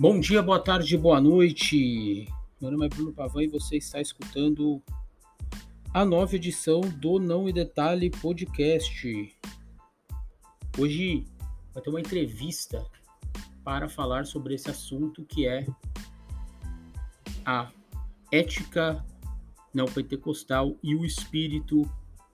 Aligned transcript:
Bom 0.00 0.20
dia, 0.20 0.40
boa 0.40 0.60
tarde, 0.60 0.96
boa 0.96 1.20
noite. 1.20 2.28
Meu 2.60 2.70
nome 2.70 2.86
é 2.86 2.88
Bruno 2.88 3.12
Pavan 3.12 3.42
e 3.42 3.48
você 3.48 3.78
está 3.78 4.00
escutando 4.00 4.80
a 5.92 6.04
nova 6.04 6.36
edição 6.36 6.80
do 6.82 7.18
Não 7.18 7.48
e 7.48 7.52
Detalhe 7.52 8.08
Podcast. 8.08 9.36
Hoje 10.78 11.26
vai 11.74 11.82
ter 11.82 11.90
uma 11.90 11.98
entrevista 11.98 12.86
para 13.64 13.88
falar 13.88 14.24
sobre 14.24 14.54
esse 14.54 14.70
assunto 14.70 15.24
que 15.24 15.48
é 15.48 15.66
a 17.44 17.68
ética 18.30 19.04
neopentecostal 19.74 20.76
e 20.80 20.94
o 20.94 21.04
espírito 21.04 21.82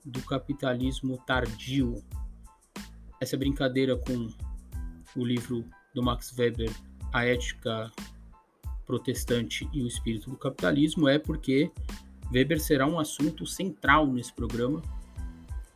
do 0.05 0.21
capitalismo 0.21 1.17
tardio. 1.25 2.03
Essa 3.19 3.35
brincadeira 3.35 3.97
com 3.97 4.27
o 5.19 5.25
livro 5.25 5.65
do 5.95 6.03
Max 6.03 6.31
Weber 6.37 6.71
a 7.15 7.23
ética 7.25 7.89
protestante 8.85 9.69
e 9.71 9.81
o 9.81 9.87
espírito 9.87 10.29
do 10.29 10.35
capitalismo 10.35 11.07
é 11.07 11.17
porque 11.17 11.71
Weber 12.29 12.59
será 12.59 12.85
um 12.85 12.99
assunto 12.99 13.45
central 13.45 14.05
nesse 14.05 14.33
programa. 14.33 14.81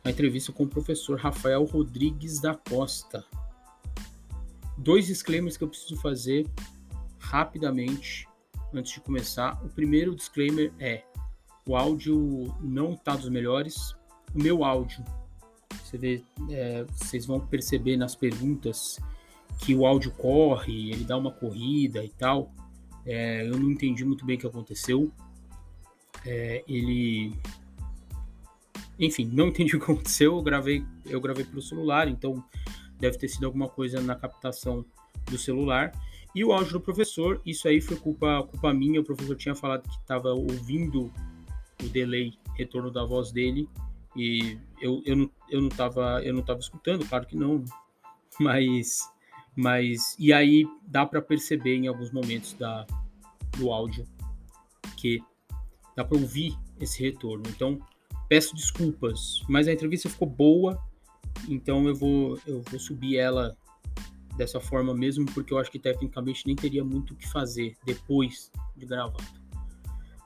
A 0.04 0.10
entrevista 0.10 0.52
com 0.52 0.64
o 0.64 0.68
professor 0.68 1.18
Rafael 1.18 1.64
Rodrigues 1.64 2.40
da 2.40 2.54
Costa. 2.54 3.24
Dois 4.76 5.06
disclaimers 5.06 5.56
que 5.56 5.64
eu 5.64 5.68
preciso 5.68 5.96
fazer 5.96 6.46
rapidamente 7.18 8.28
antes 8.74 8.92
de 8.92 9.00
começar. 9.00 9.58
O 9.64 9.68
primeiro 9.70 10.14
disclaimer 10.14 10.70
é: 10.78 11.04
o 11.66 11.74
áudio 11.74 12.54
não 12.60 12.92
está 12.92 13.16
dos 13.16 13.30
melhores. 13.30 13.96
O 14.34 14.42
meu 14.42 14.62
áudio, 14.62 15.02
você 15.82 15.96
vê, 15.96 16.22
é, 16.50 16.84
vocês 16.84 17.24
vão 17.24 17.40
perceber 17.40 17.96
nas 17.96 18.14
perguntas 18.14 19.00
que 19.60 19.74
o 19.74 19.86
áudio 19.86 20.10
corre, 20.12 20.90
ele 20.90 21.04
dá 21.04 21.16
uma 21.16 21.30
corrida 21.30 22.04
e 22.04 22.08
tal. 22.08 22.52
É, 23.04 23.46
eu 23.46 23.58
não 23.58 23.70
entendi 23.70 24.04
muito 24.04 24.24
bem 24.24 24.36
o 24.36 24.40
que 24.40 24.46
aconteceu. 24.46 25.10
É, 26.24 26.64
ele. 26.66 27.34
Enfim, 28.98 29.30
não 29.32 29.48
entendi 29.48 29.76
o 29.76 29.78
que 29.78 29.90
aconteceu. 29.90 30.36
Eu 30.36 30.42
gravei, 30.42 30.84
eu 31.06 31.20
gravei 31.20 31.44
pelo 31.44 31.62
celular, 31.62 32.08
então 32.08 32.42
deve 32.98 33.18
ter 33.18 33.28
sido 33.28 33.46
alguma 33.46 33.68
coisa 33.68 34.00
na 34.00 34.14
captação 34.14 34.84
do 35.30 35.38
celular. 35.38 35.92
E 36.34 36.44
o 36.44 36.52
áudio 36.52 36.74
do 36.74 36.80
professor, 36.80 37.40
isso 37.44 37.66
aí 37.66 37.80
foi 37.80 37.96
culpa, 37.96 38.42
culpa 38.44 38.72
minha. 38.72 39.00
O 39.00 39.04
professor 39.04 39.36
tinha 39.36 39.54
falado 39.54 39.82
que 39.82 39.96
estava 39.96 40.32
ouvindo 40.32 41.12
o 41.82 41.88
delay, 41.88 42.34
retorno 42.56 42.90
da 42.90 43.04
voz 43.04 43.32
dele, 43.32 43.68
e 44.14 44.58
eu, 44.80 45.02
eu, 45.04 45.16
não, 45.16 45.30
eu, 45.48 45.60
não 45.60 45.68
tava, 45.68 46.22
eu 46.22 46.34
não 46.34 46.42
tava 46.42 46.60
escutando, 46.60 47.06
claro 47.06 47.26
que 47.26 47.36
não, 47.36 47.64
mas 48.38 49.10
mas 49.56 50.16
e 50.18 50.32
aí 50.32 50.66
dá 50.86 51.04
para 51.04 51.20
perceber 51.20 51.76
em 51.76 51.86
alguns 51.86 52.10
momentos 52.10 52.52
da, 52.54 52.86
do 53.56 53.70
áudio 53.70 54.06
que 54.96 55.22
dá 55.96 56.04
para 56.04 56.16
ouvir 56.16 56.56
esse 56.80 57.02
retorno. 57.02 57.44
Então 57.48 57.78
peço 58.28 58.54
desculpas, 58.54 59.42
mas 59.48 59.66
a 59.66 59.72
entrevista 59.72 60.08
ficou 60.08 60.28
boa, 60.28 60.78
então 61.48 61.86
eu 61.86 61.94
vou 61.94 62.38
eu 62.46 62.62
vou 62.62 62.80
subir 62.80 63.16
ela 63.16 63.56
dessa 64.36 64.60
forma 64.60 64.94
mesmo, 64.94 65.26
porque 65.26 65.52
eu 65.52 65.58
acho 65.58 65.70
que 65.70 65.78
tecnicamente 65.78 66.46
nem 66.46 66.56
teria 66.56 66.84
muito 66.84 67.12
o 67.12 67.16
que 67.16 67.28
fazer 67.28 67.76
depois 67.84 68.50
de 68.76 68.86
gravado. 68.86 69.22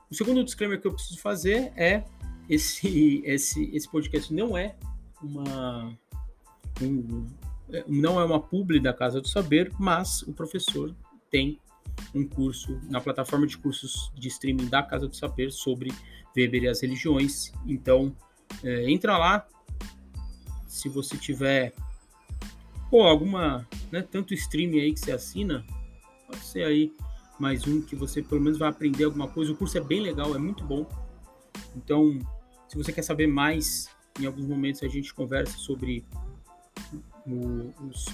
O 0.09 0.15
segundo 0.15 0.43
disclaimer 0.43 0.79
que 0.79 0.87
eu 0.87 0.93
preciso 0.93 1.19
fazer 1.19 1.73
é 1.75 2.03
esse 2.49 3.21
esse 3.25 3.75
esse 3.75 3.89
podcast 3.89 4.33
não 4.33 4.57
é 4.57 4.75
uma 5.21 5.97
um, 6.81 7.25
não 7.87 8.19
é 8.19 8.23
uma 8.23 8.39
publi 8.39 8.79
da 8.79 8.93
Casa 8.93 9.19
do 9.19 9.27
Saber, 9.27 9.71
mas 9.79 10.21
o 10.23 10.33
professor 10.33 10.93
tem 11.29 11.59
um 12.13 12.27
curso 12.27 12.79
na 12.89 12.99
plataforma 13.01 13.47
de 13.47 13.57
cursos 13.57 14.11
de 14.15 14.27
streaming 14.27 14.67
da 14.67 14.83
Casa 14.83 15.07
do 15.07 15.15
Saber 15.15 15.51
sobre 15.51 15.91
Weber 16.35 16.63
e 16.63 16.67
as 16.67 16.81
religiões. 16.81 17.51
Então, 17.65 18.15
é, 18.63 18.89
entra 18.89 19.17
lá. 19.17 19.47
Se 20.67 20.89
você 20.89 21.17
tiver 21.17 21.73
pô, 22.89 23.03
alguma, 23.03 23.67
né, 23.91 24.01
tanto 24.01 24.33
streaming 24.33 24.79
aí 24.79 24.93
que 24.93 24.99
você 24.99 25.11
assina, 25.11 25.65
pode 26.27 26.43
ser 26.45 26.63
aí 26.63 26.93
mais 27.39 27.65
um 27.67 27.81
que 27.81 27.95
você 27.95 28.21
pelo 28.21 28.41
menos 28.41 28.57
vai 28.57 28.69
aprender 28.69 29.05
alguma 29.05 29.27
coisa. 29.27 29.51
O 29.51 29.55
curso 29.55 29.77
é 29.77 29.81
bem 29.81 30.01
legal, 30.01 30.35
é 30.35 30.37
muito 30.37 30.63
bom. 30.63 30.85
Então, 31.75 32.19
se 32.67 32.77
você 32.77 32.91
quer 32.91 33.01
saber 33.01 33.27
mais, 33.27 33.89
em 34.19 34.25
alguns 34.25 34.45
momentos 34.45 34.83
a 34.83 34.87
gente 34.87 35.13
conversa 35.13 35.57
sobre 35.57 36.05
o, 37.27 37.73
os, 37.87 38.05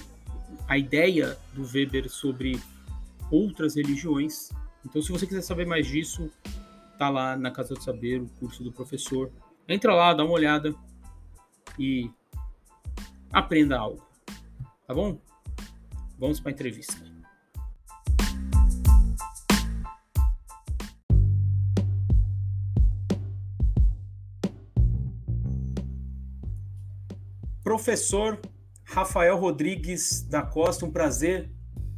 a 0.67 0.77
ideia 0.77 1.37
do 1.53 1.63
Weber 1.63 2.09
sobre 2.09 2.59
outras 3.29 3.75
religiões. 3.75 4.49
Então, 4.85 5.01
se 5.01 5.11
você 5.11 5.27
quiser 5.27 5.41
saber 5.41 5.65
mais 5.65 5.87
disso, 5.87 6.29
tá 6.97 7.09
lá 7.09 7.35
na 7.35 7.51
Casa 7.51 7.73
do 7.73 7.83
Saber, 7.83 8.21
o 8.21 8.27
curso 8.39 8.63
do 8.63 8.71
professor. 8.71 9.31
Entra 9.67 9.93
lá, 9.93 10.13
dá 10.13 10.23
uma 10.23 10.33
olhada 10.33 10.75
e 11.77 12.09
aprenda 13.31 13.77
algo. 13.77 14.05
Tá 14.85 14.93
bom? 14.93 15.19
Vamos 16.17 16.39
para 16.39 16.51
a 16.51 16.53
entrevista. 16.53 17.11
Professor 27.63 28.39
Rafael 28.91 29.37
Rodrigues 29.37 30.21
da 30.23 30.41
Costa, 30.41 30.85
um 30.85 30.91
prazer 30.91 31.49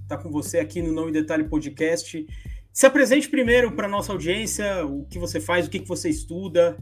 estar 0.04 0.18
com 0.20 0.30
você 0.30 0.60
aqui 0.60 0.80
no 0.80 0.94
Não 0.94 1.10
em 1.10 1.12
Detalhe 1.12 1.44
Podcast. 1.46 2.24
Se 2.72 2.86
apresente 2.86 3.28
primeiro 3.28 3.72
para 3.72 3.88
nossa 3.88 4.12
audiência, 4.12 4.86
o 4.86 5.04
que 5.06 5.18
você 5.18 5.40
faz, 5.42 5.66
o 5.66 5.72
que, 5.72 5.80
que 5.80 5.88
você 5.88 6.08
estuda. 6.08 6.78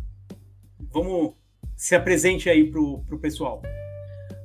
Vamos, 0.92 1.34
se 1.78 1.96
apresente 1.96 2.50
aí 2.50 2.70
para 2.70 2.82
o 2.82 3.20
pessoal. 3.22 3.62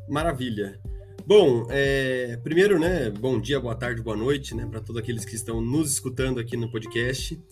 Maravilha. 0.08 0.80
Bom, 1.26 1.66
é, 1.68 2.38
primeiro, 2.44 2.78
né, 2.78 3.10
bom 3.10 3.40
dia, 3.40 3.58
boa 3.58 3.74
tarde, 3.74 4.00
boa 4.00 4.16
noite, 4.16 4.54
né, 4.54 4.64
para 4.70 4.80
todos 4.80 5.02
aqueles 5.02 5.24
que 5.24 5.34
estão 5.34 5.60
nos 5.60 5.90
escutando 5.90 6.38
aqui 6.38 6.56
no 6.56 6.70
podcast. 6.70 7.42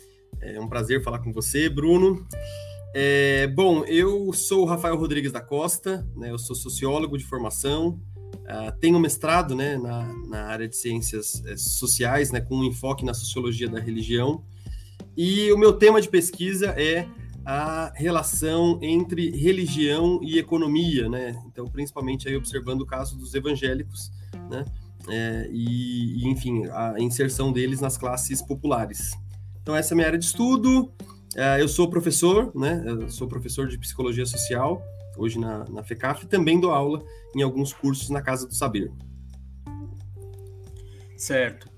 É 0.41 0.61
um 0.61 0.69
prazer 0.69 1.03
falar 1.03 1.19
com 1.19 1.33
você, 1.33 1.69
Bruno. 1.69 2.25
É, 2.97 3.49
bom, 3.49 3.85
eu 3.87 4.33
sou 4.33 4.63
o 4.63 4.65
Rafael 4.65 4.97
Rodrigues 4.97 5.33
da 5.33 5.41
Costa, 5.41 6.07
né, 6.15 6.31
eu 6.31 6.39
sou 6.39 6.55
sociólogo 6.55 7.19
de 7.19 7.25
formação, 7.25 8.01
uh, 8.37 8.79
tenho 8.81 9.01
mestrado 9.01 9.57
né, 9.57 9.77
na, 9.77 10.15
na 10.29 10.45
área 10.45 10.69
de 10.69 10.77
ciências 10.77 11.43
é, 11.45 11.57
sociais, 11.57 12.31
né, 12.31 12.41
com 12.41 12.55
um 12.55 12.65
enfoque 12.65 13.05
na 13.05 13.13
sociologia 13.13 13.69
da 13.69 13.81
religião, 13.81 14.45
e 15.17 15.51
o 15.53 15.59
meu 15.59 15.73
tema 15.73 16.01
de 16.01 16.09
pesquisa 16.09 16.69
é 16.69 17.09
a 17.45 17.93
relação 17.97 18.79
entre 18.81 19.29
religião 19.31 20.21
e 20.23 20.39
economia, 20.39 21.09
né? 21.09 21.39
Então, 21.47 21.67
principalmente 21.67 22.27
aí 22.27 22.35
observando 22.37 22.81
o 22.81 22.87
caso 22.87 23.19
dos 23.19 23.35
evangélicos, 23.35 24.11
né? 24.51 24.65
É, 25.09 25.49
e, 25.53 26.23
e, 26.23 26.29
enfim, 26.29 26.65
a 26.73 26.95
inserção 26.99 27.53
deles 27.53 27.81
nas 27.81 27.99
classes 27.99 28.41
populares. 28.41 29.13
Então, 29.61 29.77
essa 29.77 29.93
é 29.93 29.95
a 29.95 29.97
minha 29.97 30.07
área 30.07 30.19
de 30.19 30.25
estudo. 30.25 30.91
É, 31.37 31.61
eu 31.61 31.69
sou 31.69 31.91
professor, 31.91 32.53
né? 32.55 32.83
Eu 32.87 33.09
sou 33.09 33.27
professor 33.27 33.67
de 33.67 33.77
psicologia 33.77 34.25
social, 34.25 34.83
hoje 35.17 35.39
na, 35.39 35.65
na 35.69 35.83
FECAF, 35.83 36.25
e 36.25 36.29
também 36.29 36.61
dou 36.61 36.71
aula 36.71 37.05
em 37.35 37.43
alguns 37.43 37.73
cursos 37.73 38.09
na 38.09 38.23
Casa 38.23 38.47
do 38.47 38.55
Saber. 38.55 38.93
Certo. 41.17 41.69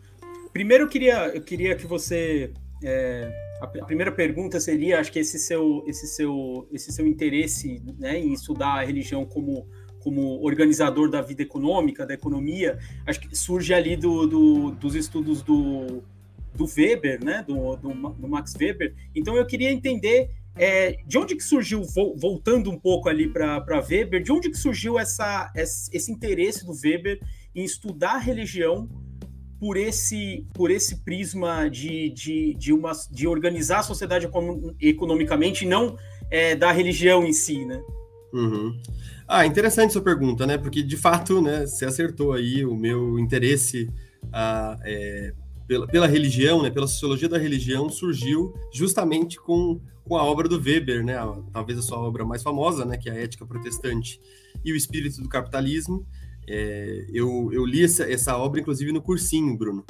Primeiro 0.53 0.85
eu 0.85 0.89
queria, 0.89 1.29
eu 1.29 1.43
queria 1.43 1.75
que 1.75 1.87
você. 1.87 2.53
É, 2.85 3.31
a, 3.61 3.67
primeira 3.67 4.13
pergunta 4.13 4.61
seria, 4.61 5.01
acho 5.01 5.11
que 5.11 5.19
esse 5.19 5.39
seu, 5.39 5.83
esse 5.87 6.07
seu, 6.07 6.69
esse 6.71 6.93
seu 6.93 7.07
interesse 7.07 7.83
né, 7.99 8.19
em 8.19 8.33
estudar 8.33 8.81
a 8.81 8.85
religião 8.85 9.25
como, 9.25 9.67
como 10.01 10.43
organizador 10.45 11.11
da 11.11 11.23
vida 11.23 11.43
econômica, 11.43 12.05
da 12.07 12.13
economia, 12.13 12.79
acho 13.07 13.21
que 13.21 13.37
surge 13.37 13.73
ali 13.73 13.97
do, 13.97 14.27
do 14.27 14.71
dos 14.73 14.95
estudos 14.95 15.43
do 15.43 16.03
do 16.57 16.65
Weber, 16.65 17.25
né, 17.25 17.45
do, 17.47 17.77
do, 17.77 17.93
do 17.93 18.29
Max 18.29 18.55
Weber. 18.59 18.95
Então 19.15 19.37
eu 19.37 19.47
queria 19.47 19.71
entender 19.71 20.31
é, 20.57 20.97
de 21.07 21.19
onde 21.19 21.37
que 21.37 21.45
surgiu, 21.45 21.83
voltando 22.17 22.71
um 22.71 22.79
pouco 22.79 23.09
ali 23.09 23.29
para 23.29 23.85
Weber, 23.89 24.23
de 24.23 24.33
onde 24.33 24.51
que 24.51 24.57
surgiu 24.57 24.99
essa, 24.99 25.53
esse 25.55 26.11
interesse 26.11 26.65
do 26.65 26.73
Weber 26.73 27.21
em 27.55 27.63
estudar 27.63 28.15
a 28.15 28.19
religião 28.19 28.89
por 29.61 29.77
esse, 29.77 30.47
por 30.55 30.71
esse 30.71 31.03
prisma 31.03 31.69
de, 31.69 32.11
de, 32.11 32.55
de, 32.55 32.73
uma, 32.73 32.93
de 33.11 33.27
organizar 33.27 33.81
a 33.81 33.83
sociedade 33.83 34.29
economicamente 34.81 35.67
não 35.67 35.97
é, 36.31 36.55
da 36.55 36.73
religião 36.73 37.25
em 37.25 37.33
si, 37.33 37.65
né? 37.65 37.83
Uhum. 38.33 38.79
Ah, 39.27 39.47
interessante 39.47 39.93
sua 39.93 40.03
pergunta, 40.03 40.47
né? 40.47 40.59
Porque 40.59 40.83
de 40.83 40.97
fato, 40.97 41.41
né, 41.41 41.67
você 41.67 41.87
acertou 41.87 42.33
aí 42.33 42.65
o 42.65 42.75
meu 42.75 43.19
interesse 43.19 43.89
ah, 44.33 44.79
é, 44.85 45.33
pela, 45.67 45.87
pela 45.87 46.07
religião, 46.07 46.63
né, 46.63 46.71
pela 46.71 46.87
sociologia 46.87 47.29
da 47.29 47.39
religião, 47.39 47.89
surgiu 47.89 48.55
justamente 48.73 49.39
com, 49.39 49.81
com 50.05 50.17
a 50.17 50.25
obra 50.25 50.49
do 50.49 50.61
Weber, 50.61 51.05
né, 51.05 51.17
a, 51.17 51.27
talvez 51.53 51.79
a 51.79 51.83
sua 51.83 51.99
obra 51.99 52.25
mais 52.25 52.43
famosa, 52.43 52.85
né, 52.85 52.97
que 52.97 53.09
é 53.09 53.13
a 53.13 53.21
Ética 53.23 53.47
Protestante 53.47 54.21
e 54.65 54.73
o 54.73 54.77
Espírito 54.77 55.21
do 55.21 55.29
Capitalismo. 55.29 56.07
É, 56.49 57.07
eu, 57.13 57.51
eu 57.53 57.65
li 57.67 57.83
essa, 57.83 58.05
essa 58.11 58.37
obra, 58.37 58.61
inclusive, 58.61 58.93
no 58.93 59.03
cursinho, 59.03 59.57
Bruno. 59.57 59.85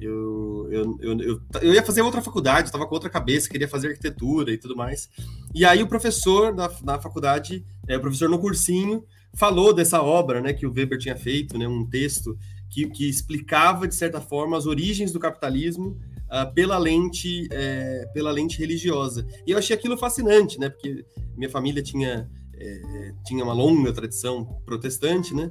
Eu, 0.00 0.68
eu, 0.70 0.98
eu, 1.00 1.20
eu, 1.20 1.40
eu 1.60 1.74
ia 1.74 1.82
fazer 1.82 2.02
outra 2.02 2.22
faculdade, 2.22 2.68
estava 2.68 2.86
com 2.86 2.94
outra 2.94 3.10
cabeça, 3.10 3.48
queria 3.48 3.66
fazer 3.66 3.88
arquitetura 3.88 4.52
e 4.52 4.56
tudo 4.56 4.76
mais. 4.76 5.10
E 5.52 5.64
aí 5.64 5.82
o 5.82 5.88
professor 5.88 6.54
da, 6.54 6.68
da 6.68 7.00
faculdade, 7.00 7.64
é, 7.86 7.96
o 7.96 8.00
professor 8.00 8.28
no 8.28 8.38
cursinho, 8.38 9.04
falou 9.34 9.74
dessa 9.74 10.00
obra 10.00 10.40
né, 10.40 10.52
que 10.52 10.66
o 10.66 10.72
Weber 10.72 10.98
tinha 10.98 11.16
feito, 11.16 11.58
né, 11.58 11.66
um 11.66 11.84
texto 11.84 12.38
que, 12.70 12.88
que 12.88 13.08
explicava, 13.08 13.88
de 13.88 13.94
certa 13.94 14.20
forma, 14.20 14.56
as 14.56 14.66
origens 14.66 15.12
do 15.12 15.18
capitalismo 15.18 15.98
uh, 16.28 16.52
pela, 16.54 16.78
lente, 16.78 17.48
é, 17.50 18.06
pela 18.12 18.30
lente 18.30 18.58
religiosa. 18.58 19.26
E 19.46 19.50
eu 19.50 19.58
achei 19.58 19.74
aquilo 19.74 19.96
fascinante, 19.96 20.58
né, 20.58 20.68
porque 20.68 21.04
minha 21.36 21.50
família 21.50 21.82
tinha, 21.82 22.28
é, 22.54 23.12
tinha 23.24 23.42
uma 23.44 23.54
longa 23.54 23.92
tradição 23.92 24.44
protestante, 24.64 25.34
né? 25.34 25.50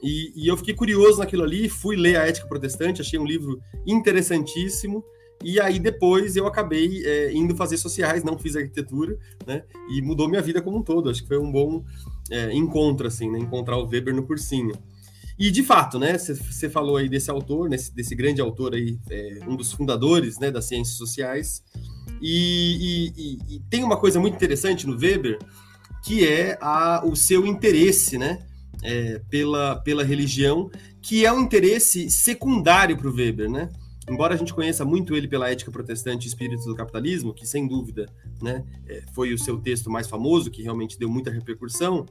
E, 0.00 0.32
e, 0.36 0.46
eu 0.46 0.56
fiquei 0.56 0.74
curioso 0.74 1.18
naquilo 1.18 1.42
ali, 1.42 1.68
fui 1.68 1.96
ler 1.96 2.16
a 2.16 2.26
Ética 2.28 2.46
Protestante, 2.46 3.00
achei 3.00 3.18
um 3.18 3.26
livro 3.26 3.60
interessantíssimo. 3.84 5.04
E 5.42 5.60
aí 5.60 5.80
depois 5.80 6.36
eu 6.36 6.46
acabei 6.46 7.04
é, 7.04 7.32
indo 7.32 7.54
fazer 7.56 7.76
sociais, 7.78 8.22
não 8.22 8.38
fiz 8.38 8.54
arquitetura, 8.54 9.18
né? 9.44 9.64
E 9.90 10.00
mudou 10.00 10.28
minha 10.28 10.40
vida 10.40 10.62
como 10.62 10.78
um 10.78 10.82
todo. 10.84 11.10
Acho 11.10 11.22
que 11.22 11.28
foi 11.28 11.38
um 11.38 11.50
bom 11.50 11.84
encontro, 12.52 13.08
assim, 13.08 13.28
né? 13.28 13.40
Encontrar 13.40 13.76
o 13.76 13.88
Weber 13.88 14.14
no 14.14 14.24
cursinho. 14.24 14.72
E 15.38 15.50
de 15.50 15.62
fato, 15.62 15.98
né? 15.98 16.18
Você 16.18 16.68
falou 16.68 16.96
aí 16.96 17.08
desse 17.08 17.30
autor, 17.30 17.68
nesse, 17.68 17.94
desse 17.94 18.14
grande 18.14 18.40
autor 18.40 18.74
aí, 18.74 18.98
é, 19.08 19.38
um 19.46 19.54
dos 19.54 19.72
fundadores, 19.72 20.38
né, 20.38 20.50
das 20.50 20.64
ciências 20.64 20.96
sociais. 20.96 21.62
E, 22.20 23.12
e, 23.16 23.54
e, 23.54 23.60
tem 23.70 23.84
uma 23.84 23.96
coisa 23.96 24.18
muito 24.18 24.34
interessante 24.34 24.86
no 24.86 24.98
Weber, 24.98 25.38
que 26.02 26.26
é 26.26 26.58
a, 26.60 27.02
o 27.04 27.14
seu 27.14 27.46
interesse, 27.46 28.18
né? 28.18 28.40
é, 28.82 29.20
pela, 29.30 29.76
pela 29.76 30.04
religião, 30.04 30.70
que 31.00 31.24
é 31.24 31.32
um 31.32 31.40
interesse 31.40 32.10
secundário 32.10 32.96
para 32.96 33.08
o 33.08 33.14
Weber, 33.14 33.50
né? 33.50 33.68
Embora 34.08 34.34
a 34.34 34.36
gente 34.38 34.54
conheça 34.54 34.84
muito 34.84 35.14
ele 35.14 35.28
pela 35.28 35.50
ética 35.50 35.70
protestante 35.70 36.26
e 36.26 36.28
espírito 36.28 36.64
do 36.64 36.74
capitalismo, 36.74 37.34
que 37.34 37.46
sem 37.46 37.68
dúvida 37.68 38.06
né, 38.40 38.64
é, 38.88 39.02
foi 39.12 39.34
o 39.34 39.38
seu 39.38 39.58
texto 39.58 39.90
mais 39.90 40.06
famoso, 40.06 40.50
que 40.50 40.62
realmente 40.62 40.98
deu 40.98 41.10
muita 41.10 41.30
repercussão, 41.30 42.06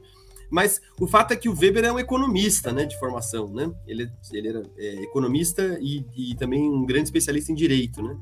mas 0.50 0.80
o 0.98 1.06
fato 1.06 1.32
é 1.32 1.36
que 1.36 1.48
o 1.48 1.56
Weber 1.58 1.84
é 1.84 1.92
um 1.92 1.98
economista 1.98 2.72
né, 2.72 2.84
de 2.84 2.98
formação, 2.98 3.52
né? 3.52 3.70
Ele, 3.86 4.10
ele 4.32 4.48
era 4.48 4.62
é, 4.76 5.02
economista 5.02 5.78
e, 5.80 6.04
e, 6.16 6.34
também 6.36 6.68
um 6.68 6.86
grande 6.86 7.04
especialista 7.04 7.52
em 7.52 7.54
direito, 7.54 8.02
né? 8.02 8.16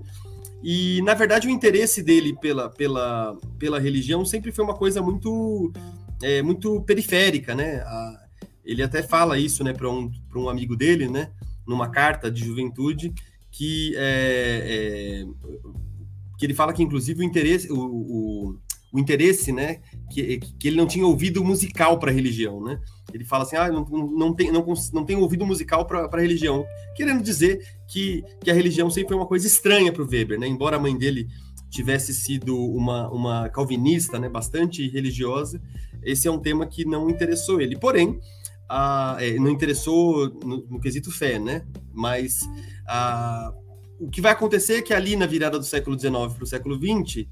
E, 0.63 1.01
na 1.03 1.15
verdade, 1.15 1.47
o 1.47 1.51
interesse 1.51 2.03
dele 2.03 2.37
pela, 2.41 2.69
pela, 2.69 3.37
pela 3.59 3.79
religião 3.79 4.25
sempre 4.25 4.51
foi 4.51 4.65
uma 4.65 4.75
coisa 4.75 5.01
muito, 5.01 5.73
é, 6.23 6.43
muito 6.43 6.81
periférica, 6.83 7.55
né? 7.55 7.77
A, 7.81 8.27
ele 8.67 8.83
até 8.83 9.03
fala 9.03 9.39
isso, 9.39 9.63
né, 9.63 9.73
para 9.73 9.89
um, 9.89 10.11
um 10.35 10.49
amigo 10.49 10.77
dele, 10.77 11.09
né, 11.09 11.31
numa 11.67 11.89
carta 11.89 12.31
de 12.31 12.45
juventude, 12.45 13.15
que, 13.51 13.95
é, 13.97 15.23
é, 15.23 15.27
que 16.37 16.45
ele 16.45 16.53
fala 16.53 16.73
que, 16.73 16.83
inclusive, 16.83 17.21
o 17.21 17.23
interesse, 17.23 17.73
o, 17.73 17.79
o, 17.79 18.59
o 18.93 18.99
interesse, 18.99 19.53
né, 19.53 19.81
que, 20.11 20.39
que 20.39 20.69
ele 20.69 20.77
não 20.77 20.87
tinha 20.87 21.07
ouvido 21.07 21.45
musical 21.45 21.99
para 21.99 22.13
religião, 22.13 22.63
né? 22.63 22.81
Ele 23.13 23.25
fala 23.25 23.45
assim, 23.45 23.57
ah, 23.57 23.71
não, 23.71 23.85
não, 23.85 24.35
tem, 24.35 24.51
não, 24.53 24.65
não 24.93 25.05
tem 25.05 25.17
ouvido 25.17 25.47
musical 25.47 25.87
para 25.87 26.09
a 26.11 26.21
religião, 26.21 26.67
querendo 26.95 27.23
dizer 27.23 27.61
que, 27.89 28.23
que 28.43 28.51
a 28.51 28.55
religião 28.55 28.91
sempre 28.91 29.09
foi 29.09 29.17
uma 29.17 29.27
coisa 29.27 29.47
estranha 29.47 29.93
para 29.93 30.03
o 30.03 30.09
Weber, 30.09 30.39
né? 30.39 30.47
Embora 30.47 30.77
a 30.77 30.81
mãe 30.81 30.97
dele 30.97 31.29
tivesse 31.71 32.15
sido 32.15 32.57
uma, 32.57 33.11
uma 33.11 33.49
calvinista, 33.49 34.19
né, 34.19 34.29
bastante 34.29 34.89
religiosa, 34.89 35.61
esse 36.03 36.29
é 36.29 36.31
um 36.31 36.39
tema 36.39 36.67
que 36.67 36.85
não 36.85 37.11
interessou 37.11 37.61
ele. 37.61 37.77
Porém, 37.77 38.21
é, 39.19 39.39
não 39.39 39.51
interessou 39.51 40.29
no, 40.45 40.67
no, 40.69 40.81
quesito 40.81 41.11
fé, 41.11 41.39
né? 41.39 41.67
Mas 41.93 42.41
o 43.99 44.11
que 44.11 44.21
vai 44.21 44.33
acontecer 44.33 44.79
é 44.79 44.83
que 44.83 44.95
ali 44.95 45.17
na 45.17 45.27
virada 45.27 45.59
do 45.59 45.65
século 45.65 45.99
XIX 45.99 46.33
para 46.35 46.45
o 46.45 46.47
século 46.47 46.77
XX, 46.77 47.27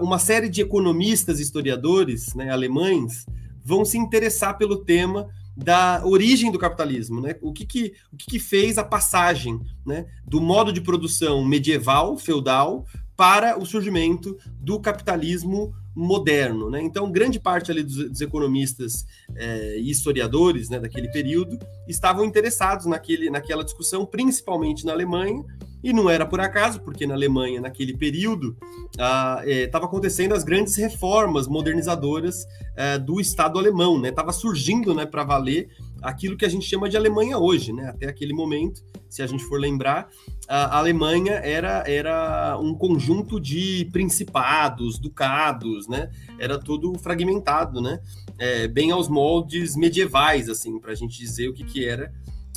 uma 0.00 0.18
série 0.18 0.48
de 0.48 0.60
economistas 0.60 1.40
historiadores 1.40 2.34
né, 2.34 2.50
alemães 2.50 3.26
vão 3.64 3.84
se 3.84 3.96
interessar 3.96 4.58
pelo 4.58 4.84
tema 4.84 5.28
da 5.56 6.02
origem 6.04 6.50
do 6.50 6.58
capitalismo, 6.58 7.20
né? 7.20 7.36
O 7.42 7.52
que 7.52 7.66
que, 7.66 7.92
o 8.10 8.16
que, 8.16 8.26
que 8.26 8.38
fez 8.38 8.78
a 8.78 8.84
passagem, 8.84 9.60
né, 9.84 10.06
do 10.26 10.40
modo 10.40 10.72
de 10.72 10.80
produção 10.80 11.44
medieval, 11.44 12.16
feudal, 12.16 12.86
para 13.16 13.58
o 13.58 13.66
surgimento 13.66 14.36
do 14.58 14.80
capitalismo 14.80 15.74
moderno. 15.94 16.70
Né? 16.70 16.82
Então, 16.82 17.10
grande 17.10 17.38
parte 17.38 17.70
ali 17.70 17.82
dos, 17.82 18.10
dos 18.10 18.20
economistas 18.20 19.04
é, 19.36 19.78
e 19.78 19.90
historiadores 19.90 20.68
né, 20.68 20.78
daquele 20.78 21.08
período 21.08 21.58
estavam 21.86 22.24
interessados 22.24 22.86
naquele, 22.86 23.30
naquela 23.30 23.64
discussão, 23.64 24.06
principalmente 24.06 24.84
na 24.84 24.92
Alemanha, 24.92 25.44
e 25.82 25.92
não 25.92 26.08
era 26.08 26.24
por 26.24 26.40
acaso, 26.40 26.80
porque 26.80 27.06
na 27.06 27.14
Alemanha, 27.14 27.60
naquele 27.60 27.96
período, 27.96 28.56
estava 28.92 29.84
é, 29.84 29.86
acontecendo 29.86 30.32
as 30.32 30.44
grandes 30.44 30.76
reformas 30.76 31.48
modernizadoras 31.48 32.46
é, 32.76 32.98
do 32.98 33.20
Estado 33.20 33.58
alemão, 33.58 34.00
estava 34.06 34.28
né? 34.28 34.32
surgindo 34.32 34.94
né, 34.94 35.04
para 35.04 35.24
valer 35.24 35.68
aquilo 36.02 36.36
que 36.36 36.44
a 36.44 36.48
gente 36.48 36.66
chama 36.66 36.88
de 36.88 36.96
Alemanha 36.96 37.38
hoje, 37.38 37.72
né? 37.72 37.88
Até 37.88 38.08
aquele 38.08 38.34
momento, 38.34 38.82
se 39.08 39.22
a 39.22 39.26
gente 39.26 39.44
for 39.44 39.60
lembrar, 39.60 40.08
a 40.48 40.78
Alemanha 40.78 41.34
era, 41.34 41.84
era 41.86 42.58
um 42.58 42.74
conjunto 42.74 43.40
de 43.40 43.88
principados, 43.92 44.98
ducados, 44.98 45.88
né? 45.88 46.10
Era 46.38 46.58
tudo 46.58 46.98
fragmentado, 46.98 47.80
né? 47.80 48.00
É, 48.38 48.66
bem 48.66 48.90
aos 48.90 49.08
moldes 49.08 49.76
medievais, 49.76 50.48
assim, 50.48 50.78
para 50.78 50.92
a 50.92 50.96
gente 50.96 51.16
dizer 51.16 51.48
o 51.48 51.54
que, 51.54 51.64
que 51.64 51.86
era 51.86 52.12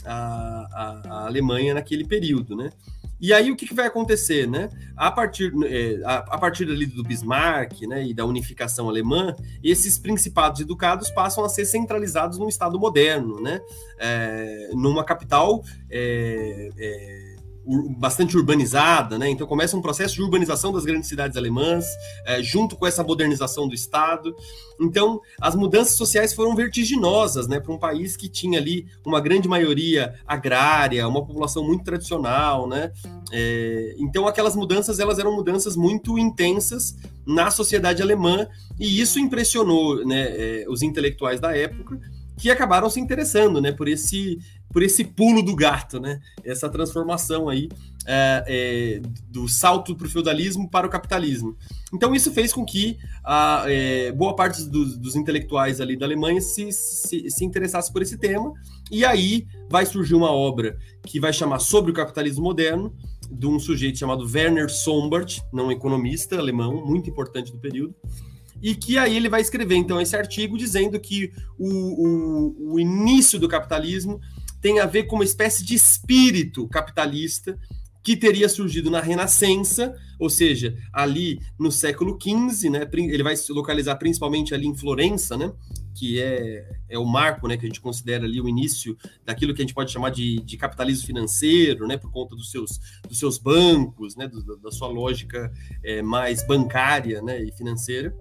a, 0.05 0.67
a, 0.73 1.09
a 1.09 1.25
Alemanha 1.25 1.73
naquele 1.73 2.05
período, 2.05 2.55
né? 2.55 2.69
E 3.19 3.33
aí 3.33 3.51
o 3.51 3.55
que, 3.55 3.65
que 3.65 3.73
vai 3.73 3.87
acontecer, 3.87 4.47
né? 4.47 4.69
A 4.95 5.11
partir, 5.11 5.51
é, 5.65 6.01
a, 6.03 6.17
a, 6.17 6.37
partir 6.37 6.63
ali 6.69 6.85
do 6.85 7.03
Bismarck 7.03 7.81
né, 7.87 8.05
e 8.05 8.13
da 8.13 8.25
unificação 8.25 8.89
alemã, 8.89 9.35
esses 9.63 9.97
principados 9.97 10.59
e 10.61 10.65
ducados 10.65 11.09
passam 11.09 11.43
a 11.43 11.49
ser 11.49 11.65
centralizados 11.65 12.37
num 12.37 12.49
Estado 12.49 12.79
moderno, 12.79 13.41
né? 13.41 13.61
É, 13.97 14.71
numa 14.73 15.03
capital 15.03 15.63
é, 15.89 16.69
é 16.77 17.24
bastante 17.97 18.37
urbanizada, 18.37 19.17
né? 19.17 19.29
Então 19.29 19.47
começa 19.47 19.75
um 19.75 19.81
processo 19.81 20.15
de 20.15 20.21
urbanização 20.21 20.71
das 20.71 20.85
grandes 20.85 21.09
cidades 21.09 21.35
alemãs, 21.35 21.85
é, 22.25 22.41
junto 22.43 22.75
com 22.75 22.85
essa 22.85 23.03
modernização 23.03 23.67
do 23.67 23.73
Estado. 23.73 24.35
Então 24.79 25.19
as 25.41 25.55
mudanças 25.55 25.95
sociais 25.95 26.33
foram 26.33 26.55
vertiginosas, 26.55 27.47
né? 27.47 27.59
Para 27.59 27.73
um 27.73 27.77
país 27.77 28.15
que 28.15 28.29
tinha 28.29 28.59
ali 28.59 28.87
uma 29.05 29.19
grande 29.19 29.47
maioria 29.47 30.13
agrária, 30.27 31.07
uma 31.07 31.25
população 31.25 31.63
muito 31.63 31.83
tradicional, 31.83 32.67
né? 32.67 32.91
É, 33.31 33.95
então 33.97 34.27
aquelas 34.27 34.55
mudanças 34.55 34.99
elas 34.99 35.17
eram 35.17 35.35
mudanças 35.35 35.75
muito 35.75 36.19
intensas 36.19 36.95
na 37.25 37.49
sociedade 37.49 38.01
alemã 38.01 38.47
e 38.79 39.01
isso 39.01 39.19
impressionou, 39.19 40.05
né? 40.05 40.27
É, 40.29 40.65
os 40.69 40.81
intelectuais 40.81 41.39
da 41.39 41.55
época 41.55 41.99
que 42.37 42.51
acabaram 42.51 42.89
se 42.89 42.99
interessando, 42.99 43.61
né? 43.61 43.71
Por 43.71 43.87
esse 43.87 44.39
por 44.71 44.83
esse 44.83 45.05
pulo 45.05 45.41
do 45.41 45.55
gato, 45.55 46.01
né? 46.01 46.19
Essa 46.43 46.67
transformação 46.67 47.47
aí 47.47 47.69
é, 48.05 48.43
é, 48.45 49.01
do 49.29 49.47
salto 49.47 49.95
para 49.95 50.05
o 50.05 50.09
feudalismo 50.09 50.69
para 50.69 50.85
o 50.85 50.89
capitalismo. 50.89 51.55
Então 51.93 52.13
isso 52.13 52.29
fez 52.33 52.51
com 52.51 52.65
que 52.65 52.97
a, 53.23 53.63
é, 53.67 54.11
boa 54.11 54.35
parte 54.35 54.65
dos, 54.65 54.97
dos, 54.97 55.15
intelectuais 55.15 55.79
ali 55.79 55.95
da 55.95 56.05
Alemanha 56.05 56.41
se, 56.41 56.73
se, 56.73 57.29
se, 57.29 57.45
interessasse 57.45 57.91
por 57.91 58.01
esse 58.01 58.17
tema. 58.17 58.51
E 58.91 59.05
aí 59.05 59.47
vai 59.69 59.85
surgir 59.85 60.13
uma 60.13 60.31
obra 60.31 60.77
que 61.03 61.21
vai 61.21 61.31
chamar 61.31 61.59
Sobre 61.59 61.91
o 61.91 61.93
Capitalismo 61.93 62.43
Moderno, 62.43 62.93
de 63.31 63.47
um 63.47 63.57
sujeito 63.57 63.97
chamado 63.97 64.29
Werner 64.29 64.69
Sombart, 64.69 65.39
não 65.53 65.71
economista 65.71 66.37
alemão, 66.37 66.85
muito 66.85 67.09
importante 67.09 67.51
do 67.51 67.57
período 67.59 67.95
e 68.61 68.75
que 68.75 68.97
aí 68.97 69.15
ele 69.15 69.29
vai 69.29 69.41
escrever 69.41 69.75
então 69.75 69.99
esse 69.99 70.15
artigo 70.15 70.57
dizendo 70.57 70.99
que 70.99 71.31
o, 71.57 71.67
o, 71.67 72.73
o, 72.73 72.79
início 72.79 73.39
do 73.39 73.47
capitalismo 73.47 74.19
tem 74.61 74.79
a 74.79 74.85
ver 74.85 75.03
com 75.03 75.15
uma 75.15 75.23
espécie 75.23 75.63
de 75.63 75.75
espírito 75.75 76.67
capitalista 76.67 77.57
que 78.05 78.15
teria 78.15 78.47
surgido 78.47 78.91
na 78.91 79.01
Renascença, 79.01 79.95
ou 80.19 80.29
seja, 80.29 80.77
ali 80.93 81.39
no 81.57 81.71
século 81.71 82.15
XV, 82.21 82.69
né? 82.69 82.87
Ele 82.93 83.23
vai 83.23 83.35
se 83.35 83.51
localizar 83.51 83.95
principalmente 83.95 84.53
ali 84.53 84.67
em 84.67 84.75
Florença, 84.75 85.35
né? 85.35 85.51
Que 85.95 86.21
é, 86.21 86.69
é 86.87 86.99
o 86.99 87.05
marco, 87.05 87.47
né? 87.47 87.57
Que 87.57 87.65
a 87.65 87.67
gente 87.67 87.81
considera 87.81 88.25
ali 88.25 88.39
o 88.39 88.47
início 88.47 88.95
daquilo 89.25 89.55
que 89.55 89.61
a 89.63 89.65
gente 89.65 89.73
pode 89.73 89.91
chamar 89.91 90.11
de, 90.11 90.39
de 90.41 90.55
capitalismo 90.55 91.07
financeiro, 91.07 91.87
né? 91.87 91.97
Por 91.97 92.11
conta 92.11 92.35
dos 92.35 92.51
seus, 92.51 92.79
dos 93.09 93.17
seus 93.17 93.39
bancos, 93.39 94.15
né? 94.15 94.27
Do, 94.27 94.55
da 94.57 94.69
sua 94.69 94.87
lógica 94.87 95.51
é, 95.83 96.03
mais 96.03 96.45
bancária, 96.45 97.23
né? 97.23 97.43
E 97.43 97.51
financeira. 97.53 98.15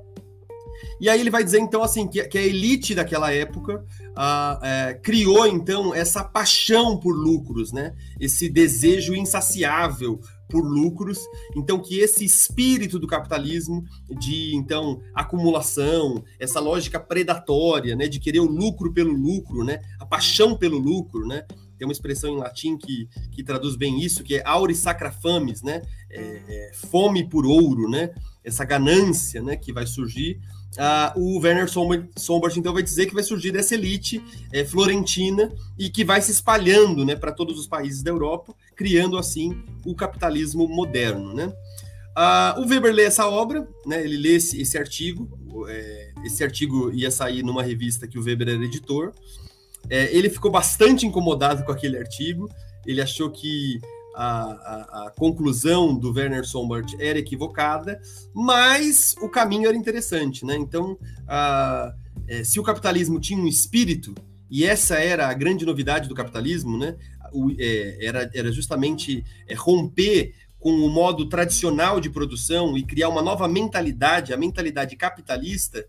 E 1.00 1.09
aí 1.09 1.21
ele 1.21 1.31
vai 1.31 1.45
dizer, 1.45 1.59
então, 1.59 1.83
assim, 1.83 2.07
que, 2.07 2.23
que 2.25 2.38
a 2.38 2.43
elite 2.43 2.95
daquela 2.95 3.33
época 3.33 3.85
ah, 4.16 4.59
é, 4.62 4.95
criou, 4.95 5.47
então, 5.47 5.95
essa 5.95 6.23
paixão 6.25 6.99
por 6.99 7.12
lucros, 7.12 7.73
né? 7.73 7.95
Esse 8.21 8.49
desejo 8.49 9.14
insaciável 9.14 10.21
por 10.49 10.62
lucros. 10.64 11.19
Então, 11.57 11.81
que 11.81 11.99
esse 11.99 12.25
espírito 12.25 12.99
do 12.99 13.07
capitalismo, 13.07 13.85
de, 14.19 14.54
então, 14.54 15.00
acumulação, 15.14 16.23
essa 16.38 16.61
lógica 16.61 17.00
predatória, 17.00 17.97
né? 17.97 18.07
De 18.07 18.21
querer 18.21 18.40
o 18.40 18.47
lucro 18.47 18.93
pelo 18.93 19.12
lucro, 19.12 19.64
né? 19.64 19.81
A 19.99 20.07
paixão 20.07 20.57
pelo 20.57 20.78
lucro, 20.78 21.26
né? 21.26 21.45
tem 21.76 21.87
uma 21.87 21.93
expressão 21.93 22.31
em 22.31 22.38
latim 22.38 22.76
que, 22.76 23.09
que 23.31 23.43
traduz 23.43 23.76
bem 23.76 24.00
isso, 24.00 24.23
que 24.23 24.37
é 24.37 24.43
auris 24.45 24.78
sacra 24.78 25.11
fames, 25.11 25.62
né? 25.62 25.83
É, 26.11 26.21
é, 26.21 26.71
fome 26.73 27.28
por 27.28 27.45
ouro, 27.45 27.88
né? 27.88 28.11
Essa 28.43 28.64
ganância, 28.64 29.43
né? 29.43 29.57
Que 29.57 29.73
vai 29.73 29.87
surgir. 29.87 30.40
Ah, 30.76 31.12
o 31.16 31.38
Werner 31.38 31.69
Sombart, 31.69 32.57
então, 32.57 32.73
vai 32.73 32.83
dizer 32.83 33.07
que 33.07 33.14
vai 33.14 33.23
surgir 33.23 33.52
dessa 33.52 33.75
elite 33.75 34.23
é, 34.52 34.64
florentina 34.64 35.52
e 35.78 35.88
que 35.88 36.04
vai 36.04 36.21
se 36.21 36.33
espalhando 36.33 37.04
né, 37.04 37.14
para 37.14 37.31
todos 37.31 37.59
os 37.59 37.66
países 37.66 38.02
da 38.02 38.11
Europa, 38.11 38.54
criando, 38.75 39.16
assim, 39.16 39.62
o 39.85 39.95
capitalismo 39.95 40.66
moderno, 40.66 41.33
né? 41.33 41.52
Ah, 42.16 42.57
o 42.59 42.69
Weber 42.69 42.93
lê 42.93 43.04
essa 43.04 43.28
obra, 43.28 43.69
né, 43.85 44.02
ele 44.04 44.16
lê 44.16 44.37
esse, 44.37 44.61
esse 44.61 44.78
artigo, 44.78 45.28
é, 45.69 46.12
esse 46.25 46.45
artigo 46.45 46.93
ia 46.93 47.11
sair 47.11 47.43
numa 47.43 47.62
revista 47.62 48.07
que 48.07 48.19
o 48.19 48.23
Weber 48.23 48.49
era 48.49 48.64
editor, 48.64 49.12
é, 49.90 50.16
ele 50.16 50.31
ficou 50.31 50.50
bastante 50.50 51.07
incomodado 51.07 51.64
com 51.64 51.73
aquele 51.73 51.99
artigo, 51.99 52.49
ele 52.87 53.00
achou 53.00 53.31
que 53.31 53.81
a, 54.14 55.06
a, 55.06 55.11
conclusão 55.16 55.99
do 55.99 56.12
Werner 56.12 56.44
Sombart 56.44 56.94
era 56.99 57.18
equivocada, 57.18 58.00
mas 58.33 59.14
o 59.21 59.28
caminho 59.28 59.68
era 59.68 59.76
interessante, 59.76 60.44
né? 60.44 60.56
Então, 60.56 60.99
a, 61.26 61.92
é, 62.28 62.44
se 62.44 62.61
o 62.61 62.62
capitalismo 62.62 63.21
tinha 63.21 63.38
um 63.38 63.47
espírito, 63.47 64.14
e 64.50 64.64
essa 64.64 64.97
era 64.97 65.28
a 65.28 65.35
grande 65.35 65.66
novidade 65.66 66.09
do 66.09 66.14
capitalismo, 66.14 66.78
né? 66.78 66.97
O, 67.33 67.50
é, 67.59 68.06
era, 68.06 68.30
era 68.33 68.52
justamente 68.52 69.25
é, 69.49 69.54
romper 69.54 70.35
com 70.59 70.71
o 70.71 70.88
modo 70.88 71.28
tradicional 71.28 72.00
de 72.00 72.09
produção 72.09 72.78
e 72.78 72.83
criar 72.83 73.11
uma 73.11 73.21
nova 73.21 73.47
mentalidade, 73.47 74.33
a 74.33 74.37
mentalidade 74.37 74.97
capitalista, 74.97 75.85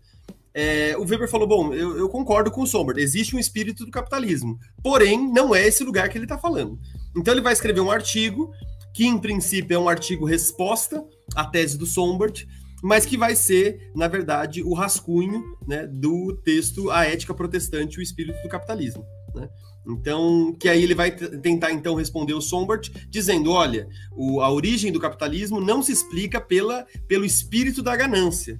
é, 0.58 0.96
o 0.96 1.02
Weber 1.02 1.28
falou: 1.28 1.46
bom, 1.46 1.74
eu, 1.74 1.98
eu, 1.98 2.08
concordo 2.08 2.50
com 2.50 2.62
o 2.62 2.66
Sombart, 2.66 2.96
existe 2.96 3.36
um 3.36 3.38
espírito 3.38 3.84
do 3.84 3.90
capitalismo, 3.90 4.58
porém, 4.82 5.30
não 5.30 5.54
é 5.54 5.66
esse 5.66 5.84
lugar 5.84 6.08
que 6.08 6.16
ele 6.16 6.24
está 6.24 6.38
falando. 6.38 6.78
Então, 7.14 7.34
ele 7.34 7.42
vai 7.42 7.52
escrever 7.52 7.80
um 7.80 7.90
artigo, 7.90 8.50
que 8.94 9.06
em 9.06 9.18
princípio 9.18 9.74
é 9.74 9.78
um 9.78 9.86
artigo 9.86 10.24
resposta 10.24 11.04
à 11.34 11.44
tese 11.44 11.76
do 11.76 11.84
Sombart, 11.84 12.44
mas 12.82 13.04
que 13.04 13.18
vai 13.18 13.36
ser, 13.36 13.90
na 13.94 14.08
verdade, 14.08 14.62
o 14.62 14.72
rascunho 14.72 15.44
né, 15.68 15.86
do 15.86 16.34
texto 16.42 16.90
A 16.90 17.04
Ética 17.04 17.34
Protestante 17.34 17.96
e 17.96 18.00
o 18.00 18.02
Espírito 18.02 18.42
do 18.42 18.48
Capitalismo. 18.48 19.04
Né? 19.34 19.50
Então, 19.86 20.56
que 20.58 20.70
aí 20.70 20.82
ele 20.82 20.94
vai 20.94 21.10
tentar 21.10 21.70
então 21.70 21.94
responder 21.94 22.32
o 22.32 22.40
Sombart, 22.40 22.88
dizendo: 23.10 23.50
olha, 23.50 23.86
o, 24.16 24.40
a 24.40 24.50
origem 24.50 24.90
do 24.90 24.98
capitalismo 24.98 25.60
não 25.60 25.82
se 25.82 25.92
explica 25.92 26.40
pela, 26.40 26.86
pelo 27.06 27.26
espírito 27.26 27.82
da 27.82 27.94
ganância. 27.94 28.58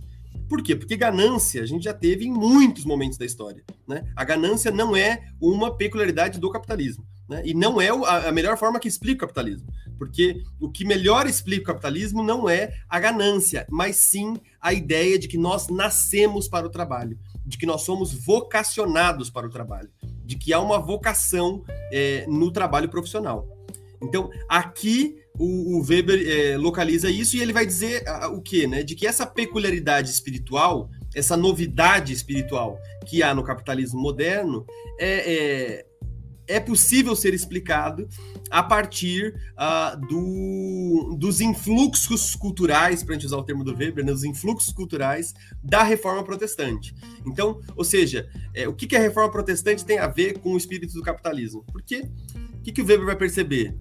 Por 0.48 0.62
quê? 0.62 0.76
Porque 0.76 0.96
ganância 0.96 1.62
a 1.62 1.66
gente 1.66 1.84
já 1.84 1.94
teve 1.94 2.26
em 2.26 2.30
muitos 2.30 2.84
momentos 2.84 3.18
da 3.18 3.26
história. 3.26 3.64
Né? 3.86 4.04
A 4.14 4.24
ganância 4.24 4.70
não 4.70 4.96
é 4.96 5.28
uma 5.40 5.76
peculiaridade 5.76 6.38
do 6.38 6.50
capitalismo. 6.50 7.04
Né? 7.28 7.42
E 7.44 7.54
não 7.54 7.80
é 7.80 7.88
a, 7.88 8.30
melhor 8.30 8.56
forma 8.56 8.78
que 8.78 8.88
explica 8.88 9.24
o 9.24 9.28
capitalismo. 9.28 9.66
Porque 9.98 10.42
o 10.60 10.70
que 10.70 10.84
melhor 10.84 11.26
explica 11.26 11.62
o 11.62 11.74
capitalismo 11.74 12.22
não 12.22 12.48
é 12.48 12.74
a 12.88 13.00
ganância, 13.00 13.66
mas 13.70 13.96
sim 13.96 14.36
a 14.60 14.72
ideia 14.72 15.18
de 15.18 15.26
que 15.26 15.38
nós 15.38 15.68
nascemos 15.68 16.48
para 16.48 16.66
o 16.66 16.70
trabalho, 16.70 17.18
de 17.44 17.58
que 17.58 17.66
nós 17.66 17.82
somos 17.82 18.12
vocacionados 18.12 19.30
para 19.30 19.46
o 19.46 19.50
trabalho 19.50 19.90
de 20.26 20.36
que 20.36 20.52
há 20.52 20.60
uma 20.60 20.78
vocação 20.78 21.62
é, 21.92 22.26
no 22.28 22.50
trabalho 22.50 22.88
profissional. 22.88 23.46
Então, 24.02 24.30
aqui 24.48 25.16
o, 25.38 25.78
o 25.78 25.82
Weber 25.82 26.22
é, 26.26 26.56
localiza 26.56 27.10
isso 27.10 27.36
e 27.36 27.40
ele 27.40 27.52
vai 27.52 27.66
dizer 27.66 28.04
o 28.32 28.40
quê? 28.40 28.66
Né? 28.66 28.82
De 28.82 28.94
que 28.94 29.06
essa 29.06 29.26
peculiaridade 29.26 30.10
espiritual, 30.10 30.90
essa 31.14 31.36
novidade 31.36 32.12
espiritual 32.12 32.78
que 33.06 33.22
há 33.22 33.34
no 33.34 33.44
capitalismo 33.44 34.00
moderno, 34.00 34.64
é, 34.98 35.34
é 35.34 35.86
é 36.46 36.60
possível 36.60 37.14
ser 37.16 37.34
explicado 37.34 38.08
a 38.50 38.62
partir 38.62 39.34
uh, 39.54 40.00
do, 40.06 41.16
dos 41.18 41.40
influxos 41.40 42.34
culturais, 42.36 43.02
para 43.02 43.14
a 43.14 43.18
gente 43.18 43.26
usar 43.26 43.38
o 43.38 43.42
termo 43.42 43.64
do 43.64 43.74
Weber, 43.74 44.04
né, 44.04 44.12
os 44.12 44.22
influxos 44.22 44.72
culturais 44.72 45.34
da 45.62 45.82
reforma 45.82 46.22
protestante. 46.22 46.94
Então, 47.26 47.60
ou 47.74 47.84
seja, 47.84 48.28
é, 48.54 48.68
o 48.68 48.74
que, 48.74 48.86
que 48.86 48.96
a 48.96 49.00
reforma 49.00 49.30
protestante 49.30 49.84
tem 49.84 49.98
a 49.98 50.06
ver 50.06 50.38
com 50.38 50.52
o 50.52 50.56
espírito 50.56 50.94
do 50.94 51.02
capitalismo? 51.02 51.64
Porque 51.72 52.08
o 52.54 52.62
que, 52.62 52.72
que 52.72 52.82
o 52.82 52.86
Weber 52.86 53.06
vai 53.06 53.16
perceber? 53.16 53.76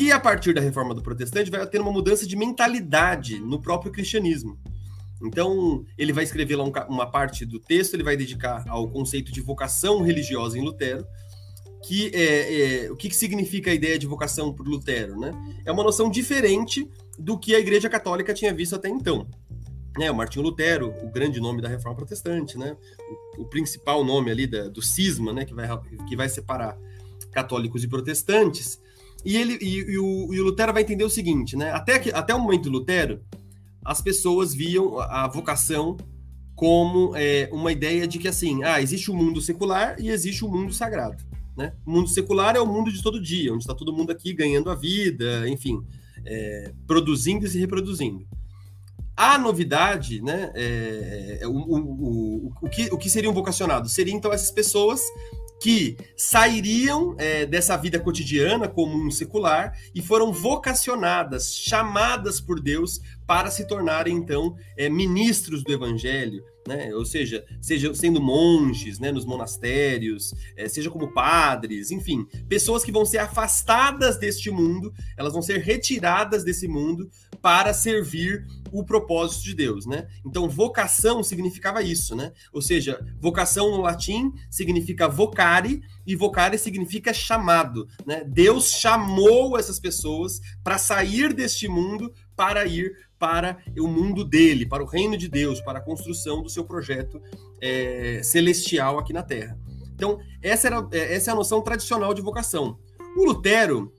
Que 0.00 0.10
a 0.10 0.18
partir 0.18 0.54
da 0.54 0.62
reforma 0.62 0.94
do 0.94 1.02
protestante 1.02 1.50
vai 1.50 1.66
ter 1.66 1.78
uma 1.78 1.92
mudança 1.92 2.26
de 2.26 2.34
mentalidade 2.34 3.38
no 3.38 3.60
próprio 3.60 3.92
cristianismo. 3.92 4.58
Então, 5.22 5.84
ele 5.98 6.10
vai 6.10 6.24
escrever 6.24 6.56
lá 6.56 6.64
um, 6.64 6.72
uma 6.88 7.10
parte 7.10 7.44
do 7.44 7.60
texto, 7.60 7.92
ele 7.92 8.02
vai 8.02 8.16
dedicar 8.16 8.64
ao 8.66 8.88
conceito 8.88 9.30
de 9.30 9.42
vocação 9.42 10.00
religiosa 10.00 10.56
em 10.56 10.62
Lutero, 10.62 11.04
que 11.86 12.10
é, 12.14 12.84
é, 12.86 12.90
o 12.90 12.96
que, 12.96 13.10
que 13.10 13.14
significa 13.14 13.70
a 13.70 13.74
ideia 13.74 13.98
de 13.98 14.06
vocação 14.06 14.54
por 14.54 14.66
Lutero, 14.66 15.20
né? 15.20 15.32
É 15.66 15.70
uma 15.70 15.84
noção 15.84 16.08
diferente 16.08 16.88
do 17.18 17.38
que 17.38 17.54
a 17.54 17.60
Igreja 17.60 17.90
Católica 17.90 18.32
tinha 18.32 18.54
visto 18.54 18.74
até 18.74 18.88
então. 18.88 19.28
Né, 19.98 20.10
o 20.10 20.14
Martinho 20.14 20.46
Lutero, 20.46 20.94
o 21.02 21.10
grande 21.10 21.40
nome 21.40 21.60
da 21.60 21.68
Reforma 21.68 21.98
Protestante, 21.98 22.56
né? 22.56 22.74
O, 23.36 23.42
o 23.42 23.44
principal 23.50 24.02
nome 24.02 24.30
ali 24.30 24.46
da, 24.46 24.66
do 24.66 24.80
cisma, 24.80 25.30
né? 25.30 25.44
Que 25.44 25.52
vai, 25.52 25.68
que 26.08 26.16
vai 26.16 26.28
separar 26.30 26.78
católicos 27.30 27.84
e 27.84 27.88
protestantes. 27.88 28.80
E 29.24 29.36
ele 29.36 29.58
e, 29.60 29.92
e, 29.92 29.98
o, 29.98 30.34
e 30.34 30.40
o 30.40 30.44
Lutero 30.44 30.72
vai 30.72 30.82
entender 30.82 31.04
o 31.04 31.10
seguinte, 31.10 31.56
né? 31.56 31.70
Até, 31.72 31.98
que, 31.98 32.10
até 32.10 32.34
o 32.34 32.40
momento 32.40 32.64
do 32.64 32.70
Lutero, 32.70 33.20
as 33.84 34.00
pessoas 34.00 34.54
viam 34.54 34.98
a 34.98 35.28
vocação 35.28 35.96
como 36.54 37.16
é, 37.16 37.48
uma 37.52 37.72
ideia 37.72 38.06
de 38.06 38.18
que 38.18 38.28
assim, 38.28 38.62
ah, 38.62 38.82
existe 38.82 39.10
o 39.10 39.16
mundo 39.16 39.40
secular 39.40 39.96
e 39.98 40.10
existe 40.10 40.44
o 40.44 40.48
mundo 40.48 40.72
sagrado. 40.72 41.24
Né? 41.56 41.72
O 41.86 41.90
mundo 41.90 42.08
secular 42.08 42.54
é 42.54 42.60
o 42.60 42.66
mundo 42.66 42.92
de 42.92 43.02
todo 43.02 43.20
dia, 43.20 43.52
onde 43.52 43.62
está 43.62 43.74
todo 43.74 43.92
mundo 43.92 44.12
aqui 44.12 44.32
ganhando 44.32 44.70
a 44.70 44.74
vida, 44.74 45.48
enfim, 45.48 45.82
é, 46.24 46.72
produzindo 46.86 47.46
e 47.46 47.48
se 47.48 47.58
reproduzindo. 47.58 48.26
A 49.16 49.38
novidade, 49.38 50.22
né, 50.22 50.50
é, 50.54 51.38
é, 51.42 51.46
o, 51.46 51.52
o, 51.52 51.76
o, 51.78 52.52
o, 52.62 52.68
que, 52.68 52.88
o 52.92 52.96
que 52.96 53.10
seriam 53.10 53.34
vocacionados? 53.34 53.92
Seriam, 53.92 54.16
então, 54.16 54.32
essas 54.32 54.50
pessoas 54.50 55.02
que 55.60 55.96
sairiam 56.16 57.14
é, 57.18 57.44
dessa 57.44 57.76
vida 57.76 58.00
cotidiana 58.00 58.66
comum 58.66 59.10
secular 59.10 59.78
e 59.94 60.00
foram 60.00 60.32
vocacionadas, 60.32 61.54
chamadas 61.54 62.40
por 62.40 62.60
Deus 62.60 63.00
para 63.26 63.50
se 63.50 63.66
tornarem 63.66 64.16
então 64.16 64.56
é, 64.76 64.88
ministros 64.88 65.62
do 65.62 65.72
Evangelho, 65.72 66.42
né? 66.70 66.94
Ou 66.94 67.04
seja, 67.04 67.44
seja 67.60 67.92
sendo 67.92 68.20
monges, 68.20 69.00
né, 69.00 69.10
nos 69.10 69.24
monastérios, 69.24 70.32
é, 70.56 70.68
seja 70.68 70.88
como 70.88 71.12
padres, 71.12 71.90
enfim, 71.90 72.24
pessoas 72.48 72.84
que 72.84 72.92
vão 72.92 73.04
ser 73.04 73.18
afastadas 73.18 74.16
deste 74.16 74.52
mundo, 74.52 74.94
elas 75.16 75.32
vão 75.32 75.42
ser 75.42 75.58
retiradas 75.58 76.44
desse 76.44 76.68
mundo 76.68 77.10
para 77.42 77.74
servir 77.74 78.46
o 78.70 78.84
propósito 78.84 79.44
de 79.44 79.54
Deus, 79.54 79.84
né? 79.84 80.06
Então, 80.24 80.48
vocação 80.48 81.24
significava 81.24 81.82
isso, 81.82 82.14
né? 82.14 82.32
Ou 82.52 82.62
seja, 82.62 83.04
vocação 83.18 83.70
no 83.70 83.80
latim 83.80 84.32
significa 84.48 85.08
vocare 85.08 85.82
e 86.06 86.14
vocare 86.14 86.56
significa 86.56 87.12
chamado, 87.12 87.88
né? 88.06 88.22
Deus 88.24 88.70
chamou 88.70 89.58
essas 89.58 89.80
pessoas 89.80 90.40
para 90.62 90.78
sair 90.78 91.32
deste 91.32 91.66
mundo 91.66 92.12
para 92.40 92.64
ir 92.64 92.96
para 93.18 93.58
o 93.78 93.86
mundo 93.86 94.24
dele, 94.24 94.64
para 94.64 94.82
o 94.82 94.86
reino 94.86 95.14
de 95.14 95.28
Deus, 95.28 95.60
para 95.60 95.78
a 95.78 95.82
construção 95.82 96.42
do 96.42 96.48
seu 96.48 96.64
projeto 96.64 97.20
é, 97.60 98.22
celestial 98.22 98.98
aqui 98.98 99.12
na 99.12 99.22
Terra. 99.22 99.58
Então, 99.94 100.18
essa, 100.40 100.68
era, 100.68 100.88
é, 100.90 101.16
essa 101.16 101.30
é 101.30 101.32
a 101.32 101.36
noção 101.36 101.60
tradicional 101.60 102.14
de 102.14 102.22
vocação. 102.22 102.78
O 103.14 103.26
Lutero, 103.26 103.92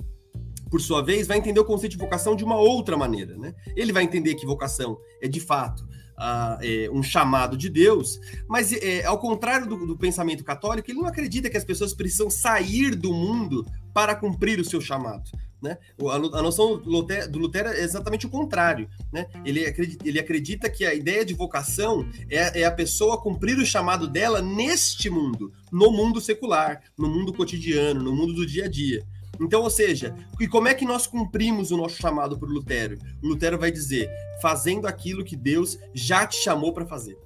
por 0.71 0.81
sua 0.81 1.03
vez, 1.03 1.27
vai 1.27 1.37
entender 1.37 1.59
o 1.59 1.65
conceito 1.65 1.91
de 1.91 1.99
vocação 1.99 2.35
de 2.35 2.43
uma 2.43 2.55
outra 2.55 2.97
maneira. 2.97 3.37
Né? 3.37 3.53
Ele 3.75 3.93
vai 3.93 4.01
entender 4.01 4.33
que 4.33 4.43
vocação 4.43 4.97
é, 5.21 5.27
de 5.27 5.39
fato, 5.39 5.87
uh, 6.21 6.57
é, 6.61 6.89
um 6.91 7.01
chamado 7.01 7.57
de 7.57 7.69
Deus, 7.69 8.19
mas 8.47 8.71
é, 8.71 9.03
ao 9.05 9.17
contrário 9.17 9.67
do, 9.67 9.87
do, 9.87 9.97
pensamento 9.97 10.43
católico, 10.43 10.89
ele 10.89 10.99
não 10.99 11.07
acredita 11.07 11.49
que 11.49 11.57
as 11.57 11.65
pessoas 11.65 11.93
precisam 11.93 12.29
sair 12.29 12.95
do 12.95 13.11
mundo 13.11 13.65
para 13.93 14.15
cumprir 14.15 14.59
o 14.59 14.65
seu 14.65 14.79
chamado. 14.79 15.31
Né? 15.61 15.77
A, 16.09 16.39
a 16.39 16.41
noção 16.41 16.77
do 16.77 16.89
Lutero, 16.89 17.31
do 17.31 17.39
Lutero, 17.39 17.69
é 17.69 17.81
exatamente 17.81 18.25
o 18.25 18.29
contrário. 18.29 18.89
Né? 19.11 19.27
Ele, 19.45 19.65
acredita, 19.65 20.07
ele 20.07 20.19
acredita 20.19 20.69
que 20.69 20.85
a 20.85 20.93
ideia 20.93 21.23
de 21.23 21.33
vocação 21.33 22.07
é, 22.29 22.61
é 22.61 22.65
a 22.65 22.71
pessoa 22.71 23.21
cumprir 23.21 23.57
o 23.57 23.65
chamado 23.65 24.07
dela 24.07 24.41
neste 24.41 25.09
mundo, 25.09 25.53
no 25.71 25.91
mundo 25.91 26.19
secular, 26.19 26.81
no 26.97 27.07
mundo 27.07 27.33
cotidiano, 27.33 28.01
no 28.01 28.15
mundo 28.15 28.33
do 28.33 28.45
dia 28.45 28.65
a 28.65 28.69
dia. 28.69 29.03
Então, 29.41 29.61
ou 29.61 29.69
seja, 29.69 30.15
e 30.39 30.47
como 30.47 30.67
é 30.67 30.73
que 30.73 30.85
nós 30.85 31.07
cumprimos 31.07 31.71
o 31.71 31.77
nosso 31.77 31.97
chamado 31.97 32.37
por 32.37 32.49
Lutero? 32.49 32.97
O 33.23 33.27
Lutero 33.27 33.57
vai 33.57 33.71
dizer: 33.71 34.09
fazendo 34.41 34.87
aquilo 34.87 35.25
que 35.25 35.35
Deus 35.35 35.77
já 35.93 36.25
te 36.27 36.37
chamou 36.37 36.73
para 36.73 36.85
fazer. 36.85 37.17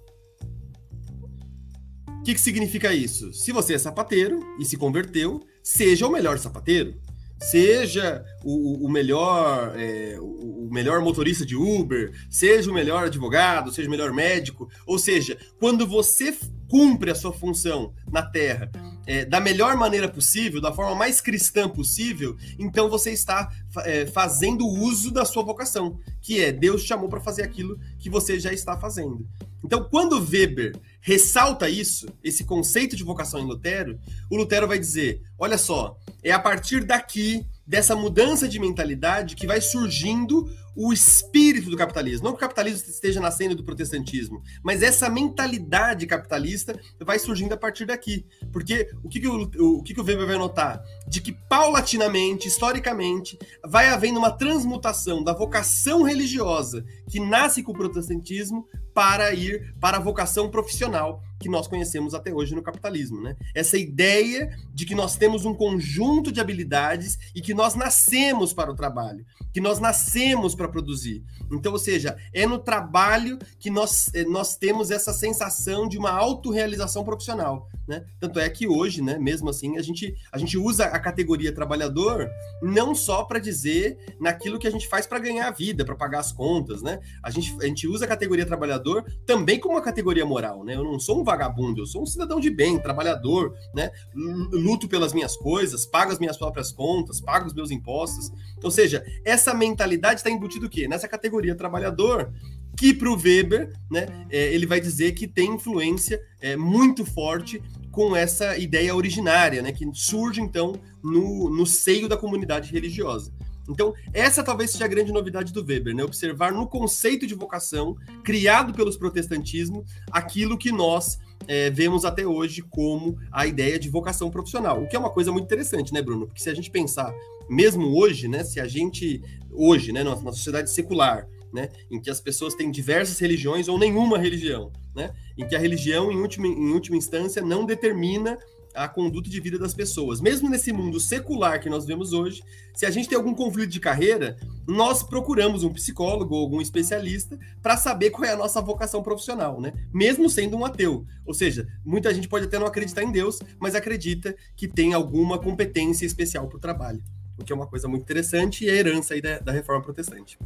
O 2.08 2.24
que, 2.24 2.34
que 2.34 2.42
significa 2.42 2.94
isso? 2.94 3.32
Se 3.34 3.52
você 3.52 3.76
é 3.76 3.78
sapateiro 3.78 4.40
e 4.60 4.66
se 4.66 4.78
converteu, 4.78 5.42
seja 5.62 6.08
o 6.08 6.12
melhor 6.12 6.40
sapateiro 6.40 7.00
seja 7.40 8.24
o, 8.44 8.86
o 8.86 8.90
melhor 8.90 9.74
é, 9.76 10.18
o 10.20 10.70
melhor 10.72 11.02
motorista 11.02 11.46
de 11.46 11.56
Uber, 11.56 12.12
seja 12.30 12.72
o 12.72 12.74
melhor 12.74 13.06
advogado, 13.06 13.72
seja 13.72 13.88
o 13.88 13.92
melhor 13.92 14.12
médico, 14.14 14.70
ou 14.86 14.98
seja, 14.98 15.38
quando 15.60 15.86
você 15.86 16.36
cumpre 16.70 17.12
a 17.12 17.16
sua 17.16 17.34
função 17.34 17.94
na 18.12 18.22
Terra 18.22 18.72
é, 19.06 19.24
da 19.24 19.40
melhor 19.40 19.76
maneira 19.76 20.10
possível, 20.10 20.60
da 20.60 20.72
forma 20.72 20.96
mais 20.96 21.22
cristã 21.22 21.70
possível, 21.70 22.36
então 22.58 22.90
você 22.90 23.12
está 23.12 23.50
é, 23.84 24.06
fazendo 24.08 24.68
uso 24.68 25.12
da 25.12 25.26
sua 25.26 25.44
vocação, 25.44 26.00
que 26.22 26.42
é 26.42 26.52
Deus 26.52 26.82
te 26.82 26.88
chamou 26.88 27.08
para 27.08 27.20
fazer 27.20 27.44
aquilo 27.44 27.80
que 28.00 28.10
você 28.10 28.40
já 28.40 28.52
está 28.52 28.78
fazendo. 28.78 29.28
Então, 29.64 29.84
quando 29.90 30.20
Weber 30.20 30.76
ressalta 31.02 31.68
isso, 31.68 32.08
esse 32.24 32.44
conceito 32.44 32.96
de 32.96 33.04
vocação 33.04 33.40
em 33.40 33.46
Lutero, 33.46 34.00
o 34.30 34.36
Lutero 34.36 34.68
vai 34.68 34.78
dizer: 34.78 35.22
olha 35.40 35.58
só, 35.58 35.98
é 36.24 36.32
a 36.32 36.40
partir 36.40 36.84
daqui 36.84 37.46
dessa 37.66 37.96
mudança 37.96 38.48
de 38.48 38.60
mentalidade 38.60 39.36
que 39.36 39.48
vai 39.48 39.60
surgindo 39.60 40.48
o 40.76 40.92
espírito 40.92 41.70
do 41.70 41.78
capitalismo. 41.78 42.26
Não 42.26 42.32
que 42.32 42.38
o 42.38 42.48
capitalismo 42.48 42.90
esteja 42.90 43.20
nascendo 43.20 43.56
do 43.56 43.64
protestantismo, 43.64 44.42
mas 44.64 44.82
essa 44.82 45.10
mentalidade 45.10 46.06
capitalista 46.06 46.80
vai 47.00 47.18
surgindo 47.18 47.54
a 47.54 47.58
partir 47.58 47.86
daqui. 47.86 48.26
Porque 48.52 48.90
o 49.04 49.10
que, 49.10 49.20
que, 49.20 49.28
o, 49.28 49.44
o, 49.44 49.84
que, 49.84 49.94
que 49.94 50.02
o 50.02 50.04
Weber 50.04 50.28
vai 50.28 50.38
notar? 50.38 50.82
De 51.08 51.22
que 51.22 51.32
paulatinamente, 51.32 52.48
historicamente, 52.48 53.38
vai 53.66 53.88
havendo 53.88 54.20
uma 54.20 54.32
transmutação 54.32 55.24
da 55.24 55.34
vocação 55.34 56.04
religiosa 56.04 56.84
que 57.10 57.20
nasce 57.20 57.64
com 57.64 57.72
o 57.72 57.78
protestantismo 57.78 58.68
para 58.94 59.34
ir 59.34 59.76
para 59.80 59.98
a 59.98 60.00
vocação 60.00 60.50
profissional 60.50 61.22
que 61.38 61.50
nós 61.50 61.68
conhecemos 61.68 62.14
até 62.14 62.34
hoje 62.34 62.56
no 62.56 62.64
capitalismo, 62.64 63.22
né? 63.22 63.36
Essa 63.54 63.78
ideia 63.78 64.50
de 64.74 64.86
que 64.86 64.96
nós 64.96 65.18
temos 65.18 65.46
um 65.46 65.54
conjunto 65.54 66.32
de 66.32 66.40
habilidades 66.40 67.20
e 67.36 67.42
que 67.42 67.54
nós 67.54 67.76
nascemos 67.76 68.54
para 68.54 68.72
o 68.72 68.76
trabalho, 68.76 69.26
que 69.54 69.60
nós 69.60 69.80
nascemos 69.80 70.56
para 70.56 70.65
produzir. 70.68 71.24
Então, 71.52 71.72
ou 71.74 71.80
seja, 71.80 72.18
é 72.34 72.46
no 72.46 72.60
trabalho 72.60 73.38
que 73.60 73.70
nós, 73.70 74.10
eh, 74.14 74.24
nós 74.24 74.56
temos 74.56 74.92
essa 74.92 75.14
sensação 75.14 75.88
de 75.88 75.98
uma 75.98 76.12
autorrealização 76.12 77.04
profissional. 77.04 77.70
Né? 77.88 78.04
Tanto 78.20 78.40
é 78.40 78.50
que 78.50 78.68
hoje, 78.68 79.02
né, 79.02 79.18
mesmo 79.20 79.50
assim, 79.50 79.78
a 79.78 79.82
gente, 79.82 80.16
a 80.32 80.38
gente 80.38 80.58
usa 80.58 80.86
a 80.86 81.00
categoria 81.00 81.54
trabalhador 81.54 82.28
não 82.62 82.96
só 82.96 83.24
para 83.24 83.38
dizer 83.38 83.98
naquilo 84.20 84.58
que 84.58 84.68
a 84.68 84.72
gente 84.72 84.88
faz 84.88 85.06
para 85.06 85.20
ganhar 85.20 85.48
a 85.48 85.52
vida, 85.52 85.86
para 85.86 85.96
pagar 85.96 86.20
as 86.20 86.32
contas, 86.32 86.82
né? 86.82 87.00
A 87.22 87.30
gente, 87.30 87.56
a 87.62 87.66
gente 87.66 87.88
usa 87.88 88.06
a 88.06 88.08
categoria 88.08 88.46
trabalhador 88.46 89.06
também 89.26 89.60
como 89.60 89.76
uma 89.76 89.82
categoria 89.82 90.26
moral, 90.26 90.64
né? 90.64 90.76
Eu 90.76 90.84
não 90.84 91.00
sou 91.00 91.22
um 91.22 91.24
vagabundo, 91.24 91.82
eu 91.82 91.86
sou 91.86 92.02
um 92.02 92.06
cidadão 92.06 92.40
de 92.40 92.50
bem, 92.50 92.80
trabalhador, 92.80 93.54
né? 93.74 93.92
Luto 94.16 94.88
pelas 94.88 95.14
minhas 95.14 95.36
coisas, 95.36 95.86
pago 95.86 96.12
as 96.12 96.20
minhas 96.20 96.38
próprias 96.38 96.72
contas, 96.72 97.22
pago 97.22 97.46
os 97.46 97.54
meus 97.54 97.70
impostos. 97.70 98.32
Ou 98.64 98.72
seja, 98.72 99.06
essa 99.24 99.54
mentalidade 99.54 100.22
está 100.22 100.30
embutida 100.30 100.55
o 100.64 100.70
quê? 100.70 100.88
Nessa 100.88 101.08
categoria 101.08 101.56
trabalhador 101.56 102.32
que 102.78 102.94
para 102.94 103.10
o 103.10 103.16
Weber, 103.16 103.72
né, 103.90 104.08
é, 104.30 104.54
ele 104.54 104.66
vai 104.66 104.80
dizer 104.80 105.14
que 105.14 105.28
tem 105.28 105.56
influência 105.56 106.22
é, 106.42 106.56
muito 106.56 107.06
forte 107.06 107.62
com 107.90 108.16
essa 108.16 108.58
ideia 108.58 108.94
originária, 108.94 109.62
né, 109.62 109.72
que 109.72 109.90
surge 109.94 110.42
então 110.42 110.74
no, 111.02 111.50
no 111.50 111.66
seio 111.66 112.10
da 112.10 112.18
comunidade 112.18 112.72
religiosa. 112.72 113.32
Então, 113.68 113.94
essa 114.14 114.44
talvez 114.44 114.72
seja 114.72 114.86
a 114.86 114.88
grande 114.88 115.12
novidade 115.12 115.52
do 115.52 115.66
Weber, 115.66 115.96
né? 115.96 116.04
Observar 116.04 116.54
no 116.54 116.68
conceito 116.68 117.26
de 117.26 117.34
vocação, 117.34 117.96
criado 118.24 118.74
pelos 118.74 118.96
protestantismo, 118.96 119.84
aquilo 120.12 120.56
que 120.56 120.72
nós 120.72 121.18
é, 121.48 121.70
vemos 121.70 122.06
até 122.06 122.26
hoje 122.26 122.62
como 122.62 123.18
a 123.32 123.48
ideia 123.48 123.80
de 123.80 123.90
vocação 123.90 124.30
profissional. 124.30 124.82
O 124.82 124.88
que 124.88 124.96
é 124.96 125.00
uma 125.00 125.10
coisa 125.10 125.32
muito 125.32 125.46
interessante, 125.46 125.94
né, 125.94 126.02
Bruno? 126.02 126.28
Porque 126.28 126.42
se 126.42 126.50
a 126.50 126.54
gente 126.54 126.70
pensar, 126.70 127.12
mesmo 127.50 127.98
hoje, 127.98 128.28
né, 128.28 128.44
se 128.44 128.60
a 128.60 128.68
gente, 128.68 129.22
hoje, 129.52 129.92
né, 129.92 130.04
na 130.04 130.16
sociedade 130.16 130.72
secular, 130.72 131.28
né, 131.54 131.70
em 131.90 132.02
que 132.02 132.10
as 132.10 132.20
pessoas 132.20 132.54
têm 132.54 132.70
diversas 132.70 133.18
religiões 133.20 133.68
ou 133.68 133.80
nenhuma 133.80 134.18
religião, 134.18 134.72
né, 134.96 135.14
em 135.38 135.48
que 135.48 135.56
a 135.56 135.60
religião, 135.60 136.12
em 136.12 136.18
última, 136.18 136.48
em 136.48 136.72
última 136.72 136.98
instância, 136.98 137.42
não 137.42 137.66
determina 137.66 138.38
a 138.76 138.88
conduta 138.88 139.30
de 139.30 139.40
vida 139.40 139.58
das 139.58 139.74
pessoas. 139.74 140.20
Mesmo 140.20 140.50
nesse 140.50 140.72
mundo 140.74 141.00
secular 141.00 141.60
que 141.60 141.70
nós 141.70 141.86
vemos 141.86 142.12
hoje, 142.14 142.44
se 142.74 142.86
a 142.86 142.92
gente 142.92 143.08
tem 143.08 143.18
algum 143.18 143.34
conflito 143.34 143.70
de 143.70 143.80
carreira, 143.80 144.36
nós 144.68 145.02
procuramos 145.02 145.64
um 145.64 145.72
psicólogo 145.72 146.36
ou 146.36 146.42
algum 146.42 146.62
especialista 146.62 147.40
para 147.62 147.78
saber 147.78 148.10
qual 148.10 148.26
é 148.26 148.34
a 148.34 148.38
nossa 148.38 148.62
vocação 148.62 149.02
profissional, 149.02 149.62
né? 149.62 149.74
Mesmo 149.94 150.30
sendo 150.30 150.58
um 150.58 150.66
ateu. 150.66 151.06
Ou 151.26 151.34
seja, 151.34 151.66
muita 151.86 152.14
gente 152.14 152.28
pode 152.28 152.46
até 152.46 152.60
não 152.60 152.68
acreditar 152.68 153.04
em 153.04 153.12
Deus, 153.12 153.40
mas 153.60 153.76
acredita 153.76 154.36
que 154.56 154.68
tem 154.68 154.94
alguma 154.94 155.40
competência 155.40 156.06
especial 156.06 156.48
para 156.48 156.58
o 156.58 156.62
trabalho. 156.62 157.02
O 157.38 157.44
que 157.44 157.52
é 157.52 157.56
uma 157.56 157.68
coisa 157.68 157.88
muito 157.88 158.04
interessante 158.04 158.66
e 158.66 158.70
é 158.70 158.74
a 158.74 158.76
herança 158.76 159.14
aí 159.14 159.22
da, 159.22 159.40
da 159.40 159.52
reforma 159.52 159.82
protestante. 159.82 160.38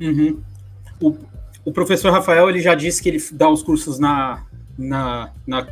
Uhum. 0.00 0.40
O, 1.00 1.16
o 1.64 1.72
professor 1.72 2.10
Rafael 2.10 2.48
ele 2.48 2.60
já 2.60 2.74
disse 2.74 3.02
que 3.02 3.08
ele 3.08 3.22
dá 3.32 3.48
os 3.48 3.62
cursos 3.62 3.98
na, 3.98 4.44
na, 4.76 5.32
na 5.46 5.66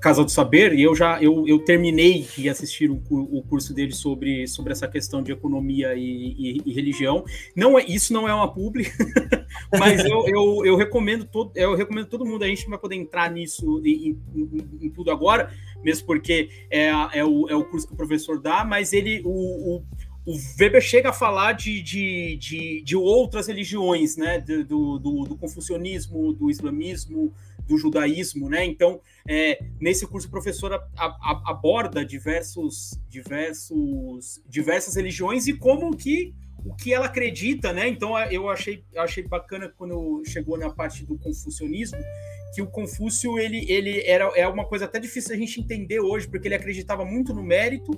Casa 0.00 0.24
do 0.24 0.30
Saber 0.30 0.72
e 0.72 0.82
eu 0.82 0.96
já 0.96 1.22
eu, 1.22 1.46
eu 1.46 1.58
terminei 1.58 2.26
de 2.34 2.48
assistir 2.48 2.90
o, 2.90 3.02
o 3.10 3.42
curso 3.42 3.74
dele 3.74 3.92
sobre, 3.92 4.46
sobre 4.46 4.72
essa 4.72 4.88
questão 4.88 5.22
de 5.22 5.30
economia 5.30 5.94
e, 5.94 6.00
e, 6.38 6.62
e 6.64 6.72
religião. 6.72 7.22
Não 7.54 7.78
é 7.78 7.84
isso 7.84 8.12
não 8.12 8.26
é 8.26 8.34
uma 8.34 8.50
publi, 8.50 8.90
mas 9.78 10.02
eu, 10.02 10.26
eu, 10.26 10.64
eu, 10.64 10.76
recomendo 10.76 11.26
todo 11.26 11.52
eu 11.54 11.76
recomendo 11.76 12.06
todo 12.06 12.24
mundo 12.24 12.44
a 12.44 12.48
gente 12.48 12.66
vai 12.66 12.78
poder 12.78 12.96
entrar 12.96 13.30
nisso 13.30 13.82
em, 13.84 14.18
em, 14.34 14.86
em 14.86 14.90
tudo 14.90 15.10
agora, 15.10 15.52
mesmo 15.84 16.06
porque 16.06 16.48
é, 16.70 16.88
é, 17.12 17.24
o, 17.24 17.48
é 17.48 17.54
o 17.54 17.64
curso 17.64 17.86
que 17.86 17.94
o 17.94 17.96
professor 17.96 18.40
dá, 18.40 18.64
mas 18.64 18.92
ele 18.92 19.22
o, 19.24 19.76
o 19.76 19.84
o 20.26 20.36
Weber 20.58 20.82
chega 20.82 21.08
a 21.08 21.12
falar 21.12 21.52
de, 21.52 21.82
de, 21.82 22.36
de, 22.36 22.82
de 22.82 22.96
outras 22.96 23.46
religiões, 23.46 24.16
né? 24.16 24.38
Do, 24.38 24.98
do, 24.98 25.24
do, 25.24 25.36
confucionismo, 25.36 26.32
do 26.32 26.50
islamismo, 26.50 27.32
do 27.66 27.78
judaísmo, 27.78 28.48
né? 28.48 28.64
Então, 28.64 29.00
é, 29.26 29.58
nesse 29.80 30.06
curso, 30.06 30.30
a, 30.66 31.04
a, 31.04 31.42
aborda 31.50 32.04
diversos, 32.04 33.00
diversos, 33.08 34.42
diversas 34.48 34.94
religiões 34.94 35.46
e 35.46 35.54
como 35.54 35.96
que 35.96 36.34
o 36.64 36.74
que 36.74 36.92
ela 36.92 37.06
acredita, 37.06 37.72
né? 37.72 37.88
Então, 37.88 38.18
eu 38.30 38.48
achei, 38.48 38.84
achei 38.96 39.22
bacana 39.22 39.72
quando 39.76 40.22
chegou 40.26 40.58
na 40.58 40.70
parte 40.70 41.04
do 41.04 41.18
confucionismo, 41.18 41.98
que 42.54 42.62
o 42.62 42.66
Confúcio 42.66 43.38
ele, 43.38 43.64
ele 43.70 44.02
era 44.04 44.24
é 44.36 44.46
uma 44.46 44.64
coisa 44.64 44.84
até 44.84 44.98
difícil 44.98 45.34
a 45.34 45.38
gente 45.38 45.60
entender 45.60 46.00
hoje, 46.00 46.28
porque 46.28 46.48
ele 46.48 46.54
acreditava 46.54 47.04
muito 47.04 47.32
no 47.32 47.42
mérito 47.42 47.92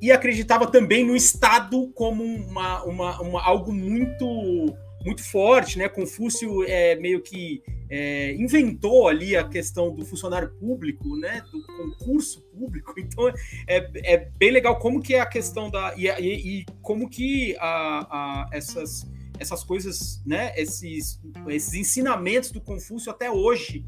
e 0.00 0.10
acreditava 0.10 0.66
também 0.66 1.06
no 1.06 1.14
Estado 1.14 1.88
como 1.94 2.24
uma, 2.24 2.82
uma, 2.84 3.20
uma 3.20 3.42
algo 3.44 3.72
muito 3.72 4.74
muito 5.04 5.22
forte, 5.22 5.78
né? 5.78 5.88
Confúcio 5.88 6.64
é 6.64 6.96
meio 6.96 7.22
que 7.22 7.62
é, 7.90 8.34
inventou 8.34 9.08
ali 9.08 9.36
a 9.36 9.46
questão 9.46 9.94
do 9.94 10.04
funcionário 10.04 10.50
público, 10.58 11.16
né? 11.16 11.42
Do 11.52 11.66
concurso 11.66 12.42
público. 12.42 12.94
Então 13.02 13.28
é, 13.66 13.90
é 14.14 14.30
bem 14.38 14.50
legal 14.50 14.78
como 14.78 15.02
que 15.02 15.14
é 15.14 15.20
a 15.20 15.26
questão 15.26 15.70
da 15.70 15.94
e, 15.96 16.06
e, 16.06 16.60
e 16.60 16.66
como 16.80 17.08
que 17.08 17.56
a, 17.58 18.06
a, 18.10 18.48
essas 18.52 19.10
essas 19.38 19.64
coisas, 19.64 20.22
né? 20.24 20.52
Esses 20.56 21.20
esses 21.48 21.74
ensinamentos 21.74 22.50
do 22.50 22.60
Confúcio 22.60 23.10
até 23.10 23.30
hoje 23.30 23.84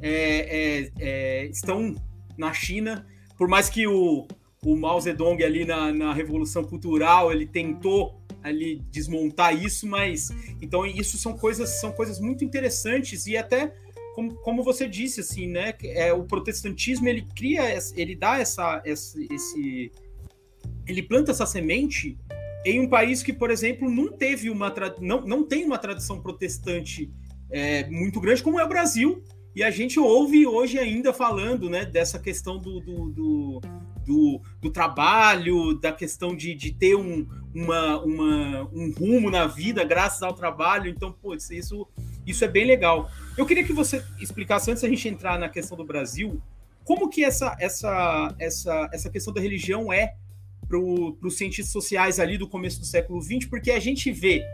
é, 0.00 0.10
é, 0.10 0.92
é 0.98 1.46
estão 1.46 1.94
na 2.36 2.52
China, 2.52 3.06
por 3.36 3.48
mais 3.48 3.68
que 3.68 3.86
o 3.86 4.26
o 4.64 4.76
Mao 4.76 4.98
Zedong 5.00 5.42
ali 5.44 5.64
na, 5.64 5.92
na 5.92 6.12
Revolução 6.12 6.64
Cultural, 6.64 7.30
ele 7.30 7.46
tentou 7.46 8.23
ali 8.44 8.82
desmontar 8.90 9.56
isso, 9.56 9.86
mas 9.86 10.30
então 10.60 10.84
isso 10.84 11.16
são 11.16 11.36
coisas 11.36 11.80
são 11.80 11.90
coisas 11.90 12.20
muito 12.20 12.44
interessantes 12.44 13.26
e 13.26 13.36
até 13.36 13.74
como, 14.14 14.34
como 14.36 14.62
você 14.62 14.86
disse 14.86 15.20
assim, 15.20 15.48
né, 15.48 15.74
é 15.82 16.12
o 16.12 16.22
protestantismo 16.24 17.08
ele 17.08 17.26
cria 17.34 17.62
ele 17.96 18.14
dá 18.14 18.38
essa 18.38 18.82
esse, 18.84 19.26
esse 19.32 19.90
ele 20.86 21.02
planta 21.02 21.32
essa 21.32 21.46
semente 21.46 22.18
em 22.66 22.80
um 22.80 22.88
país 22.88 23.22
que, 23.22 23.32
por 23.32 23.50
exemplo, 23.50 23.90
não 23.90 24.12
teve 24.12 24.50
uma 24.50 24.72
não, 25.00 25.20
não 25.22 25.42
tem 25.46 25.64
uma 25.64 25.78
tradição 25.78 26.20
protestante 26.20 27.10
é, 27.50 27.88
muito 27.90 28.20
grande 28.20 28.42
como 28.42 28.58
é 28.60 28.64
o 28.64 28.68
Brasil. 28.68 29.22
E 29.54 29.62
a 29.62 29.70
gente 29.70 30.00
ouve 30.00 30.46
hoje 30.46 30.78
ainda 30.78 31.12
falando 31.12 31.70
né, 31.70 31.84
dessa 31.84 32.18
questão 32.18 32.58
do, 32.58 32.80
do, 32.80 33.10
do 33.10 33.60
do, 34.04 34.40
do 34.60 34.70
trabalho, 34.70 35.74
da 35.74 35.92
questão 35.92 36.36
de, 36.36 36.54
de 36.54 36.72
ter 36.72 36.94
um, 36.94 37.26
uma, 37.54 38.00
uma, 38.02 38.68
um 38.72 38.92
rumo 38.92 39.30
na 39.30 39.46
vida 39.46 39.84
graças 39.84 40.22
ao 40.22 40.32
trabalho. 40.32 40.90
Então, 40.90 41.14
isso, 41.50 41.86
isso 42.26 42.44
é 42.44 42.48
bem 42.48 42.66
legal. 42.66 43.08
Eu 43.38 43.46
queria 43.46 43.64
que 43.64 43.72
você 43.72 44.04
explicasse, 44.20 44.70
antes 44.70 44.82
da 44.82 44.88
gente 44.88 45.08
entrar 45.08 45.38
na 45.38 45.48
questão 45.48 45.76
do 45.76 45.84
Brasil, 45.84 46.40
como 46.84 47.08
que 47.08 47.24
essa, 47.24 47.56
essa, 47.60 48.34
essa, 48.38 48.90
essa 48.92 49.10
questão 49.10 49.32
da 49.32 49.40
religião 49.40 49.92
é 49.92 50.14
para 50.66 50.78
os 50.78 51.36
cientistas 51.36 51.72
sociais 51.72 52.18
ali 52.18 52.36
do 52.36 52.48
começo 52.48 52.80
do 52.80 52.86
século 52.86 53.22
XX, 53.22 53.46
porque 53.48 53.70
a 53.70 53.78
gente 53.78 54.10
vê 54.10 54.44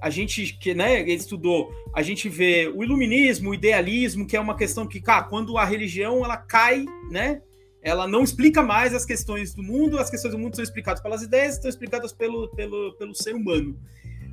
a 0.00 0.10
gente 0.10 0.54
que 0.58 0.74
né, 0.74 1.00
estudou, 1.08 1.72
a 1.94 2.02
gente 2.02 2.28
vê 2.28 2.68
o 2.68 2.82
iluminismo, 2.82 3.50
o 3.50 3.54
idealismo, 3.54 4.26
que 4.26 4.36
é 4.36 4.40
uma 4.40 4.56
questão 4.56 4.86
que, 4.86 5.00
cara, 5.00 5.24
quando 5.24 5.56
a 5.56 5.64
religião 5.64 6.24
ela 6.24 6.36
cai, 6.36 6.84
né, 7.10 7.40
ela 7.84 8.08
não 8.08 8.24
explica 8.24 8.62
mais 8.62 8.94
as 8.94 9.04
questões 9.04 9.54
do 9.54 9.62
mundo, 9.62 9.98
as 9.98 10.08
questões 10.08 10.32
do 10.32 10.38
mundo 10.38 10.56
são 10.56 10.64
explicadas 10.64 11.02
pelas 11.02 11.22
ideias, 11.22 11.54
estão 11.54 11.68
explicadas 11.68 12.14
pelo, 12.14 12.48
pelo, 12.48 12.94
pelo 12.94 13.14
ser 13.14 13.34
humano. 13.34 13.78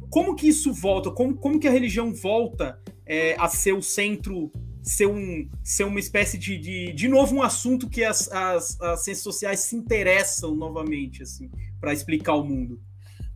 Como 0.09 0.35
que 0.35 0.47
isso 0.47 0.73
volta? 0.73 1.11
Como, 1.11 1.35
como 1.35 1.59
que 1.59 1.67
a 1.67 1.71
religião 1.71 2.13
volta 2.13 2.79
é, 3.05 3.35
a 3.37 3.49
ser 3.49 3.73
o 3.73 3.81
centro 3.81 4.49
ser, 4.81 5.07
um, 5.07 5.47
ser 5.61 5.83
uma 5.83 5.99
espécie 5.99 6.37
de, 6.37 6.57
de, 6.57 6.93
de 6.93 7.07
novo, 7.09 7.35
um 7.35 7.43
assunto 7.43 7.89
que 7.89 8.05
as, 8.05 8.31
as, 8.31 8.79
as 8.79 9.03
ciências 9.03 9.23
sociais 9.23 9.59
se 9.59 9.75
interessam 9.75 10.55
novamente, 10.55 11.21
assim, 11.21 11.51
para 11.79 11.93
explicar 11.93 12.35
o 12.35 12.43
mundo. 12.45 12.79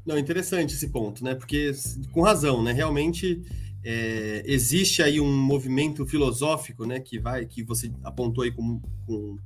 Não, 0.06 0.18
interessante 0.18 0.74
esse 0.74 0.90
ponto, 0.90 1.24
né? 1.26 1.36
Porque, 1.36 1.72
com 2.14 2.22
razão, 2.22 2.64
né? 2.64 2.72
Realmente 2.72 3.42
é, 3.84 4.44
existe 4.46 5.04
aí 5.04 5.20
um 5.20 5.38
movimento 5.38 6.06
filosófico, 6.06 6.86
né? 6.86 7.02
Que 7.02 7.20
vai, 7.20 7.46
que 7.46 7.64
você 7.64 7.92
apontou 8.04 8.44
aí 8.44 8.52
com, 8.52 8.80
com 9.06 9.38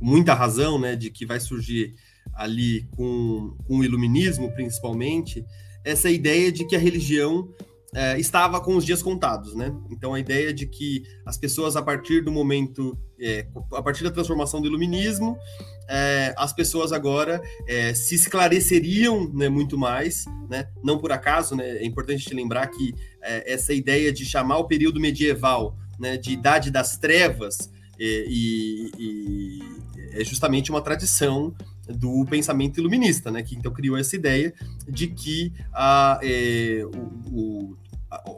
muita 0.00 0.34
razão, 0.34 0.78
né? 0.78 0.96
De 0.96 1.10
que 1.10 1.26
vai 1.26 1.40
surgir 1.40 1.94
ali 2.34 2.88
com, 2.96 3.56
com 3.66 3.78
o 3.78 3.84
iluminismo, 3.84 4.52
principalmente, 4.52 5.44
essa 5.84 6.10
ideia 6.10 6.50
de 6.50 6.66
que 6.66 6.74
a 6.74 6.78
religião 6.78 7.48
é, 7.94 8.18
estava 8.18 8.60
com 8.60 8.76
os 8.76 8.84
dias 8.84 9.02
contados, 9.02 9.54
né? 9.54 9.72
Então 9.88 10.14
a 10.14 10.18
ideia 10.18 10.52
de 10.52 10.66
que 10.66 11.04
as 11.24 11.38
pessoas 11.38 11.76
a 11.76 11.82
partir 11.82 12.22
do 12.22 12.32
momento, 12.32 12.98
é, 13.20 13.46
a 13.72 13.82
partir 13.82 14.02
da 14.02 14.10
transformação 14.10 14.60
do 14.60 14.66
iluminismo, 14.66 15.38
é, 15.88 16.34
as 16.36 16.52
pessoas 16.52 16.92
agora 16.92 17.40
se 17.94 18.14
esclareceriam 18.14 19.30
né, 19.32 19.48
muito 19.48 19.78
mais, 19.78 20.24
né? 20.50 20.66
Não 20.82 20.98
por 20.98 21.12
acaso, 21.12 21.54
né? 21.54 21.76
É 21.76 21.84
importante 21.84 22.24
te 22.24 22.34
lembrar 22.34 22.66
que 22.66 22.94
essa 23.22 23.72
ideia 23.72 24.12
de 24.12 24.24
chamar 24.24 24.58
o 24.58 24.66
período 24.66 24.98
medieval, 24.98 25.76
né, 25.98 26.16
de 26.16 26.32
idade 26.32 26.70
das 26.70 26.98
trevas, 26.98 27.70
é, 27.98 28.24
e, 28.26 28.90
e 28.98 29.58
é 30.12 30.24
justamente 30.24 30.70
uma 30.70 30.80
tradição 30.80 31.54
do 31.88 32.24
pensamento 32.24 32.80
iluminista, 32.80 33.30
né? 33.30 33.42
Que 33.42 33.54
então 33.54 33.72
criou 33.72 33.96
essa 33.96 34.16
ideia 34.16 34.54
de 34.88 35.08
que 35.08 35.52
a, 35.72 36.18
é, 36.22 36.82
o, 36.84 37.30
o, 37.30 37.76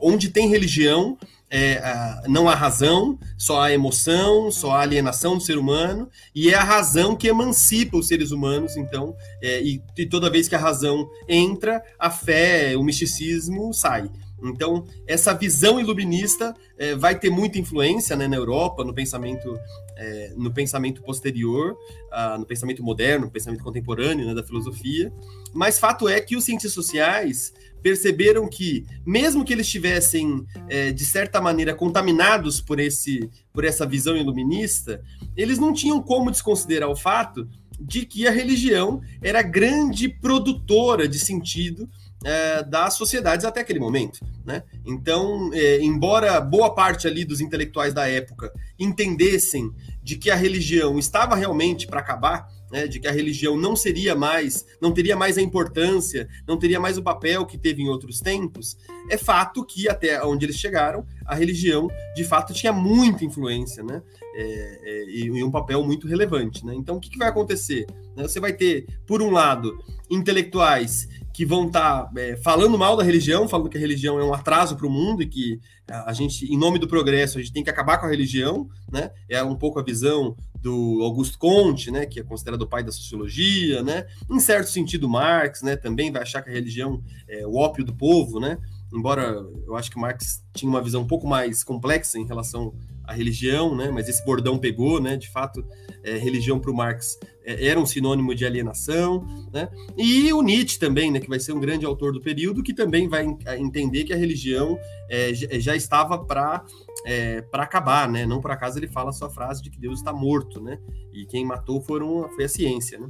onde 0.02 0.28
tem 0.30 0.48
religião, 0.48 1.16
é, 1.48 1.80
não 2.28 2.48
há 2.48 2.54
razão, 2.54 3.18
só 3.38 3.62
há 3.62 3.72
emoção, 3.72 4.50
só 4.50 4.72
há 4.72 4.80
alienação 4.80 5.36
do 5.36 5.42
ser 5.42 5.58
humano, 5.58 6.08
e 6.34 6.50
é 6.50 6.54
a 6.54 6.64
razão 6.64 7.14
que 7.14 7.28
emancipa 7.28 7.96
os 7.96 8.08
seres 8.08 8.30
humanos, 8.30 8.76
então, 8.76 9.14
é, 9.40 9.62
e, 9.62 9.80
e, 9.96 10.06
toda 10.06 10.30
vez 10.30 10.48
que 10.48 10.54
a 10.54 10.58
razão 10.58 11.08
entra, 11.28 11.82
a 11.98 12.10
fé, 12.10 12.76
o 12.76 12.82
misticismo 12.82 13.72
sai. 13.72 14.10
Então, 14.42 14.86
essa 15.06 15.32
visão 15.32 15.80
iluminista 15.80 16.54
é, 16.76 16.94
vai 16.94 17.18
ter 17.18 17.30
muita 17.30 17.58
influência 17.58 18.14
né, 18.16 18.28
na 18.28 18.36
Europa, 18.36 18.84
no 18.84 18.92
pensamento, 18.92 19.58
é, 19.96 20.32
no 20.36 20.52
pensamento 20.52 21.02
posterior, 21.02 21.72
uh, 22.12 22.38
no 22.38 22.44
pensamento 22.44 22.82
moderno, 22.82 23.26
no 23.26 23.30
pensamento 23.30 23.64
contemporâneo 23.64 24.26
né, 24.26 24.34
da 24.34 24.42
filosofia. 24.42 25.12
Mas 25.54 25.78
fato 25.78 26.08
é 26.08 26.20
que 26.20 26.36
os 26.36 26.44
cientistas 26.44 26.72
sociais 26.72 27.54
perceberam 27.82 28.48
que, 28.48 28.84
mesmo 29.06 29.44
que 29.44 29.52
eles 29.52 29.66
estivessem, 29.66 30.44
é, 30.68 30.90
de 30.90 31.04
certa 31.04 31.40
maneira, 31.40 31.74
contaminados 31.74 32.60
por, 32.60 32.80
esse, 32.80 33.30
por 33.52 33.64
essa 33.64 33.86
visão 33.86 34.16
iluminista, 34.16 35.02
eles 35.36 35.58
não 35.58 35.72
tinham 35.72 36.02
como 36.02 36.30
desconsiderar 36.30 36.90
o 36.90 36.96
fato 36.96 37.48
de 37.78 38.06
que 38.06 38.26
a 38.26 38.30
religião 38.30 39.00
era 39.22 39.42
grande 39.42 40.08
produtora 40.08 41.06
de 41.06 41.18
sentido 41.18 41.88
é, 42.24 42.62
das 42.62 42.94
sociedades 42.94 43.44
até 43.44 43.60
aquele 43.60 43.80
momento. 43.80 44.20
Né? 44.44 44.62
Então, 44.84 45.50
é, 45.52 45.80
embora 45.80 46.40
boa 46.40 46.74
parte 46.74 47.06
ali 47.06 47.24
dos 47.24 47.40
intelectuais 47.40 47.92
da 47.92 48.08
época 48.08 48.52
entendessem 48.78 49.70
de 50.02 50.16
que 50.16 50.30
a 50.30 50.36
religião 50.36 50.98
estava 50.98 51.34
realmente 51.34 51.86
para 51.86 52.00
acabar, 52.00 52.48
né, 52.70 52.86
de 52.86 52.98
que 52.98 53.06
a 53.06 53.12
religião 53.12 53.56
não 53.56 53.76
seria 53.76 54.14
mais, 54.14 54.66
não 54.80 54.92
teria 54.92 55.16
mais 55.16 55.38
a 55.38 55.42
importância, 55.42 56.28
não 56.46 56.58
teria 56.58 56.80
mais 56.80 56.98
o 56.98 57.02
papel 57.02 57.46
que 57.46 57.56
teve 57.56 57.82
em 57.82 57.88
outros 57.88 58.20
tempos, 58.20 58.76
é 59.08 59.16
fato 59.16 59.64
que 59.64 59.88
até 59.88 60.22
onde 60.24 60.46
eles 60.46 60.56
chegaram, 60.56 61.06
a 61.24 61.34
religião 61.34 61.88
de 62.14 62.24
fato 62.24 62.52
tinha 62.52 62.72
muita 62.72 63.24
influência, 63.24 63.82
né? 63.82 64.02
É, 64.34 64.80
é, 64.82 65.04
e, 65.08 65.42
um 65.42 65.50
papel 65.50 65.82
muito 65.82 66.06
relevante, 66.06 66.64
né? 66.66 66.74
Então, 66.74 66.96
o 66.96 67.00
que, 67.00 67.08
que 67.08 67.18
vai 67.18 67.28
acontecer? 67.28 67.86
Você 68.16 68.38
vai 68.38 68.52
ter, 68.52 68.86
por 69.06 69.22
um 69.22 69.30
lado, 69.30 69.78
intelectuais 70.10 71.08
que 71.36 71.44
vão 71.44 71.66
estar 71.66 72.04
tá, 72.04 72.10
é, 72.18 72.34
falando 72.36 72.78
mal 72.78 72.96
da 72.96 73.04
religião, 73.04 73.46
falando 73.46 73.68
que 73.68 73.76
a 73.76 73.80
religião 73.80 74.18
é 74.18 74.24
um 74.24 74.32
atraso 74.32 74.74
para 74.74 74.86
o 74.86 74.90
mundo 74.90 75.22
e 75.22 75.26
que 75.26 75.60
a 75.86 76.10
gente, 76.14 76.50
em 76.50 76.56
nome 76.56 76.78
do 76.78 76.88
progresso, 76.88 77.36
a 77.36 77.42
gente 77.42 77.52
tem 77.52 77.62
que 77.62 77.68
acabar 77.68 77.98
com 77.98 78.06
a 78.06 78.08
religião, 78.08 78.66
né? 78.90 79.10
É 79.28 79.42
um 79.42 79.54
pouco 79.54 79.78
a 79.78 79.82
visão 79.82 80.34
do 80.62 81.02
Augusto 81.02 81.38
Comte, 81.38 81.90
né, 81.90 82.06
que 82.06 82.18
é 82.18 82.22
considerado 82.22 82.62
o 82.62 82.66
pai 82.66 82.82
da 82.82 82.90
sociologia, 82.90 83.82
né? 83.82 84.06
Em 84.30 84.40
certo 84.40 84.70
sentido, 84.70 85.10
Marx, 85.10 85.60
né, 85.60 85.76
também 85.76 86.10
vai 86.10 86.22
achar 86.22 86.40
que 86.40 86.48
a 86.48 86.52
religião 86.54 87.02
é 87.28 87.46
o 87.46 87.56
ópio 87.56 87.84
do 87.84 87.94
povo, 87.94 88.40
né? 88.40 88.56
Embora 88.90 89.44
eu 89.66 89.76
acho 89.76 89.90
que 89.90 89.98
Marx 89.98 90.42
tinha 90.54 90.70
uma 90.70 90.80
visão 90.80 91.02
um 91.02 91.06
pouco 91.06 91.28
mais 91.28 91.62
complexa 91.62 92.18
em 92.18 92.24
relação 92.24 92.72
à 93.04 93.12
religião, 93.12 93.76
né? 93.76 93.90
Mas 93.90 94.08
esse 94.08 94.24
bordão 94.24 94.56
pegou, 94.56 95.02
né? 95.02 95.18
De 95.18 95.28
fato, 95.28 95.62
é, 96.06 96.16
religião 96.16 96.60
para 96.60 96.70
o 96.70 96.74
Marx 96.74 97.18
é, 97.44 97.66
era 97.66 97.80
um 97.80 97.84
sinônimo 97.84 98.34
de 98.34 98.46
alienação, 98.46 99.26
né? 99.52 99.68
E 99.96 100.32
o 100.32 100.40
Nietzsche 100.40 100.78
também, 100.78 101.10
né? 101.10 101.18
Que 101.18 101.28
vai 101.28 101.40
ser 101.40 101.52
um 101.52 101.60
grande 101.60 101.84
autor 101.84 102.12
do 102.12 102.20
período, 102.20 102.62
que 102.62 102.72
também 102.72 103.08
vai 103.08 103.26
entender 103.58 104.04
que 104.04 104.12
a 104.12 104.16
religião 104.16 104.78
é, 105.10 105.34
já 105.34 105.74
estava 105.74 106.24
para 106.24 106.64
é, 107.04 107.42
para 107.42 107.64
acabar, 107.64 108.08
né? 108.08 108.24
Não 108.24 108.40
por 108.40 108.52
acaso 108.52 108.78
ele 108.78 108.88
fala 108.88 109.10
a 109.10 109.12
sua 109.12 109.28
frase 109.28 109.62
de 109.62 109.70
que 109.70 109.80
Deus 109.80 109.98
está 109.98 110.12
morto, 110.12 110.60
né? 110.60 110.78
E 111.12 111.26
quem 111.26 111.44
matou 111.44 111.80
foram, 111.80 112.28
foi 112.30 112.44
a 112.44 112.48
ciência, 112.48 112.98
né? 112.98 113.08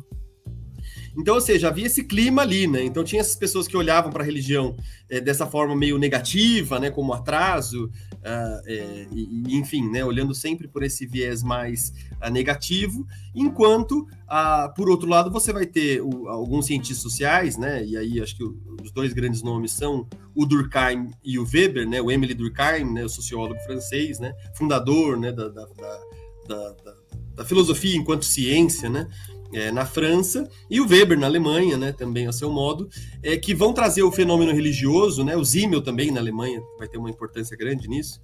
Então, 1.17 1.35
ou 1.35 1.41
seja, 1.41 1.69
havia 1.69 1.87
esse 1.87 2.05
clima 2.05 2.43
ali, 2.43 2.67
né? 2.67 2.85
Então 2.85 3.03
tinha 3.03 3.21
essas 3.21 3.37
pessoas 3.37 3.67
que 3.67 3.77
olhavam 3.77 4.13
para 4.13 4.23
a 4.23 4.27
religião 4.27 4.77
é, 5.09 5.21
dessa 5.21 5.47
forma 5.47 5.75
meio 5.75 5.99
negativa, 5.99 6.79
né? 6.79 6.91
Como 6.91 7.13
atraso, 7.13 7.91
uh, 8.17 8.63
é, 8.67 9.07
e, 9.13 9.57
enfim, 9.57 9.89
né? 9.89 10.05
Olhando 10.05 10.35
sempre 10.35 10.67
por 10.67 10.83
esse 10.83 11.07
viés 11.07 11.43
mais 11.43 11.93
uh, 12.25 12.31
negativo, 12.31 13.07
enquanto, 13.35 14.01
uh, 14.01 14.75
por 14.75 14.89
outro 14.89 15.09
lado, 15.09 15.31
você 15.31 15.53
vai 15.53 15.67
ter 15.67 16.01
o, 16.01 16.29
alguns 16.29 16.67
cientistas 16.67 16.99
sociais, 16.99 17.57
né? 17.57 17.85
E 17.85 17.97
aí 17.97 18.21
acho 18.21 18.37
que 18.37 18.45
o, 18.45 18.57
os 18.83 18.91
dois 18.91 19.13
grandes 19.13 19.43
nomes 19.43 19.73
são 19.73 20.07
o 20.35 20.45
Durkheim 20.45 21.11
e 21.25 21.39
o 21.39 21.45
Weber, 21.45 21.89
né? 21.89 22.01
O 22.01 22.11
Emile 22.11 22.35
Durkheim, 22.35 22.85
né? 22.93 23.05
O 23.05 23.09
sociólogo 23.09 23.61
francês, 23.61 24.19
né? 24.19 24.35
Fundador, 24.55 25.19
né? 25.19 25.33
da, 25.33 25.49
da, 25.49 25.67
da, 25.67 26.01
da, 26.49 26.95
da 27.37 27.45
filosofia 27.45 27.97
enquanto 27.97 28.25
ciência, 28.25 28.89
né? 28.89 29.09
É, 29.57 29.73
na 29.73 29.87
França, 29.87 30.49
e 30.71 30.81
o 30.81 30.87
Weber 30.87 31.19
na 31.19 31.27
Alemanha, 31.27 31.79
né, 31.79 31.91
também 31.91 32.27
a 32.27 32.33
seu 32.33 32.51
modo, 32.51 32.89
é, 33.23 33.39
que 33.39 33.55
vão 33.55 33.73
trazer 33.73 34.03
o 34.03 34.13
fenômeno 34.13 34.53
religioso, 34.53 35.25
né, 35.25 35.35
o 35.35 35.43
Zimmel 35.43 35.81
também 35.81 36.11
na 36.11 36.21
Alemanha 36.21 36.61
vai 36.79 36.87
ter 36.87 36.99
uma 36.99 37.09
importância 37.09 37.57
grande 37.57 37.89
nisso. 37.89 38.21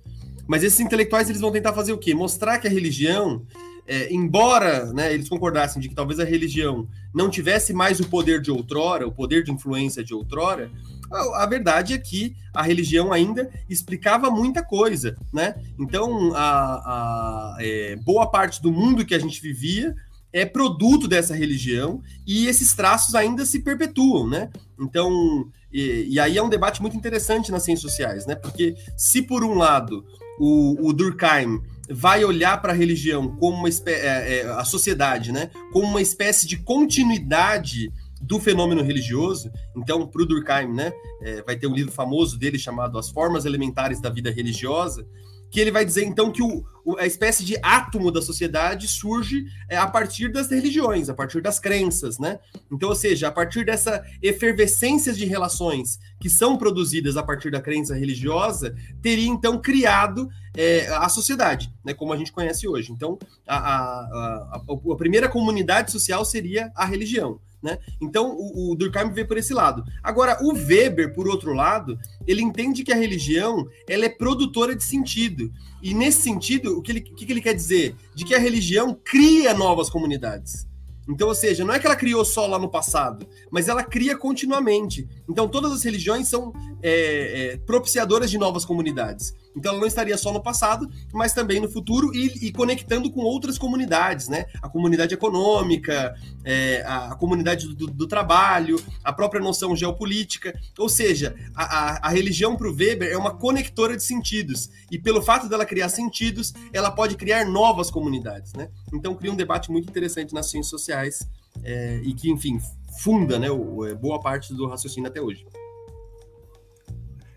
Mas 0.47 0.63
esses 0.63 0.81
intelectuais 0.81 1.31
eles 1.31 1.41
vão 1.41 1.51
tentar 1.51 1.73
fazer 1.73 1.93
o 1.93 1.99
quê? 1.99 2.15
Mostrar 2.15 2.59
que 2.59 2.67
a 2.67 2.71
religião, 2.71 3.47
é, 3.87 4.13
embora 4.13 4.93
né, 4.93 5.15
eles 5.15 5.29
concordassem 5.29 5.81
de 5.81 5.89
que 5.89 5.95
talvez 5.95 6.21
a 6.21 6.25
religião 6.25 6.87
não 7.15 7.31
tivesse 7.31 7.73
mais 7.73 7.99
o 7.99 8.09
poder 8.09 8.41
de 8.41 8.51
outrora, 8.51 9.07
o 9.07 9.13
poder 9.13 9.43
de 9.43 9.51
influência 9.51 10.05
de 10.05 10.13
outrora, 10.13 10.71
a, 11.11 11.45
a 11.45 11.47
verdade 11.47 11.95
é 11.95 11.99
que 11.99 12.35
a 12.53 12.63
religião 12.63 13.11
ainda 13.11 13.51
explicava 13.71 14.31
muita 14.31 14.63
coisa, 14.63 15.17
né? 15.33 15.55
Então, 15.79 16.35
a, 16.35 16.43
a 16.45 17.57
é, 17.61 17.97
boa 17.97 18.27
parte 18.27 18.61
do 18.61 18.71
mundo 18.71 19.07
que 19.07 19.15
a 19.15 19.19
gente 19.19 19.41
vivia 19.41 19.95
é 20.33 20.47
produto 20.47 21.07
dessa 21.07 21.35
religião 21.35 22.01
e 22.27 22.47
esses 22.47 22.73
traços 22.73 23.15
ainda 23.15 23.45
se 23.45 23.61
perpetuam, 23.61 24.29
né? 24.29 24.51
Então, 24.81 25.47
e, 25.73 26.07
e, 26.09 26.21
aí 26.21 26.39
é 26.39 26.43
um 26.43 26.49
debate 26.49 26.81
muito 26.81 26.97
interessante 26.97 27.53
nas 27.53 27.63
ciências 27.63 27.91
sociais, 27.91 28.27
né? 28.27 28.35
Porque 28.35 28.75
se 28.97 29.23
por 29.23 29.45
um 29.45 29.55
lado 29.55 30.05
o, 30.39 30.89
o 30.89 30.93
Durkheim 30.93 31.61
vai 31.91 32.25
olhar 32.25 32.61
para 32.63 32.73
a 32.73 32.77
religião 32.77 33.37
como 33.37 33.59
uma 33.59 33.69
é, 33.87 34.41
é, 34.41 34.47
a 34.49 34.65
sociedade, 34.65 35.33
né? 35.33 35.51
Como 35.73 35.87
uma 35.87 36.01
espécie 36.01 36.47
de 36.47 36.57
continuidade 36.57 37.93
do 38.21 38.39
fenômeno 38.39 38.83
religioso. 38.83 39.51
Então, 39.77 40.07
para 40.07 40.23
o 40.23 40.27
Durkheim, 40.27 40.73
né? 40.73 40.93
É, 41.21 41.43
vai 41.43 41.57
ter 41.57 41.67
um 41.67 41.75
livro 41.75 41.93
famoso 41.93 42.39
dele 42.39 42.59
chamado 42.59 42.99
As 42.99 43.11
Formas 43.11 43.45
Elementares 43.45 44.01
da 44.01 44.09
Vida 44.09 44.31
Religiosa 44.31 45.07
que 45.53 45.61
ele 45.61 45.71
vai 45.71 45.85
dizer 45.85 46.05
então 46.05 46.33
que 46.33 46.43
o, 46.43 46.65
a 46.99 47.07
espécie 47.07 47.45
de 47.45 47.57
átomo 47.63 48.11
da 48.11 48.21
sociedade 48.21 48.89
surge 48.89 49.45
é, 49.69 49.77
a 49.77 49.87
partir 49.87 50.29
das 50.31 50.51
religiões, 50.51 51.09
a 51.09 51.15
partir 51.15 51.41
das 51.41 51.59
crenças, 51.59 52.19
né? 52.19 52.39
Então, 52.71 52.89
ou 52.89 52.95
seja, 52.95 53.29
a 53.29 53.33
partir 53.33 53.65
dessa 53.65 54.05
efervescência 54.21 55.13
de 55.13 55.25
relações 55.25 55.99
que 56.21 56.29
são 56.29 56.57
produzidas 56.57 57.17
a 57.17 57.23
partir 57.23 57.51
da 57.51 57.61
crença 57.61 57.95
religiosa, 57.95 58.75
teria 59.01 59.29
então 59.29 59.61
criado 59.61 60.29
é, 60.57 60.89
a 60.89 61.09
sociedade, 61.09 61.73
né? 61.85 61.95
Como 61.95 62.13
a 62.13 62.17
gente 62.17 62.33
conhece 62.33 62.67
hoje. 62.67 62.93
Então, 62.93 63.19
a, 63.47 63.57
a, 63.57 64.57
a, 64.57 64.63
a 64.93 64.97
primeira 64.97 65.29
comunidade 65.29 65.93
social 65.93 66.25
seria 66.25 66.73
a 66.75 66.85
religião. 66.85 67.41
Né? 67.63 67.79
Então, 68.01 68.35
o, 68.37 68.73
o 68.73 68.75
Durkheim 68.75 69.13
vê 69.13 69.25
por 69.25 69.39
esse 69.39 69.55
lado. 69.55 69.85
Agora, 70.03 70.37
o 70.43 70.53
Weber, 70.53 71.15
por 71.15 71.29
outro 71.29 71.55
lado, 71.55 71.97
ele 72.27 72.43
entende 72.43 72.83
que 72.83 72.93
a 72.93 72.97
religião 72.97 73.69
ela 73.89 74.05
é 74.05 74.09
produtora 74.09 74.75
de 74.75 74.83
sentido. 74.83 75.53
E 75.83 75.93
nesse 75.93 76.23
sentido, 76.23 76.79
o 76.79 76.83
que 76.83 76.93
ele, 76.93 77.01
que, 77.01 77.27
que 77.27 77.33
ele 77.33 77.41
quer 77.41 77.55
dizer? 77.55 77.97
De 78.15 78.25
que 78.25 78.35
a 78.35 78.39
religião 78.39 78.97
cria 79.05 79.53
novas 79.53 79.91
comunidades. 79.91 80.67
Então, 81.09 81.27
ou 81.29 81.35
seja, 81.35 81.65
não 81.65 81.75
é 81.75 81.81
que 81.81 81.87
ela 81.87 81.97
criou 81.97 82.25
só 82.25 82.47
lá 82.47 82.59
no 82.59 82.69
passado, 82.69 83.27
mas 83.51 83.69
ela 83.69 83.83
cria 83.83 84.17
continuamente. 84.17 85.09
Então, 85.29 85.49
todas 85.49 85.73
as 85.73 85.83
religiões 85.83 86.29
são 86.29 86.53
é, 86.81 87.55
é, 87.55 87.57
propiciadoras 87.59 88.31
de 88.31 88.39
novas 88.39 88.65
comunidades. 88.65 89.35
Então 89.57 89.73
ela 89.73 89.81
não 89.81 89.87
estaria 89.87 90.17
só 90.17 90.33
no 90.33 90.43
passado, 90.43 90.89
mas 91.13 91.33
também 91.33 91.61
no 91.61 91.69
futuro 91.69 92.15
e, 92.15 92.47
e 92.47 92.53
conectando 92.53 93.11
com 93.11 93.21
outras 93.21 93.59
comunidades, 93.59 94.29
né? 94.29 94.47
A 94.61 94.69
comunidade 94.69 95.15
econômica, 95.15 96.15
é, 96.45 96.83
a, 96.87 97.15
comunidade 97.15 97.69
do, 97.75 97.87
do, 97.87 98.07
trabalho, 98.07 98.83
a 99.05 99.13
própria 99.13 99.41
noção 99.41 99.77
geopolítica. 99.77 100.59
Ou 100.79 100.89
seja, 100.89 101.35
a, 101.55 101.65
a, 101.65 102.09
a 102.09 102.11
religião 102.11 102.57
para 102.57 102.69
o 102.69 102.75
Weber 102.75 103.11
é 103.11 103.17
uma 103.17 103.35
conectora 103.35 103.97
de 103.97 104.03
sentidos. 104.03 104.71
E 104.91 104.99
pelo 104.99 105.23
fato 105.23 105.49
dela 105.49 105.65
criar 105.65 105.89
sentidos, 105.89 106.53
ela 106.73 106.91
pode 106.91 107.17
criar 107.17 107.45
novas 107.45 107.91
comunidades, 107.91 108.53
né? 108.55 108.69
Então 108.93 109.15
cria 109.15 109.33
um 109.33 109.37
debate 109.37 109.71
muito 109.71 109.89
interessante 109.89 110.35
nas 110.35 110.51
ciências 110.51 110.71
sociais 110.71 111.29
é, 111.63 112.01
e 112.03 112.15
que, 112.15 112.31
enfim, 112.31 112.59
funda 112.99 113.39
né, 113.39 113.51
o, 113.51 113.95
boa 113.97 114.21
parte 114.21 114.55
do 114.55 114.67
raciocínio 114.67 115.09
até 115.09 115.21
hoje. 115.21 115.47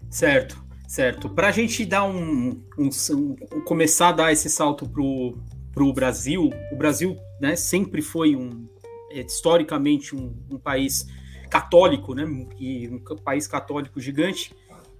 Certo, 0.10 0.65
certo. 0.88 1.30
Para 1.30 1.48
a 1.48 1.52
gente 1.52 1.86
dar 1.86 2.06
um, 2.06 2.62
um, 2.78 2.90
um, 3.12 3.62
começar 3.62 4.10
a 4.10 4.12
dar 4.12 4.32
esse 4.32 4.50
salto 4.50 4.88
para 4.88 5.84
o 5.84 5.94
Brasil, 5.94 6.50
o 6.72 6.76
Brasil 6.76 7.18
né, 7.40 7.56
sempre 7.56 8.02
foi 8.02 8.36
um 8.36 8.68
é, 9.12 9.22
historicamente 9.22 10.16
um, 10.16 10.34
um 10.50 10.58
país 10.58 11.08
católico, 11.50 12.14
né, 12.14 12.26
e 12.60 12.90
um 12.90 13.00
país 13.18 13.48
católico 13.48 14.00
gigante. 14.00 14.54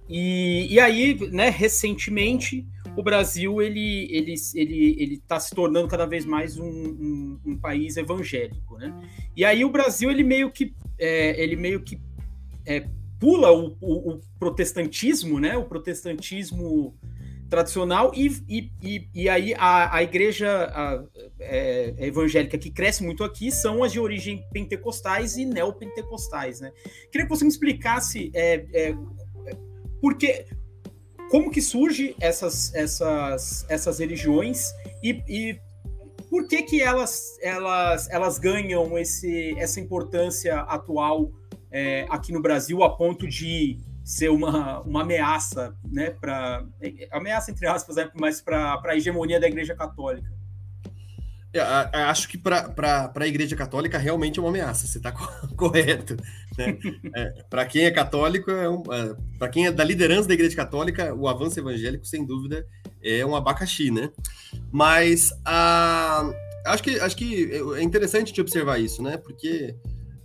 E, 0.08 0.72
e 0.72 0.78
aí, 0.78 1.18
né, 1.30 1.50
recentemente, 1.50 2.66
o 2.96 3.02
Brasil 3.02 3.60
ele 3.60 4.08
ele 4.10 4.34
ele 4.54 4.96
ele 4.98 5.14
está 5.14 5.38
se 5.38 5.54
tornando 5.54 5.88
cada 5.88 6.06
vez 6.06 6.24
mais 6.24 6.58
um, 6.58 6.66
um, 6.66 7.40
um, 7.44 7.58
país 7.58 7.96
evangélico, 7.96 8.78
né? 8.78 8.94
E 9.36 9.44
aí 9.44 9.64
o 9.64 9.68
Brasil 9.68 10.10
ele 10.10 10.22
meio 10.22 10.50
que 10.50 10.74
é, 10.98 11.42
ele 11.42 11.56
meio 11.56 11.80
que 11.80 12.00
é, 12.64 12.88
pula 13.18 13.50
o, 13.52 13.76
o, 13.80 14.12
o, 14.12 14.20
protestantismo, 14.38 15.40
né? 15.40 15.56
O 15.56 15.64
protestantismo 15.64 16.94
tradicional 17.48 18.12
e, 18.14 18.26
e, 18.48 18.72
e, 18.82 19.08
e 19.14 19.28
aí 19.28 19.54
a, 19.54 19.96
a 19.96 20.02
igreja 20.02 20.48
a, 20.64 21.04
é, 21.38 21.94
evangélica 21.98 22.58
que 22.58 22.70
cresce 22.70 23.04
muito 23.04 23.22
aqui 23.22 23.52
são 23.52 23.84
as 23.84 23.92
de 23.92 24.00
origem 24.00 24.44
pentecostais 24.52 25.36
e 25.36 25.44
neopentecostais, 25.44 26.60
né? 26.60 26.72
Queria 27.10 27.26
que 27.26 27.34
você 27.34 27.44
me 27.44 27.50
explicasse 27.50 28.30
é, 28.34 28.66
é, 28.72 28.96
porque 30.00 30.46
como 31.30 31.50
que 31.50 31.60
surge 31.60 32.14
essas, 32.20 32.74
essas, 32.74 33.64
essas 33.68 33.98
religiões 33.98 34.72
e, 35.02 35.22
e 35.28 35.60
por 36.30 36.46
que 36.48 36.62
que 36.62 36.82
elas, 36.82 37.36
elas, 37.40 38.08
elas 38.10 38.38
ganham 38.38 38.98
esse, 38.98 39.54
essa 39.58 39.80
importância 39.80 40.60
atual 40.60 41.30
é, 41.70 42.06
aqui 42.08 42.32
no 42.32 42.40
Brasil 42.40 42.82
a 42.82 42.96
ponto 42.96 43.26
de 43.26 43.78
ser 44.04 44.30
uma, 44.30 44.80
uma 44.82 45.02
ameaça, 45.02 45.76
né, 45.84 46.10
para 46.10 46.64
ameaça 47.10 47.50
entre 47.50 47.66
aspas, 47.66 47.96
né, 47.96 48.08
mas 48.14 48.40
para 48.40 48.80
a 48.84 48.96
hegemonia 48.96 49.40
da 49.40 49.48
Igreja 49.48 49.74
Católica? 49.74 50.36
É, 51.52 52.02
acho 52.02 52.28
que 52.28 52.36
para 52.36 53.12
a 53.14 53.26
Igreja 53.26 53.56
Católica 53.56 53.96
realmente 53.96 54.38
é 54.38 54.42
uma 54.42 54.50
ameaça, 54.50 54.86
você 54.86 54.98
está 54.98 55.12
correto. 55.56 56.16
Né? 56.56 56.78
É, 57.14 57.44
para 57.48 57.64
quem 57.64 57.84
é 57.84 57.90
católico, 57.90 58.50
é 58.50 58.68
um, 58.68 58.82
é, 58.92 59.16
para 59.38 59.48
quem 59.48 59.66
é 59.66 59.72
da 59.72 59.82
liderança 59.82 60.28
da 60.28 60.34
Igreja 60.34 60.54
Católica, 60.54 61.14
o 61.14 61.26
avanço 61.26 61.58
evangélico, 61.58 62.06
sem 62.06 62.24
dúvida, 62.24 62.66
é 63.02 63.24
um 63.24 63.34
abacaxi, 63.34 63.90
né? 63.90 64.10
Mas 64.70 65.32
a, 65.44 66.30
acho, 66.66 66.82
que, 66.82 67.00
acho 67.00 67.16
que 67.16 67.50
é 67.76 67.82
interessante 67.82 68.32
te 68.32 68.40
observar 68.40 68.78
isso, 68.78 69.02
né? 69.02 69.16
Porque 69.16 69.74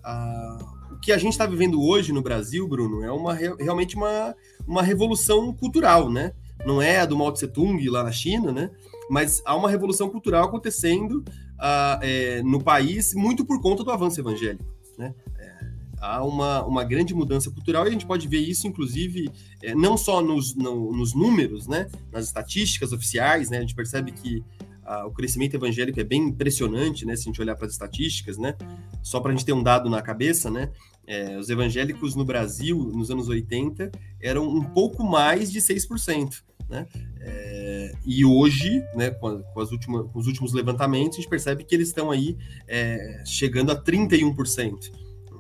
a, 0.03 0.57
que 1.01 1.11
a 1.11 1.17
gente 1.17 1.33
está 1.33 1.45
vivendo 1.45 1.81
hoje 1.81 2.13
no 2.13 2.21
Brasil, 2.21 2.67
Bruno, 2.67 3.03
é 3.03 3.11
uma, 3.11 3.33
realmente 3.33 3.95
uma, 3.95 4.35
uma 4.67 4.83
revolução 4.83 5.53
cultural, 5.53 6.11
né? 6.11 6.33
Não 6.65 6.81
é 6.81 6.99
a 6.99 7.05
do 7.05 7.17
Mao 7.17 7.31
Tse 7.31 7.47
Tung 7.47 7.83
lá 7.89 8.03
na 8.03 8.11
China, 8.11 8.51
né? 8.51 8.69
mas 9.11 9.41
há 9.45 9.53
uma 9.53 9.69
revolução 9.69 10.09
cultural 10.09 10.45
acontecendo 10.45 11.17
uh, 11.59 11.99
é, 12.01 12.41
no 12.43 12.63
país 12.63 13.13
muito 13.13 13.43
por 13.43 13.61
conta 13.61 13.83
do 13.83 13.91
avanço 13.91 14.21
evangélico. 14.21 14.63
Né? 14.97 15.13
É, 15.37 15.65
há 15.99 16.23
uma, 16.23 16.63
uma 16.63 16.85
grande 16.85 17.13
mudança 17.13 17.51
cultural 17.51 17.83
e 17.83 17.89
a 17.89 17.91
gente 17.91 18.05
pode 18.05 18.25
ver 18.25 18.39
isso, 18.39 18.67
inclusive, 18.67 19.29
é, 19.61 19.75
não 19.75 19.97
só 19.97 20.21
nos, 20.21 20.55
no, 20.55 20.93
nos 20.93 21.13
números, 21.13 21.67
né? 21.67 21.89
nas 22.09 22.27
estatísticas 22.27 22.93
oficiais, 22.93 23.49
né? 23.49 23.57
a 23.57 23.61
gente 23.61 23.75
percebe 23.75 24.13
que 24.13 24.37
uh, 24.37 25.05
o 25.07 25.11
crescimento 25.11 25.55
evangélico 25.55 25.99
é 25.99 26.05
bem 26.05 26.29
impressionante, 26.29 27.05
né? 27.05 27.13
se 27.17 27.23
a 27.23 27.25
gente 27.25 27.41
olhar 27.41 27.57
para 27.57 27.65
as 27.65 27.73
estatísticas, 27.73 28.37
né? 28.37 28.55
só 29.03 29.19
para 29.19 29.33
a 29.33 29.35
gente 29.35 29.45
ter 29.45 29.51
um 29.51 29.61
dado 29.61 29.89
na 29.89 30.01
cabeça, 30.01 30.49
né? 30.49 30.71
É, 31.11 31.37
os 31.37 31.49
evangélicos 31.49 32.15
no 32.15 32.23
Brasil, 32.23 32.77
nos 32.77 33.11
anos 33.11 33.27
80, 33.27 33.91
eram 34.21 34.47
um 34.47 34.63
pouco 34.63 35.03
mais 35.03 35.51
de 35.51 35.59
6%. 35.59 36.41
Né? 36.69 36.87
É, 37.19 37.91
e 38.05 38.23
hoje, 38.23 38.81
né, 38.95 39.09
com, 39.11 39.43
com, 39.43 39.59
as 39.59 39.73
últimas, 39.73 40.09
com 40.09 40.17
os 40.17 40.25
últimos 40.25 40.53
levantamentos, 40.53 41.17
a 41.17 41.21
gente 41.21 41.29
percebe 41.29 41.65
que 41.65 41.75
eles 41.75 41.89
estão 41.89 42.11
aí 42.11 42.37
é, 42.65 43.23
chegando 43.25 43.73
a 43.73 43.75
31%. 43.75 44.89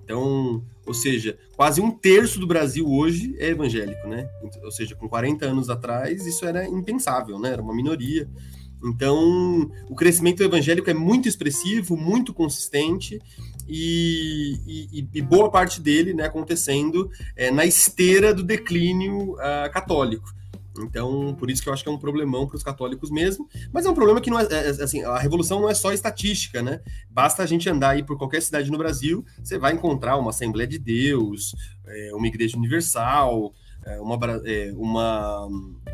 Então, 0.03 0.61
ou 0.85 0.93
seja, 0.93 1.37
quase 1.55 1.79
um 1.79 1.89
terço 1.89 2.37
do 2.37 2.45
Brasil 2.45 2.85
hoje 2.85 3.33
é 3.39 3.47
evangélico, 3.47 4.09
né? 4.09 4.29
Ou 4.61 4.71
seja, 4.71 4.93
com 4.93 5.07
40 5.07 5.45
anos 5.45 5.69
atrás, 5.69 6.25
isso 6.25 6.45
era 6.45 6.67
impensável, 6.67 7.39
né? 7.39 7.53
Era 7.53 7.61
uma 7.61 7.73
minoria. 7.73 8.29
Então, 8.83 9.71
o 9.87 9.95
crescimento 9.95 10.43
evangélico 10.43 10.89
é 10.89 10.93
muito 10.93 11.29
expressivo, 11.29 11.95
muito 11.95 12.33
consistente 12.33 13.21
e, 13.73 14.89
e, 14.91 15.07
e 15.13 15.21
boa 15.21 15.49
parte 15.49 15.79
dele 15.79 16.13
né, 16.13 16.25
acontecendo 16.25 17.09
é, 17.37 17.49
na 17.49 17.65
esteira 17.65 18.33
do 18.33 18.43
declínio 18.43 19.35
uh, 19.35 19.71
católico. 19.71 20.29
Então, 20.79 21.35
por 21.37 21.49
isso 21.49 21.61
que 21.61 21.69
eu 21.69 21.73
acho 21.73 21.83
que 21.83 21.89
é 21.89 21.91
um 21.91 21.97
problemão 21.97 22.47
para 22.47 22.57
os 22.57 22.63
católicos 22.63 23.09
mesmo. 23.09 23.47
Mas 23.71 23.85
é 23.85 23.89
um 23.89 23.93
problema 23.93 24.19
que 24.19 24.29
não 24.29 24.39
é, 24.39 24.43
é, 24.43 24.67
é, 24.67 24.69
assim, 24.69 25.03
a 25.03 25.17
revolução 25.17 25.61
não 25.61 25.69
é 25.69 25.73
só 25.73 25.93
estatística, 25.93 26.61
né? 26.61 26.81
Basta 27.09 27.43
a 27.43 27.45
gente 27.45 27.69
andar 27.69 27.91
aí 27.91 28.03
por 28.03 28.17
qualquer 28.17 28.41
cidade 28.41 28.69
no 28.69 28.77
Brasil, 28.77 29.25
você 29.41 29.57
vai 29.57 29.73
encontrar 29.73 30.17
uma 30.17 30.31
Assembleia 30.31 30.67
de 30.67 30.79
Deus, 30.79 31.55
é, 31.85 32.11
uma 32.13 32.27
Igreja 32.27 32.57
Universal, 32.57 33.53
é, 33.85 33.99
uma, 33.99 34.19
é, 34.45 34.73
uma, 34.75 35.47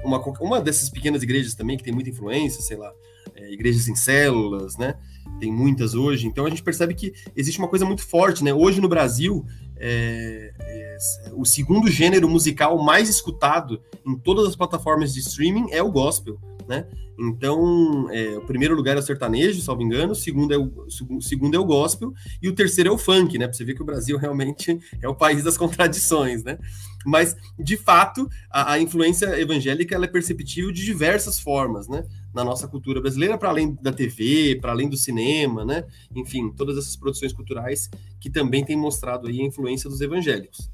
uma, 0.04 0.20
uma 0.40 0.62
dessas 0.62 0.90
pequenas 0.90 1.22
igrejas 1.22 1.54
também 1.54 1.78
que 1.78 1.84
tem 1.84 1.94
muita 1.94 2.10
influência, 2.10 2.62
sei 2.62 2.78
lá, 2.78 2.92
é, 3.36 3.52
igrejas 3.52 3.88
em 3.88 3.96
células, 3.96 4.78
né? 4.78 4.96
Tem 5.40 5.52
muitas 5.52 5.94
hoje. 5.94 6.28
Então 6.28 6.46
a 6.46 6.50
gente 6.50 6.64
percebe 6.64 6.94
que 6.94 7.14
existe 7.36 7.60
uma 7.60 7.68
coisa 7.68 7.86
muito 7.86 8.04
forte, 8.04 8.44
né? 8.44 8.54
Hoje 8.54 8.82
no 8.82 8.88
Brasil, 8.88 9.46
é, 9.78 10.54
é, 10.60 10.98
o 11.34 11.46
segundo 11.46 11.90
gênero 11.90 12.28
musical 12.28 12.82
mais 12.84 13.10
escutado 13.10 13.82
em 14.06 14.16
todas 14.16 14.48
as 14.48 14.56
plataformas 14.56 15.14
de 15.14 15.20
streaming 15.20 15.72
é 15.72 15.82
o 15.82 15.92
gospel, 15.92 16.40
né? 16.68 16.86
Então, 17.20 18.08
é, 18.12 18.38
o 18.38 18.42
primeiro 18.42 18.76
lugar 18.76 18.96
é 18.96 19.00
o 19.00 19.04
sertanejo, 19.04 19.62
salvo 19.62 19.82
engano, 19.82 20.12
o 20.12 20.16
segundo 20.16 20.54
é 20.54 20.58
o, 20.58 20.88
segundo 21.20 21.56
é 21.56 21.60
o 21.60 21.66
gospel 21.66 22.14
e 22.42 22.48
o 22.48 22.54
terceiro 22.54 22.90
é 22.90 22.94
o 22.94 22.98
funk, 22.98 23.38
né? 23.38 23.48
Pra 23.48 23.58
você 23.58 23.64
ver 23.64 23.74
que 23.74 23.82
o 23.82 23.86
Brasil 23.86 24.18
realmente 24.20 24.80
é 25.02 25.08
o 25.08 25.16
país 25.16 25.44
das 25.44 25.58
contradições, 25.58 26.44
né? 26.44 26.60
Mas, 27.06 27.36
de 27.58 27.78
fato, 27.78 28.30
a, 28.52 28.74
a 28.74 28.80
influência 28.80 29.40
evangélica 29.40 29.96
ela 29.96 30.06
é 30.06 30.10
perceptível 30.10 30.72
de 30.72 30.84
diversas 30.84 31.40
formas, 31.40 31.88
né? 31.88 32.06
Na 32.34 32.44
nossa 32.44 32.68
cultura 32.68 33.02
brasileira, 33.02 33.38
para 33.38 33.50
além 33.50 33.76
da 33.82 33.92
TV, 33.92 34.60
para 34.62 34.72
além 34.72 34.90
do 34.90 34.98
cinema, 34.98 35.66
né? 35.66 35.86
Enfim, 36.16 36.52
todas 36.52 36.78
essas 36.78 36.96
produções 36.96 37.34
culturais 37.34 37.90
que 38.20 38.30
também 38.30 38.64
têm 38.64 38.76
mostrado 38.76 39.28
aí 39.28 39.42
a 39.42 39.46
influência 39.46 39.90
dos 39.90 40.02
evangélicos. 40.02 40.70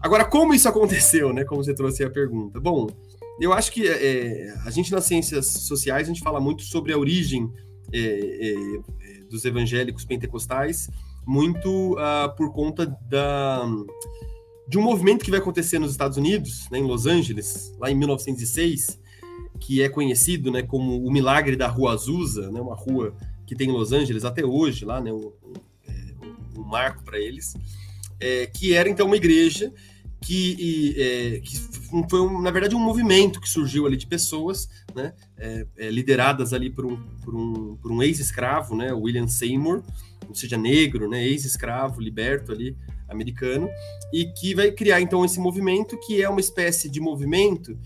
Agora, 0.00 0.24
como 0.24 0.54
isso 0.54 0.66
aconteceu, 0.68 1.32
né? 1.32 1.44
Como 1.44 1.62
você 1.62 1.74
trouxe 1.74 2.02
a 2.02 2.10
pergunta. 2.10 2.58
Bom, 2.58 2.88
eu 3.40 3.52
acho 3.52 3.70
que 3.72 3.86
é, 3.86 4.54
a 4.64 4.70
gente 4.70 4.90
nas 4.92 5.04
ciências 5.04 5.46
sociais 5.46 6.08
a 6.08 6.12
gente 6.12 6.22
fala 6.22 6.40
muito 6.40 6.62
sobre 6.62 6.92
a 6.92 6.98
origem 6.98 7.52
é, 7.92 7.98
é, 7.98 8.52
é 8.52 9.20
dos 9.28 9.44
evangélicos 9.44 10.04
pentecostais, 10.04 10.88
muito 11.26 11.94
uh, 11.94 12.34
por 12.36 12.52
conta 12.52 12.86
da, 13.08 13.66
de 14.68 14.78
um 14.78 14.82
movimento 14.82 15.24
que 15.24 15.30
vai 15.30 15.40
acontecer 15.40 15.78
nos 15.78 15.90
Estados 15.90 16.16
Unidos, 16.16 16.68
né, 16.70 16.78
em 16.78 16.84
Los 16.84 17.06
Angeles, 17.06 17.72
lá 17.78 17.90
em 17.90 17.94
1906, 17.94 19.00
que 19.60 19.82
é 19.82 19.88
conhecido 19.88 20.50
né, 20.50 20.62
como 20.62 21.04
o 21.04 21.10
milagre 21.12 21.56
da 21.56 21.66
Rua 21.66 21.92
Azusa, 21.92 22.50
né, 22.50 22.60
uma 22.60 22.76
rua 22.76 23.14
que 23.46 23.54
tem 23.54 23.68
em 23.68 23.72
Los 23.72 23.92
Angeles 23.92 24.24
até 24.24 24.44
hoje, 24.44 24.84
lá, 24.84 25.00
né, 25.00 25.12
um, 25.12 25.32
um, 25.42 26.60
um 26.60 26.64
marco 26.64 27.02
para 27.04 27.18
eles, 27.18 27.54
é, 28.20 28.46
que 28.46 28.72
era 28.72 28.88
então 28.88 29.06
uma 29.06 29.16
igreja 29.16 29.72
que, 30.26 30.56
e, 30.58 31.00
é, 31.00 31.40
que 31.40 31.56
foi, 32.10 32.20
um, 32.20 32.42
na 32.42 32.50
verdade, 32.50 32.74
um 32.74 32.80
movimento 32.80 33.40
que 33.40 33.48
surgiu 33.48 33.86
ali 33.86 33.96
de 33.96 34.08
pessoas, 34.08 34.68
né, 34.92 35.12
é, 35.38 35.64
é, 35.78 35.88
lideradas 35.88 36.52
ali 36.52 36.68
por 36.68 36.84
um, 36.84 36.96
por 37.24 37.32
um, 37.32 37.76
por 37.76 37.92
um 37.92 38.02
ex-escravo, 38.02 38.74
né, 38.74 38.92
William 38.92 39.28
Seymour, 39.28 39.84
ou 40.28 40.34
seja, 40.34 40.56
negro, 40.56 41.08
né, 41.08 41.24
ex-escravo, 41.24 42.00
liberto 42.00 42.50
ali, 42.50 42.76
americano, 43.08 43.68
e 44.12 44.24
que 44.24 44.52
vai 44.52 44.72
criar, 44.72 45.00
então, 45.00 45.24
esse 45.24 45.38
movimento, 45.38 45.96
que 46.04 46.20
é 46.20 46.28
uma 46.28 46.40
espécie 46.40 46.88
de 46.90 46.98
movimento 46.98 47.78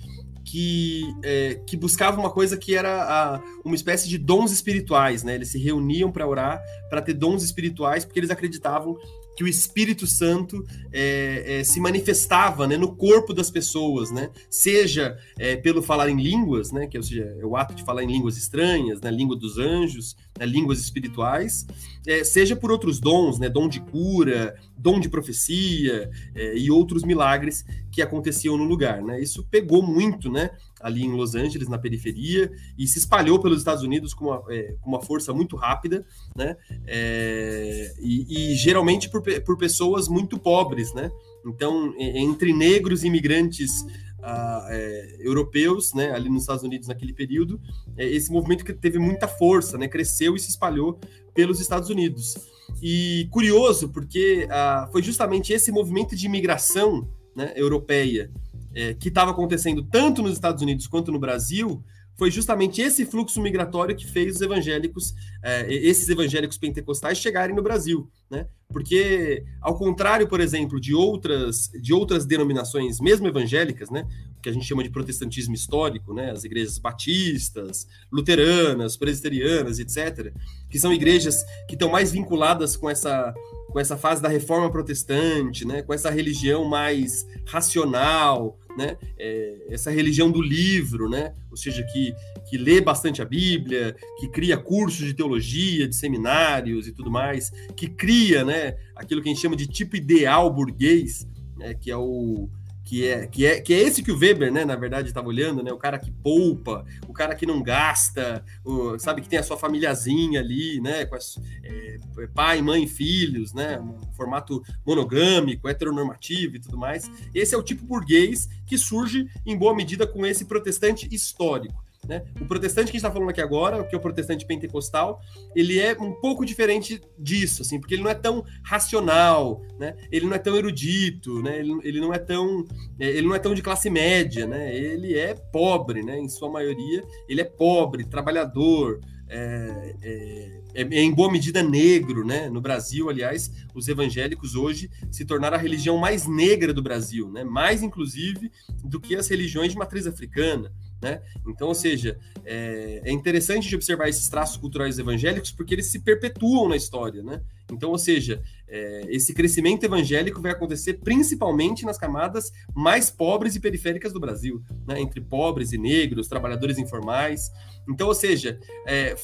que, 0.42 1.02
é, 1.22 1.60
que 1.66 1.76
buscava 1.76 2.18
uma 2.18 2.30
coisa 2.30 2.56
que 2.56 2.74
era 2.74 3.02
a, 3.02 3.42
uma 3.62 3.74
espécie 3.74 4.08
de 4.08 4.16
dons 4.16 4.50
espirituais, 4.50 5.22
né? 5.22 5.34
Eles 5.34 5.48
se 5.48 5.58
reuniam 5.58 6.10
para 6.10 6.26
orar, 6.26 6.60
para 6.88 7.02
ter 7.02 7.12
dons 7.12 7.42
espirituais, 7.42 8.04
porque 8.04 8.18
eles 8.18 8.30
acreditavam 8.30 8.96
que 9.40 9.44
o 9.44 9.48
Espírito 9.48 10.06
Santo 10.06 10.66
é, 10.92 11.60
é, 11.60 11.64
se 11.64 11.80
manifestava 11.80 12.66
né, 12.66 12.76
no 12.76 12.94
corpo 12.94 13.32
das 13.32 13.50
pessoas, 13.50 14.10
né? 14.10 14.28
Seja 14.50 15.16
é, 15.38 15.56
pelo 15.56 15.80
falar 15.80 16.10
em 16.10 16.20
línguas, 16.20 16.70
né? 16.70 16.86
Que 16.86 16.98
ou 16.98 17.02
seja, 17.02 17.24
é 17.40 17.46
o 17.46 17.56
ato 17.56 17.74
de 17.74 17.82
falar 17.82 18.02
em 18.02 18.06
línguas 18.06 18.36
estranhas, 18.36 19.00
né? 19.00 19.10
Língua 19.10 19.34
dos 19.34 19.56
anjos, 19.56 20.14
né, 20.38 20.44
línguas 20.44 20.78
espirituais, 20.78 21.66
é, 22.06 22.22
seja 22.22 22.54
por 22.54 22.70
outros 22.70 23.00
dons, 23.00 23.38
né? 23.38 23.48
Dom 23.48 23.66
de 23.66 23.80
cura, 23.80 24.54
dom 24.76 25.00
de 25.00 25.08
profecia 25.08 26.10
é, 26.34 26.58
e 26.58 26.70
outros 26.70 27.02
milagres 27.02 27.64
que 27.90 28.02
aconteciam 28.02 28.58
no 28.58 28.64
lugar, 28.64 29.00
né? 29.00 29.22
Isso 29.22 29.42
pegou 29.50 29.82
muito, 29.82 30.30
né? 30.30 30.50
Ali 30.80 31.04
em 31.04 31.12
Los 31.12 31.34
Angeles, 31.34 31.68
na 31.68 31.78
periferia, 31.78 32.50
e 32.78 32.86
se 32.86 32.98
espalhou 32.98 33.38
pelos 33.38 33.58
Estados 33.58 33.82
Unidos 33.82 34.14
com 34.14 34.26
uma, 34.26 34.42
é, 34.48 34.74
com 34.80 34.88
uma 34.88 35.00
força 35.00 35.32
muito 35.32 35.56
rápida, 35.56 36.06
né? 36.34 36.56
É, 36.86 37.94
e, 38.00 38.52
e, 38.52 38.54
geralmente 38.54 39.08
por, 39.08 39.22
por 39.22 39.58
pessoas 39.58 40.08
muito 40.08 40.38
pobres, 40.38 40.92
né? 40.94 41.10
Então, 41.44 41.94
entre 41.98 42.52
negros 42.52 43.02
e 43.02 43.06
imigrantes 43.06 43.82
uh, 44.20 44.66
é, 44.68 45.16
europeus, 45.20 45.92
né, 45.94 46.12
ali 46.12 46.28
nos 46.28 46.42
Estados 46.42 46.62
Unidos 46.62 46.88
naquele 46.88 47.12
período, 47.12 47.60
é, 47.96 48.06
esse 48.06 48.30
movimento 48.30 48.64
que 48.64 48.72
teve 48.72 48.98
muita 48.98 49.26
força, 49.26 49.76
né, 49.78 49.88
cresceu 49.88 50.36
e 50.36 50.38
se 50.38 50.50
espalhou 50.50 50.98
pelos 51.34 51.60
Estados 51.60 51.88
Unidos. 51.88 52.34
E 52.82 53.28
curioso, 53.30 53.88
porque 53.88 54.46
uh, 54.46 54.90
foi 54.92 55.02
justamente 55.02 55.52
esse 55.52 55.72
movimento 55.72 56.14
de 56.14 56.26
imigração 56.26 57.08
né, 57.34 57.52
europeia 57.56 58.30
é, 58.74 58.94
que 58.94 59.08
estava 59.08 59.30
acontecendo 59.30 59.82
tanto 59.82 60.22
nos 60.22 60.32
Estados 60.32 60.62
Unidos 60.62 60.86
quanto 60.86 61.12
no 61.12 61.18
Brasil, 61.18 61.82
foi 62.20 62.30
justamente 62.30 62.82
esse 62.82 63.06
fluxo 63.06 63.40
migratório 63.40 63.96
que 63.96 64.06
fez 64.06 64.36
os 64.36 64.42
evangélicos, 64.42 65.14
é, 65.42 65.72
esses 65.72 66.06
evangélicos 66.08 66.58
pentecostais 66.58 67.16
chegarem 67.16 67.56
no 67.56 67.62
Brasil, 67.62 68.10
né? 68.30 68.46
Porque, 68.68 69.42
ao 69.58 69.74
contrário, 69.74 70.28
por 70.28 70.38
exemplo, 70.38 70.78
de 70.78 70.94
outras, 70.94 71.70
de 71.80 71.94
outras 71.94 72.26
denominações, 72.26 73.00
mesmo 73.00 73.26
evangélicas, 73.26 73.88
né? 73.88 74.06
Que 74.42 74.48
a 74.48 74.52
gente 74.52 74.66
chama 74.66 74.82
de 74.82 74.90
protestantismo 74.90 75.54
histórico, 75.54 76.14
né? 76.14 76.30
As 76.30 76.44
igrejas 76.44 76.78
batistas, 76.78 77.86
luteranas, 78.10 78.96
presbiterianas, 78.96 79.78
etc., 79.78 80.32
que 80.68 80.78
são 80.78 80.92
igrejas 80.92 81.44
que 81.68 81.74
estão 81.74 81.90
mais 81.90 82.12
vinculadas 82.12 82.76
com 82.76 82.88
essa 82.88 83.34
com 83.70 83.78
essa 83.78 83.96
fase 83.96 84.20
da 84.20 84.28
reforma 84.28 84.70
protestante, 84.70 85.64
né, 85.64 85.82
com 85.82 85.94
essa 85.94 86.10
religião 86.10 86.64
mais 86.64 87.26
racional, 87.46 88.58
né, 88.76 88.96
é, 89.18 89.66
essa 89.70 89.90
religião 89.90 90.30
do 90.30 90.42
livro, 90.42 91.08
né, 91.08 91.32
ou 91.50 91.56
seja, 91.56 91.82
que, 91.84 92.14
que 92.48 92.58
lê 92.58 92.80
bastante 92.80 93.22
a 93.22 93.24
Bíblia, 93.24 93.94
que 94.18 94.28
cria 94.28 94.56
cursos 94.56 95.06
de 95.06 95.14
teologia, 95.14 95.88
de 95.88 95.94
seminários 95.96 96.86
e 96.86 96.92
tudo 96.92 97.10
mais, 97.10 97.50
que 97.76 97.88
cria 97.88 98.44
né, 98.44 98.76
aquilo 98.94 99.22
que 99.22 99.28
a 99.28 99.32
gente 99.32 99.42
chama 99.42 99.56
de 99.56 99.66
tipo 99.66 99.96
ideal 99.96 100.52
burguês, 100.52 101.26
né, 101.56 101.74
que 101.74 101.90
é 101.90 101.96
o, 101.96 102.48
que 102.90 103.06
é, 103.06 103.24
que 103.28 103.46
é, 103.46 103.60
que 103.60 103.72
é 103.72 103.78
esse 103.78 104.02
que 104.02 104.10
o 104.10 104.18
Weber, 104.18 104.52
né, 104.52 104.64
na 104.64 104.74
verdade, 104.74 105.06
estava 105.06 105.28
olhando, 105.28 105.62
né, 105.62 105.72
o 105.72 105.78
cara 105.78 105.96
que 105.96 106.10
poupa, 106.10 106.84
o 107.06 107.12
cara 107.12 107.36
que 107.36 107.46
não 107.46 107.62
gasta, 107.62 108.44
o, 108.64 108.98
sabe, 108.98 109.22
que 109.22 109.28
tem 109.28 109.38
a 109.38 109.44
sua 109.44 109.56
famíliazinha 109.56 110.40
ali, 110.40 110.80
né, 110.80 111.06
com 111.06 111.14
as, 111.14 111.38
é, 111.62 111.98
pai, 112.34 112.60
mãe, 112.60 112.88
filhos, 112.88 113.54
né, 113.54 113.78
um 113.78 114.12
formato 114.14 114.60
monogâmico, 114.84 115.68
heteronormativo 115.68 116.56
e 116.56 116.60
tudo 116.60 116.76
mais. 116.76 117.08
Esse 117.32 117.54
é 117.54 117.58
o 117.58 117.62
tipo 117.62 117.86
burguês 117.86 118.48
que 118.66 118.76
surge 118.76 119.28
em 119.46 119.56
boa 119.56 119.72
medida 119.72 120.04
com 120.04 120.26
esse 120.26 120.44
protestante 120.44 121.06
histórico. 121.14 121.84
Né? 122.08 122.24
O 122.40 122.46
protestante 122.46 122.86
que 122.86 122.90
a 122.90 122.92
gente 122.92 122.96
está 122.96 123.10
falando 123.10 123.30
aqui 123.30 123.40
agora, 123.40 123.84
que 123.84 123.94
é 123.94 123.98
o 123.98 124.00
protestante 124.00 124.46
pentecostal, 124.46 125.20
ele 125.54 125.78
é 125.78 125.92
um 125.92 126.12
pouco 126.12 126.44
diferente 126.44 127.00
disso, 127.18 127.62
assim, 127.62 127.78
porque 127.78 127.94
ele 127.94 128.02
não 128.02 128.10
é 128.10 128.14
tão 128.14 128.44
racional, 128.64 129.62
né? 129.78 129.94
ele 130.10 130.26
não 130.26 130.34
é 130.34 130.38
tão 130.38 130.56
erudito, 130.56 131.42
né? 131.42 131.58
ele, 131.58 131.78
ele 131.84 132.00
não 132.00 132.12
é 132.12 132.18
tão 132.18 132.64
é, 132.98 133.06
ele 133.06 133.26
não 133.26 133.34
é 133.34 133.38
tão 133.38 133.54
de 133.54 133.62
classe 133.62 133.90
média, 133.90 134.46
né? 134.46 134.74
ele 134.74 135.16
é 135.16 135.34
pobre, 135.34 136.02
né? 136.02 136.18
em 136.18 136.28
sua 136.28 136.50
maioria, 136.50 137.04
ele 137.28 137.42
é 137.42 137.44
pobre, 137.44 138.04
trabalhador, 138.04 138.98
é, 139.32 139.94
é, 140.02 140.60
é, 140.74 140.82
é, 140.82 141.02
em 141.02 141.14
boa 141.14 141.30
medida 141.30 141.62
negro, 141.62 142.26
né? 142.26 142.48
No 142.48 142.60
Brasil, 142.60 143.08
aliás, 143.08 143.48
os 143.72 143.86
evangélicos 143.86 144.56
hoje 144.56 144.90
se 145.08 145.24
tornaram 145.24 145.56
a 145.56 145.60
religião 145.60 145.96
mais 145.96 146.26
negra 146.26 146.74
do 146.74 146.82
Brasil, 146.82 147.30
né? 147.30 147.44
Mais 147.44 147.80
inclusive 147.80 148.50
do 148.82 149.00
que 149.00 149.14
as 149.14 149.28
religiões 149.28 149.70
de 149.70 149.78
matriz 149.78 150.04
africana. 150.04 150.72
Né? 151.02 151.22
Então, 151.46 151.68
ou 151.68 151.74
seja, 151.74 152.18
é, 152.44 153.00
é, 153.04 153.12
interessante 153.12 153.68
de 153.68 153.74
observar 153.74 154.08
esses 154.08 154.28
traços 154.28 154.58
culturais 154.58 154.98
evangélicos 154.98 155.50
porque 155.50 155.74
eles 155.74 155.86
se 155.86 156.00
perpetuam 156.00 156.68
na 156.68 156.76
história. 156.76 157.22
Né? 157.22 157.40
Então, 157.72 157.90
ou 157.90 157.98
seja, 157.98 158.42
é, 158.68 159.06
esse 159.08 159.32
crescimento 159.32 159.84
evangélico 159.84 160.42
vai 160.42 160.52
acontecer 160.52 160.94
principalmente 160.94 161.86
nas 161.86 161.96
camadas 161.96 162.52
mais 162.74 163.10
pobres 163.10 163.56
e 163.56 163.60
periféricas 163.60 164.12
do 164.12 164.20
Brasil, 164.20 164.62
né? 164.86 165.00
entre 165.00 165.22
pobres 165.22 165.72
e 165.72 165.78
negros, 165.78 166.28
trabalhadores 166.28 166.76
informais. 166.76 167.50
Então, 167.88 168.08
ou 168.08 168.14
seja, 168.14 168.60
é, 168.86 169.16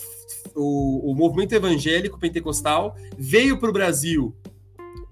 o, 0.55 1.13
o 1.13 1.15
movimento 1.15 1.53
evangélico 1.53 2.19
pentecostal 2.19 2.97
veio 3.19 3.59
para 3.59 3.69
o 3.69 3.73
Brasil 3.73 4.35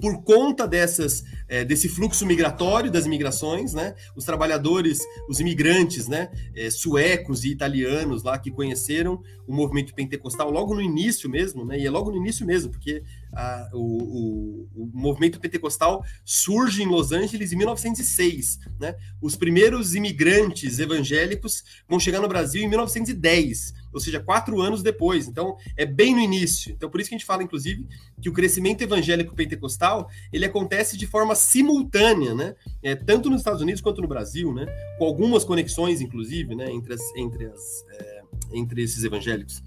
por 0.04 0.22
conta 0.22 0.68
dessas, 0.68 1.24
é, 1.48 1.64
desse 1.64 1.88
fluxo 1.88 2.26
migratório 2.26 2.90
das 2.90 3.06
imigrações, 3.06 3.72
né? 3.72 3.94
Os 4.14 4.26
trabalhadores, 4.26 5.00
os 5.30 5.40
imigrantes, 5.40 6.08
né? 6.08 6.28
É, 6.54 6.68
suecos 6.68 7.42
e 7.42 7.50
italianos 7.50 8.22
lá 8.22 8.38
que 8.38 8.50
conheceram 8.50 9.22
o 9.46 9.54
movimento 9.54 9.94
pentecostal 9.94 10.50
logo 10.50 10.74
no 10.74 10.82
início 10.82 11.30
mesmo, 11.30 11.64
né? 11.64 11.78
E 11.78 11.86
é 11.86 11.90
logo 11.90 12.10
no 12.10 12.18
início 12.18 12.44
mesmo, 12.44 12.70
porque 12.70 13.02
a, 13.34 13.70
o, 13.72 13.78
o, 13.78 14.68
o, 14.74 14.90
movimento 14.92 15.40
pentecostal 15.40 16.04
surge 16.24 16.82
em 16.82 16.86
Los 16.86 17.12
Angeles 17.12 17.52
em 17.52 17.56
1906, 17.56 18.58
né? 18.80 18.94
Os 19.20 19.36
primeiros 19.36 19.94
imigrantes 19.94 20.78
evangélicos 20.78 21.62
vão 21.88 21.98
chegar 22.00 22.20
no 22.20 22.28
Brasil 22.28 22.62
em 22.62 22.68
1910 22.68 23.84
ou 23.94 24.00
seja, 24.00 24.18
quatro 24.18 24.60
anos 24.60 24.82
depois. 24.82 25.28
Então, 25.28 25.56
é 25.76 25.86
bem 25.86 26.14
no 26.14 26.20
início. 26.20 26.72
Então, 26.72 26.90
por 26.90 27.00
isso 27.00 27.08
que 27.08 27.14
a 27.14 27.18
gente 27.18 27.26
fala, 27.26 27.44
inclusive, 27.44 27.86
que 28.20 28.28
o 28.28 28.32
crescimento 28.32 28.82
evangélico 28.82 29.34
pentecostal 29.36 30.10
ele 30.32 30.44
acontece 30.44 30.98
de 30.98 31.06
forma 31.06 31.36
simultânea, 31.36 32.34
né? 32.34 32.56
É, 32.82 32.96
tanto 32.96 33.30
nos 33.30 33.40
Estados 33.40 33.62
Unidos 33.62 33.80
quanto 33.80 34.02
no 34.02 34.08
Brasil, 34.08 34.52
né? 34.52 34.66
Com 34.98 35.04
algumas 35.04 35.44
conexões, 35.44 36.00
inclusive, 36.00 36.56
né? 36.56 36.70
Entre, 36.72 36.92
as, 36.92 37.00
entre, 37.14 37.46
as, 37.46 37.84
é, 37.92 38.22
entre 38.52 38.82
esses 38.82 39.04
evangélicos. 39.04 39.62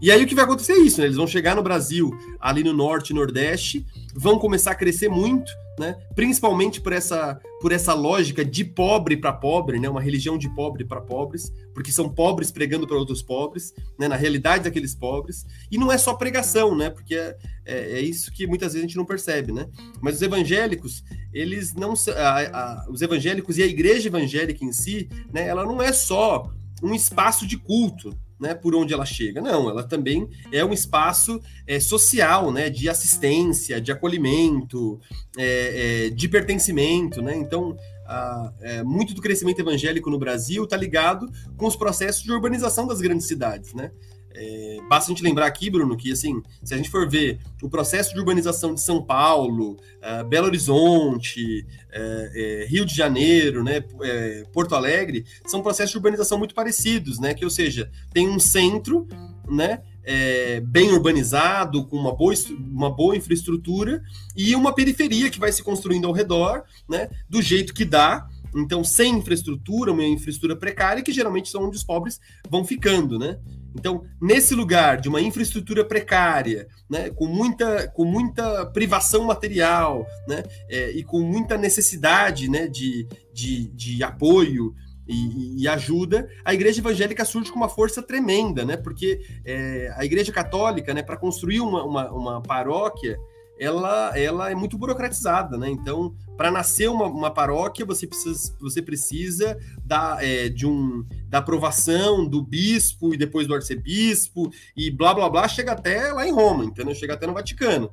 E 0.00 0.10
aí 0.10 0.24
o 0.24 0.26
que 0.26 0.34
vai 0.34 0.44
acontecer 0.44 0.72
é 0.72 0.78
isso, 0.80 1.00
né? 1.00 1.06
Eles 1.06 1.16
vão 1.16 1.26
chegar 1.26 1.54
no 1.54 1.62
Brasil, 1.62 2.10
ali 2.40 2.64
no 2.64 2.72
norte 2.72 3.10
e 3.10 3.14
nordeste, 3.14 3.86
vão 4.14 4.38
começar 4.38 4.72
a 4.72 4.74
crescer 4.74 5.08
muito, 5.08 5.50
né? 5.78 5.96
Principalmente 6.14 6.80
por 6.80 6.92
essa, 6.92 7.40
por 7.60 7.72
essa 7.72 7.94
lógica 7.94 8.44
de 8.44 8.64
pobre 8.64 9.16
para 9.16 9.32
pobre, 9.32 9.78
né? 9.78 9.88
Uma 9.88 10.00
religião 10.00 10.36
de 10.36 10.52
pobre 10.54 10.84
para 10.84 11.00
pobres, 11.00 11.52
porque 11.72 11.92
são 11.92 12.08
pobres 12.08 12.50
pregando 12.50 12.86
para 12.86 12.96
outros 12.96 13.22
pobres, 13.22 13.72
né? 13.98 14.08
Na 14.08 14.16
realidade 14.16 14.64
daqueles 14.64 14.94
pobres. 14.94 15.46
E 15.70 15.78
não 15.78 15.90
é 15.90 15.96
só 15.96 16.14
pregação, 16.14 16.76
né? 16.76 16.90
Porque 16.90 17.14
é, 17.14 17.36
é, 17.64 17.92
é, 17.92 18.00
isso 18.00 18.32
que 18.32 18.46
muitas 18.46 18.72
vezes 18.72 18.84
a 18.84 18.88
gente 18.88 18.96
não 18.96 19.04
percebe, 19.04 19.52
né? 19.52 19.68
Mas 20.00 20.16
os 20.16 20.22
evangélicos, 20.22 21.04
eles 21.32 21.74
não, 21.74 21.94
a, 22.16 22.40
a, 22.40 22.90
os 22.90 23.02
evangélicos 23.02 23.56
e 23.56 23.62
a 23.62 23.66
igreja 23.66 24.08
evangélica 24.08 24.64
em 24.64 24.72
si, 24.72 25.08
né? 25.32 25.46
Ela 25.46 25.64
não 25.64 25.80
é 25.80 25.92
só 25.92 26.50
um 26.82 26.94
espaço 26.94 27.46
de 27.46 27.56
culto, 27.56 28.12
né, 28.42 28.54
por 28.54 28.74
onde 28.74 28.92
ela 28.92 29.06
chega. 29.06 29.40
Não, 29.40 29.70
ela 29.70 29.84
também 29.84 30.28
é 30.50 30.64
um 30.64 30.72
espaço 30.72 31.40
é, 31.64 31.78
social, 31.78 32.50
né, 32.50 32.68
de 32.68 32.88
assistência, 32.88 33.80
de 33.80 33.92
acolhimento, 33.92 35.00
é, 35.38 36.06
é, 36.06 36.10
de 36.10 36.28
pertencimento, 36.28 37.22
né? 37.22 37.36
Então, 37.36 37.76
a, 38.04 38.52
é, 38.60 38.82
muito 38.82 39.14
do 39.14 39.22
crescimento 39.22 39.60
evangélico 39.60 40.10
no 40.10 40.18
Brasil 40.18 40.64
está 40.64 40.76
ligado 40.76 41.30
com 41.56 41.66
os 41.66 41.76
processos 41.76 42.24
de 42.24 42.32
urbanização 42.32 42.84
das 42.84 43.00
grandes 43.00 43.28
cidades, 43.28 43.72
né? 43.74 43.92
É, 44.34 44.78
basta 44.88 45.10
a 45.10 45.14
gente 45.14 45.22
lembrar 45.22 45.46
aqui, 45.46 45.70
Bruno, 45.70 45.96
que 45.96 46.12
assim, 46.12 46.42
se 46.62 46.74
a 46.74 46.76
gente 46.76 46.90
for 46.90 47.08
ver 47.08 47.38
o 47.62 47.68
processo 47.68 48.12
de 48.12 48.18
urbanização 48.18 48.74
de 48.74 48.80
São 48.80 49.02
Paulo, 49.02 49.72
uh, 49.72 50.24
Belo 50.28 50.46
Horizonte, 50.46 51.66
uh, 51.90 52.64
uh, 52.64 52.68
Rio 52.68 52.84
de 52.84 52.94
Janeiro, 52.94 53.62
né, 53.62 53.82
Porto 54.52 54.74
Alegre, 54.74 55.24
são 55.46 55.62
processos 55.62 55.92
de 55.92 55.98
urbanização 55.98 56.38
muito 56.38 56.54
parecidos, 56.54 57.18
né? 57.18 57.34
Que, 57.34 57.44
ou 57.44 57.50
seja, 57.50 57.90
tem 58.12 58.28
um 58.28 58.38
centro, 58.38 59.06
né? 59.48 59.82
É, 60.04 60.60
bem 60.60 60.90
urbanizado, 60.90 61.86
com 61.86 61.96
uma 61.96 62.12
boa, 62.12 62.34
uma 62.58 62.90
boa 62.90 63.16
infraestrutura, 63.16 64.02
e 64.36 64.52
uma 64.56 64.74
periferia 64.74 65.30
que 65.30 65.38
vai 65.38 65.52
se 65.52 65.62
construindo 65.62 66.08
ao 66.08 66.12
redor, 66.12 66.64
né, 66.88 67.08
do 67.30 67.40
jeito 67.40 67.72
que 67.72 67.84
dá, 67.84 68.26
então 68.54 68.82
sem 68.82 69.14
infraestrutura, 69.14 69.92
uma 69.92 70.04
infraestrutura 70.04 70.56
precária, 70.56 71.02
que 71.02 71.12
geralmente 71.12 71.48
são 71.48 71.64
onde 71.64 71.76
os 71.76 71.84
pobres 71.84 72.20
vão 72.50 72.64
ficando, 72.64 73.18
né? 73.18 73.38
Então, 73.74 74.04
nesse 74.20 74.54
lugar 74.54 75.00
de 75.00 75.08
uma 75.08 75.20
infraestrutura 75.20 75.84
precária, 75.84 76.68
né, 76.88 77.10
com, 77.10 77.26
muita, 77.26 77.88
com 77.88 78.04
muita 78.04 78.66
privação 78.66 79.24
material 79.24 80.06
né, 80.28 80.42
é, 80.68 80.90
e 80.90 81.02
com 81.02 81.20
muita 81.20 81.56
necessidade 81.56 82.48
né, 82.48 82.66
de, 82.66 83.06
de, 83.32 83.68
de 83.68 84.02
apoio 84.02 84.74
e, 85.08 85.62
e, 85.62 85.68
ajuda, 85.68 86.28
a 86.44 86.54
igreja 86.54 86.80
evangélica 86.80 87.24
surge 87.24 87.50
com 87.50 87.56
uma 87.56 87.68
força 87.68 88.02
tremenda, 88.02 88.64
né, 88.64 88.76
porque 88.76 89.20
é, 89.44 89.92
a 89.96 90.04
igreja 90.04 90.32
católica, 90.32 90.94
né, 90.94 91.02
para 91.02 91.16
construir 91.16 91.60
uma, 91.60 91.84
uma, 91.84 92.12
uma 92.12 92.42
paróquia, 92.42 93.18
ela, 93.62 94.18
ela 94.18 94.50
é 94.50 94.56
muito 94.56 94.76
burocratizada, 94.76 95.56
né? 95.56 95.70
Então, 95.70 96.16
para 96.36 96.50
nascer 96.50 96.90
uma, 96.90 97.06
uma, 97.06 97.30
paróquia, 97.30 97.86
você 97.86 98.08
precisa, 98.08 98.56
você 98.60 98.82
precisa 98.82 99.56
da, 99.84 100.18
é, 100.20 100.48
de 100.48 100.66
um, 100.66 101.06
da 101.28 101.38
aprovação 101.38 102.28
do 102.28 102.42
bispo 102.42 103.14
e 103.14 103.16
depois 103.16 103.46
do 103.46 103.54
arcebispo 103.54 104.50
e 104.76 104.90
blá 104.90 105.14
blá 105.14 105.30
blá, 105.30 105.46
chega 105.46 105.72
até 105.72 106.12
lá 106.12 106.26
em 106.26 106.32
Roma, 106.32 106.64
entendeu? 106.64 106.92
Chega 106.92 107.14
até 107.14 107.24
no 107.24 107.34
Vaticano. 107.34 107.88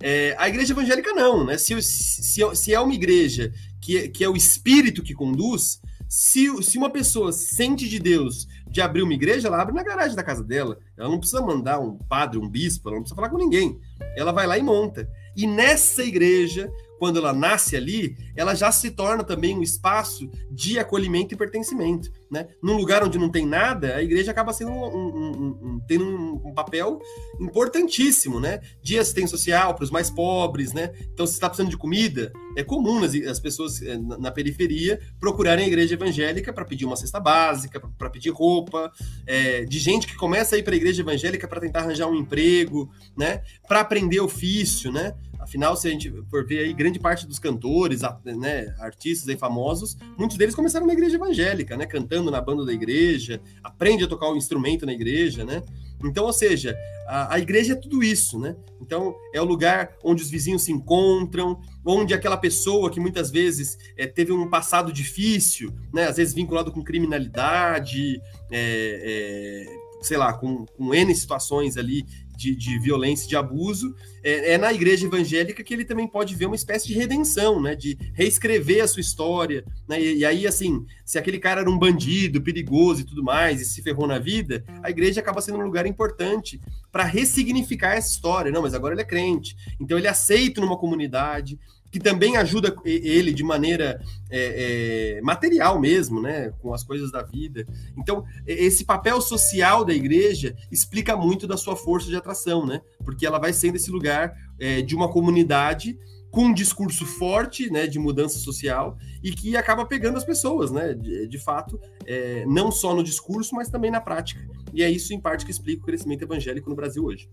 É, 0.00 0.36
a 0.38 0.48
igreja 0.48 0.72
evangélica 0.72 1.12
não, 1.12 1.44
né? 1.44 1.58
Se, 1.58 1.82
se, 1.82 2.54
se 2.54 2.72
é 2.72 2.78
uma 2.78 2.94
igreja 2.94 3.52
que, 3.80 4.08
que 4.10 4.22
é 4.22 4.28
o 4.28 4.36
espírito 4.36 5.02
que 5.02 5.14
conduz, 5.14 5.80
se, 6.08 6.46
se 6.62 6.78
uma 6.78 6.90
pessoa 6.90 7.32
sente 7.32 7.88
de 7.88 7.98
Deus 7.98 8.46
de 8.70 8.80
abrir 8.80 9.02
uma 9.02 9.14
igreja, 9.14 9.48
ela 9.48 9.60
abre 9.60 9.74
na 9.74 9.82
garagem 9.82 10.16
da 10.16 10.22
casa 10.22 10.42
dela. 10.44 10.78
Ela 10.96 11.08
não 11.08 11.18
precisa 11.18 11.40
mandar 11.40 11.78
um 11.78 11.96
padre, 11.96 12.38
um 12.38 12.48
bispo, 12.48 12.88
ela 12.88 12.96
não 12.96 13.02
precisa 13.02 13.16
falar 13.16 13.30
com 13.30 13.38
ninguém. 13.38 13.78
Ela 14.16 14.32
vai 14.32 14.46
lá 14.46 14.58
e 14.58 14.62
monta. 14.62 15.08
E 15.36 15.46
nessa 15.46 16.02
igreja, 16.02 16.70
quando 16.98 17.18
ela 17.18 17.32
nasce 17.32 17.76
ali, 17.76 18.16
ela 18.36 18.54
já 18.54 18.72
se 18.72 18.90
torna 18.90 19.22
também 19.22 19.56
um 19.56 19.62
espaço 19.62 20.28
de 20.50 20.78
acolhimento 20.78 21.34
e 21.34 21.36
pertencimento. 21.36 22.10
Né? 22.30 22.46
Num 22.62 22.76
lugar 22.76 23.02
onde 23.02 23.18
não 23.18 23.30
tem 23.30 23.46
nada, 23.46 23.96
a 23.96 24.02
igreja 24.02 24.30
acaba 24.32 24.52
sendo 24.52 24.70
um, 24.70 24.84
um, 24.84 25.46
um, 25.62 25.80
tendo 25.88 26.04
um, 26.04 26.52
papel 26.52 26.98
importantíssimo, 27.40 28.38
né? 28.38 28.60
De 28.82 28.98
assistência 28.98 29.36
social 29.36 29.74
para 29.74 29.84
os 29.84 29.90
mais 29.90 30.10
pobres, 30.10 30.74
né? 30.74 30.92
Então, 31.12 31.26
se 31.26 31.32
está 31.32 31.48
precisando 31.48 31.70
de 31.70 31.76
comida, 31.78 32.30
é 32.54 32.62
comum 32.62 33.02
as, 33.02 33.14
as 33.14 33.40
pessoas 33.40 33.80
eh, 33.80 33.96
na, 33.96 34.18
na, 34.18 34.30
periferia 34.30 35.00
procurarem 35.18 35.64
a 35.64 35.68
igreja 35.68 35.94
evangélica 35.94 36.52
para 36.52 36.66
pedir 36.66 36.84
uma 36.84 36.96
cesta 36.96 37.18
básica, 37.18 37.80
para 37.80 38.10
pedir 38.10 38.30
roupa, 38.30 38.92
é, 39.26 39.64
de 39.64 39.78
gente 39.78 40.06
que 40.06 40.16
começa 40.16 40.54
a 40.54 40.58
ir 40.58 40.62
para 40.62 40.74
a 40.74 40.76
igreja 40.76 41.00
evangélica 41.00 41.48
para 41.48 41.60
tentar 41.60 41.80
arranjar 41.80 42.08
um 42.08 42.14
emprego, 42.14 42.90
né? 43.16 43.42
Para 43.66 43.80
aprender 43.80 44.20
ofício, 44.20 44.92
né? 44.92 45.14
Afinal, 45.38 45.76
se 45.76 45.86
a 45.88 45.90
gente 45.90 46.12
for 46.28 46.44
ver 46.44 46.58
aí, 46.58 46.72
grande 46.74 46.98
parte 46.98 47.26
dos 47.26 47.38
cantores, 47.38 48.02
né, 48.24 48.74
artistas 48.80 49.28
aí 49.28 49.36
famosos, 49.36 49.96
muitos 50.18 50.36
deles 50.36 50.54
começaram 50.54 50.86
na 50.86 50.92
igreja 50.92 51.16
evangélica, 51.16 51.76
né, 51.76 51.86
cantando 51.86 52.17
na 52.24 52.40
banda 52.40 52.64
da 52.64 52.72
igreja, 52.72 53.40
aprende 53.62 54.04
a 54.04 54.08
tocar 54.08 54.28
o 54.30 54.36
instrumento 54.36 54.84
na 54.84 54.92
igreja, 54.92 55.44
né? 55.44 55.62
Então, 56.04 56.24
ou 56.24 56.32
seja, 56.32 56.76
a, 57.08 57.34
a, 57.34 57.38
igreja 57.38 57.72
é 57.72 57.76
tudo 57.76 58.02
isso, 58.02 58.38
né? 58.38 58.54
Então, 58.80 59.14
é 59.34 59.40
o 59.40 59.44
lugar 59.44 59.96
onde 60.04 60.22
os 60.22 60.30
vizinhos 60.30 60.62
se 60.62 60.72
encontram, 60.72 61.60
onde 61.84 62.14
aquela 62.14 62.36
pessoa 62.36 62.90
que 62.90 63.00
muitas 63.00 63.30
vezes 63.30 63.76
é, 63.96 64.06
teve 64.06 64.32
um 64.32 64.48
passado 64.48 64.92
difícil, 64.92 65.72
né? 65.92 66.04
Às 66.04 66.16
vezes 66.16 66.34
vinculado 66.34 66.70
com 66.70 66.84
criminalidade, 66.84 68.20
é, 68.50 69.66
é, 69.66 70.02
sei 70.02 70.16
lá, 70.16 70.32
com, 70.32 70.64
com 70.66 70.94
N 70.94 71.14
situações 71.14 71.76
ali 71.76 72.06
de, 72.38 72.54
de 72.54 72.78
violência, 72.78 73.28
de 73.28 73.36
abuso, 73.36 73.96
é, 74.22 74.52
é, 74.52 74.58
na 74.58 74.72
igreja 74.72 75.06
evangélica 75.06 75.64
que 75.64 75.74
ele 75.74 75.84
também 75.84 76.06
pode 76.06 76.36
ver 76.36 76.46
uma 76.46 76.54
espécie 76.54 76.86
de 76.86 76.94
redenção, 76.94 77.60
né? 77.60 77.74
De 77.74 77.98
reescrever 78.14 78.84
a 78.84 78.86
sua 78.86 79.00
história, 79.00 79.64
né? 79.88 80.00
E, 80.00 80.18
e, 80.18 80.24
aí, 80.24 80.46
assim, 80.46 80.86
se 81.04 81.18
aquele 81.18 81.40
cara 81.40 81.62
era 81.62 81.70
um 81.70 81.76
bandido, 81.76 82.40
perigoso 82.40 83.00
e 83.00 83.04
tudo 83.04 83.24
mais, 83.24 83.60
e 83.60 83.64
se 83.64 83.82
ferrou 83.82 84.06
na 84.06 84.20
vida, 84.20 84.64
a 84.84 84.88
igreja 84.88 85.20
acaba 85.20 85.40
sendo 85.40 85.58
um 85.58 85.64
lugar 85.64 85.84
importante 85.84 86.60
para 86.92 87.02
ressignificar 87.02 87.94
essa 87.94 88.12
história. 88.12 88.52
Não, 88.52 88.62
mas 88.62 88.72
agora 88.72 88.94
ele 88.94 89.02
é 89.02 89.04
crente, 89.04 89.56
então 89.80 89.98
ele 89.98 90.06
é 90.06 90.10
aceito 90.10 90.60
numa 90.60 90.78
comunidade, 90.78 91.58
que 91.90 91.98
também 91.98 92.36
ajuda 92.36 92.74
ele 92.84 93.32
de 93.32 93.42
maneira 93.42 94.00
é, 94.30 95.16
é, 95.16 95.20
material 95.22 95.80
mesmo, 95.80 96.20
né, 96.20 96.52
com 96.60 96.74
as 96.74 96.84
coisas 96.84 97.10
da 97.10 97.22
vida. 97.22 97.66
Então, 97.96 98.24
esse 98.46 98.84
papel 98.84 99.20
social 99.20 99.84
da 99.84 99.94
igreja 99.94 100.54
explica 100.70 101.16
muito 101.16 101.46
da 101.46 101.56
sua 101.56 101.76
força 101.76 102.08
de 102.08 102.16
atração, 102.16 102.66
né, 102.66 102.80
porque 103.04 103.26
ela 103.26 103.38
vai 103.38 103.52
sendo 103.52 103.76
esse 103.76 103.90
lugar 103.90 104.34
é, 104.58 104.82
de 104.82 104.94
uma 104.94 105.10
comunidade 105.10 105.98
com 106.30 106.46
um 106.46 106.54
discurso 106.54 107.06
forte, 107.06 107.70
né, 107.70 107.86
de 107.86 107.98
mudança 107.98 108.38
social 108.38 108.98
e 109.22 109.30
que 109.30 109.56
acaba 109.56 109.86
pegando 109.86 110.18
as 110.18 110.24
pessoas, 110.24 110.70
né, 110.70 110.92
de, 110.94 111.26
de 111.26 111.38
fato, 111.38 111.80
é, 112.06 112.44
não 112.46 112.70
só 112.70 112.94
no 112.94 113.02
discurso, 113.02 113.54
mas 113.54 113.70
também 113.70 113.90
na 113.90 114.00
prática. 114.00 114.46
E 114.74 114.82
é 114.82 114.90
isso, 114.90 115.14
em 115.14 115.20
parte, 115.20 115.44
que 115.44 115.50
explica 115.50 115.82
o 115.82 115.86
crescimento 115.86 116.22
evangélico 116.22 116.68
no 116.68 116.76
Brasil 116.76 117.04
hoje. 117.04 117.28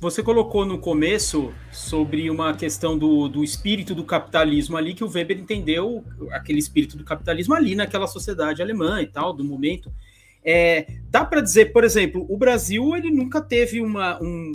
Você 0.00 0.22
colocou 0.22 0.64
no 0.64 0.78
começo 0.78 1.52
sobre 1.72 2.30
uma 2.30 2.54
questão 2.54 2.96
do, 2.96 3.28
do 3.28 3.42
espírito 3.42 3.96
do 3.96 4.04
capitalismo 4.04 4.76
ali, 4.76 4.94
que 4.94 5.02
o 5.02 5.10
Weber 5.10 5.36
entendeu 5.36 6.04
aquele 6.30 6.60
espírito 6.60 6.96
do 6.96 7.02
capitalismo 7.02 7.52
ali 7.52 7.74
naquela 7.74 8.06
sociedade 8.06 8.62
alemã 8.62 9.02
e 9.02 9.06
tal, 9.06 9.32
do 9.32 9.42
momento. 9.42 9.92
É, 10.44 10.86
dá 11.10 11.24
para 11.24 11.40
dizer, 11.40 11.72
por 11.72 11.82
exemplo, 11.82 12.24
o 12.28 12.36
Brasil 12.36 12.96
ele 12.96 13.10
nunca 13.10 13.40
teve 13.40 13.80
uma. 13.80 14.22
Um, 14.22 14.52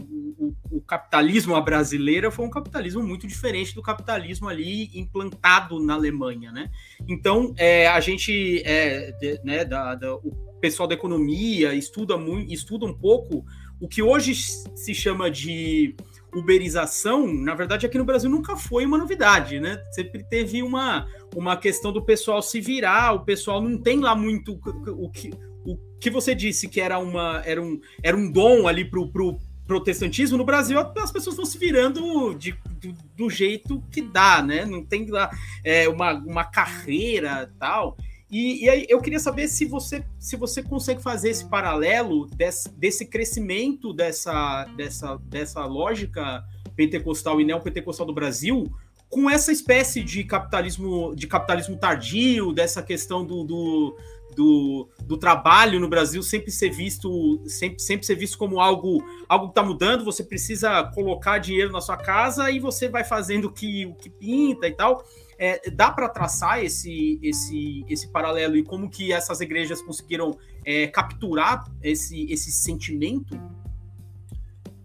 o, 0.71 0.81
capitalismo 0.81 1.59
brasileiro 1.61 2.31
foi 2.31 2.45
um 2.45 2.49
capitalismo 2.49 3.01
muito 3.03 3.25
diferente 3.27 3.75
do 3.75 3.81
capitalismo 3.81 4.49
ali 4.49 4.89
implantado 4.97 5.79
na 5.79 5.93
Alemanha, 5.93 6.51
né? 6.51 6.69
Então, 7.07 7.53
é, 7.57 7.87
a 7.87 7.99
gente, 7.99 8.61
é, 8.65 9.11
de, 9.13 9.39
né, 9.43 9.63
da, 9.63 9.95
da, 9.95 10.15
o 10.15 10.57
pessoal 10.59 10.87
da 10.87 10.95
economia 10.95 11.73
estuda, 11.73 12.17
muito, 12.17 12.51
estuda 12.51 12.85
um 12.85 12.93
pouco 12.93 13.45
o 13.83 13.87
que 13.87 14.01
hoje 14.01 14.33
se 14.33 14.95
chama 14.95 15.29
de 15.29 15.93
uberização, 16.33 17.27
na 17.27 17.53
verdade, 17.53 17.85
aqui 17.85 17.97
no 17.97 18.05
Brasil 18.05 18.29
nunca 18.29 18.55
foi 18.55 18.85
uma 18.85 18.97
novidade, 18.97 19.59
né? 19.59 19.77
Sempre 19.91 20.23
teve 20.23 20.63
uma, 20.63 21.05
uma 21.35 21.57
questão 21.57 21.91
do 21.91 22.01
pessoal 22.01 22.41
se 22.41 22.61
virar, 22.61 23.11
o 23.11 23.25
pessoal 23.25 23.61
não 23.61 23.77
tem 23.77 23.99
lá 23.99 24.15
muito 24.15 24.57
o 24.87 25.09
que, 25.09 25.31
o 25.65 25.77
que 25.99 26.09
você 26.09 26.33
disse 26.33 26.69
que 26.69 26.79
era, 26.79 26.97
uma, 26.97 27.41
era, 27.45 27.61
um, 27.61 27.77
era 28.01 28.15
um 28.15 28.31
dom 28.31 28.69
ali 28.69 28.85
pro, 28.85 29.11
pro 29.11 29.37
protestantismo, 29.67 30.37
no 30.37 30.45
Brasil 30.45 30.79
as 30.79 31.11
pessoas 31.11 31.35
vão 31.35 31.45
se 31.45 31.57
virando 31.57 32.33
de, 32.35 32.53
do, 32.79 32.93
do 33.17 33.29
jeito 33.29 33.83
que 33.91 34.01
dá, 34.01 34.41
né? 34.41 34.65
Não 34.65 34.85
tem 34.85 35.09
lá 35.09 35.29
é, 35.61 35.89
uma, 35.89 36.13
uma 36.13 36.45
carreira 36.45 37.51
tal. 37.59 37.97
E, 38.33 38.65
e, 38.65 38.69
aí 38.69 38.85
eu 38.89 38.99
queria 38.99 39.19
saber 39.19 39.47
se 39.47 39.63
você, 39.63 40.03
se 40.17 40.35
você 40.35 40.63
consegue 40.63 41.03
fazer 41.03 41.29
esse 41.29 41.45
paralelo 41.45 42.25
desse, 42.25 42.67
desse 42.71 43.05
crescimento 43.05 43.93
dessa, 43.93 44.65
dessa, 44.75 45.17
dessa 45.17 45.63
lógica 45.65 46.43
pentecostal 46.75 47.39
e 47.39 47.45
neopentecostal 47.45 48.07
do 48.07 48.13
Brasil 48.13 48.65
com 49.07 49.29
essa 49.29 49.51
espécie 49.51 50.03
de 50.03 50.23
capitalismo 50.23 51.15
de 51.15 51.27
capitalismo 51.27 51.77
tardio, 51.77 52.51
dessa 52.51 52.81
questão 52.81 53.23
do, 53.23 53.43
do, 53.43 53.95
do, 54.35 54.89
do 55.03 55.15
trabalho 55.15 55.79
no 55.79 55.87
Brasil 55.87 56.23
sempre 56.23 56.49
ser 56.49 56.71
visto 56.71 57.39
sempre, 57.45 57.79
sempre 57.79 58.03
ser 58.03 58.15
visto 58.15 58.35
como 58.39 58.59
algo 58.59 59.05
algo 59.29 59.45
que 59.45 59.51
está 59.51 59.61
mudando, 59.61 60.03
você 60.03 60.23
precisa 60.23 60.83
colocar 60.95 61.37
dinheiro 61.37 61.71
na 61.71 61.81
sua 61.81 61.97
casa 61.97 62.49
e 62.49 62.59
você 62.59 62.89
vai 62.89 63.03
fazendo 63.03 63.45
o 63.45 63.51
que, 63.51 63.85
o 63.85 63.93
que 63.93 64.09
pinta 64.09 64.67
e 64.67 64.71
tal. 64.71 65.05
É, 65.45 65.69
dá 65.71 65.91
para 65.91 66.07
traçar 66.07 66.63
esse, 66.63 67.19
esse, 67.21 67.83
esse 67.89 68.07
paralelo 68.07 68.55
e 68.55 68.63
como 68.63 68.89
que 68.89 69.11
essas 69.11 69.41
igrejas 69.41 69.81
conseguiram 69.81 70.37
é, 70.63 70.87
capturar 70.87 71.69
esse, 71.81 72.31
esse 72.31 72.49
sentimento? 72.49 73.37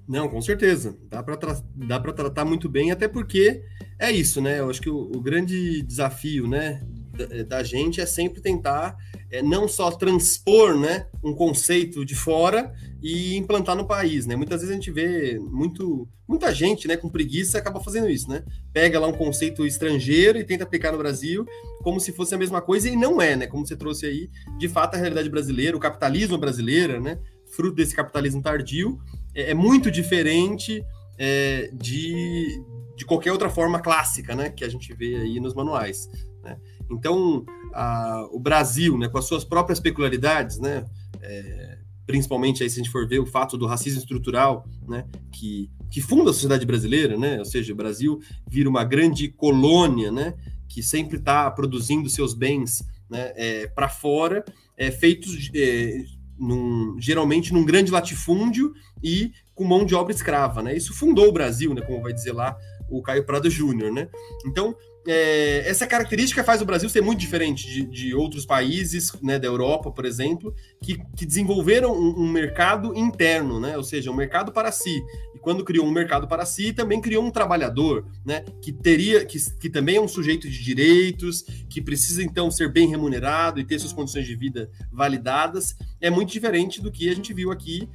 Não, 0.08 0.28
com 0.28 0.42
certeza. 0.42 0.98
Dá 1.08 1.22
para 1.22 1.36
tra 1.36 2.12
tratar 2.12 2.44
muito 2.44 2.68
bem, 2.68 2.90
até 2.90 3.06
porque 3.06 3.62
é 4.00 4.10
isso, 4.10 4.40
né? 4.40 4.58
Eu 4.58 4.68
acho 4.68 4.80
que 4.80 4.90
o, 4.90 4.98
o 4.98 5.20
grande 5.20 5.80
desafio 5.82 6.48
né, 6.48 6.82
da, 7.12 7.44
da, 7.44 7.62
gente 7.62 8.00
é 8.00 8.06
sempre 8.06 8.40
tentar 8.40 8.96
é, 9.30 9.42
não 9.42 9.68
só 9.68 9.90
transpor 9.90 10.78
né, 10.78 11.06
um 11.22 11.34
conceito 11.34 12.04
de 12.04 12.14
fora 12.14 12.72
e 13.02 13.36
implantar 13.36 13.76
no 13.76 13.86
país, 13.86 14.26
né? 14.26 14.34
Muitas 14.34 14.60
vezes 14.60 14.72
a 14.72 14.74
gente 14.74 14.90
vê 14.90 15.38
muito, 15.38 16.08
muita 16.26 16.52
gente, 16.54 16.88
né, 16.88 16.96
com 16.96 17.08
preguiça 17.08 17.58
acaba 17.58 17.80
fazendo 17.80 18.08
isso, 18.08 18.28
né? 18.28 18.42
Pega 18.72 18.98
lá 18.98 19.06
um 19.06 19.12
conceito 19.12 19.66
estrangeiro 19.66 20.38
e 20.38 20.44
tenta 20.44 20.64
aplicar 20.64 20.92
no 20.92 20.98
Brasil 20.98 21.46
como 21.82 22.00
se 22.00 22.12
fosse 22.12 22.34
a 22.34 22.38
mesma 22.38 22.60
coisa 22.60 22.88
e 22.88 22.96
não 22.96 23.20
é, 23.20 23.36
né? 23.36 23.46
Como 23.46 23.66
você 23.66 23.76
trouxe 23.76 24.06
aí, 24.06 24.30
de 24.58 24.68
fato 24.68 24.94
a 24.94 24.98
realidade 24.98 25.28
brasileira, 25.28 25.76
o 25.76 25.80
capitalismo 25.80 26.38
brasileiro, 26.38 27.00
né? 27.00 27.18
Fruto 27.54 27.76
desse 27.76 27.94
capitalismo 27.94 28.42
tardio 28.42 28.98
é, 29.34 29.50
é 29.50 29.54
muito 29.54 29.90
diferente 29.90 30.82
é, 31.18 31.70
de, 31.72 32.62
de 32.96 33.04
qualquer 33.04 33.32
outra 33.32 33.50
forma 33.50 33.80
clássica, 33.80 34.34
né? 34.34 34.50
Que 34.50 34.64
a 34.64 34.68
gente 34.68 34.92
vê 34.94 35.16
aí 35.16 35.38
nos 35.38 35.54
manuais. 35.54 36.08
Né? 36.42 36.58
Então, 36.90 37.44
a, 37.72 38.26
o 38.30 38.38
Brasil, 38.38 38.96
né, 38.96 39.08
com 39.08 39.18
as 39.18 39.24
suas 39.24 39.44
próprias 39.44 39.80
peculiaridades, 39.80 40.58
né, 40.58 40.84
é, 41.20 41.78
principalmente 42.06 42.62
aí 42.62 42.70
se 42.70 42.80
a 42.80 42.82
gente 42.82 42.92
for 42.92 43.06
ver 43.06 43.18
o 43.18 43.26
fato 43.26 43.58
do 43.58 43.66
racismo 43.66 44.00
estrutural, 44.00 44.66
né, 44.88 45.04
que, 45.32 45.70
que 45.90 46.00
funda 46.00 46.30
a 46.30 46.32
sociedade 46.32 46.64
brasileira, 46.64 47.16
né, 47.16 47.38
ou 47.38 47.44
seja, 47.44 47.72
o 47.72 47.76
Brasil 47.76 48.18
vira 48.48 48.68
uma 48.68 48.84
grande 48.84 49.28
colônia, 49.28 50.10
né, 50.10 50.34
que 50.68 50.82
sempre 50.82 51.18
está 51.18 51.50
produzindo 51.50 52.08
seus 52.08 52.34
bens 52.34 52.82
né, 53.10 53.32
é, 53.36 53.66
para 53.66 53.88
fora, 53.88 54.44
é, 54.76 54.90
feitos 54.90 55.50
é, 55.54 56.04
num, 56.38 56.96
geralmente 57.00 57.52
num 57.52 57.64
grande 57.64 57.90
latifúndio 57.90 58.72
e 59.02 59.32
com 59.54 59.64
mão 59.64 59.84
de 59.84 59.94
obra 59.94 60.12
escrava, 60.12 60.62
né? 60.62 60.76
Isso 60.76 60.94
fundou 60.94 61.28
o 61.28 61.32
Brasil, 61.32 61.74
né? 61.74 61.82
Como 61.82 62.00
vai 62.00 62.12
dizer 62.12 62.32
lá 62.32 62.56
o 62.88 63.02
Caio 63.02 63.24
Prado 63.24 63.50
Júnior, 63.50 63.92
né? 63.92 64.08
Então 64.46 64.74
é, 65.10 65.66
essa 65.66 65.86
característica 65.86 66.44
faz 66.44 66.60
o 66.60 66.66
Brasil 66.66 66.86
ser 66.90 67.00
muito 67.00 67.18
diferente 67.18 67.66
de, 67.66 67.82
de 67.84 68.14
outros 68.14 68.44
países, 68.44 69.10
né, 69.22 69.38
da 69.38 69.46
Europa, 69.46 69.90
por 69.90 70.04
exemplo, 70.04 70.54
que, 70.82 70.98
que 71.16 71.24
desenvolveram 71.24 71.94
um, 71.94 72.24
um, 72.24 72.28
mercado 72.28 72.94
interno, 72.94 73.58
né, 73.58 73.74
ou 73.74 73.82
seja, 73.82 74.10
um 74.10 74.14
mercado 74.14 74.52
para 74.52 74.70
si. 74.70 75.02
E 75.34 75.38
quando 75.38 75.64
criou 75.64 75.86
um 75.86 75.90
mercado 75.90 76.28
para 76.28 76.44
si, 76.44 76.74
também 76.74 77.00
criou 77.00 77.24
um 77.24 77.30
trabalhador, 77.30 78.06
né, 78.22 78.44
que 78.60 78.70
teria, 78.70 79.24
que, 79.24 79.38
que 79.58 79.70
também 79.70 79.96
é 79.96 80.00
um 80.00 80.08
sujeito 80.08 80.46
de 80.46 80.62
direitos, 80.62 81.42
que 81.70 81.80
precisa 81.80 82.22
então 82.22 82.50
ser 82.50 82.70
bem 82.70 82.86
remunerado 82.86 83.58
e 83.58 83.64
ter 83.64 83.78
suas 83.78 83.94
condições 83.94 84.26
de 84.26 84.36
vida 84.36 84.70
validadas. 84.92 85.74
É 86.02 86.10
muito 86.10 86.30
diferente 86.30 86.82
do 86.82 86.92
que 86.92 87.08
a 87.08 87.14
gente 87.14 87.32
viu 87.32 87.50
aqui 87.50 87.88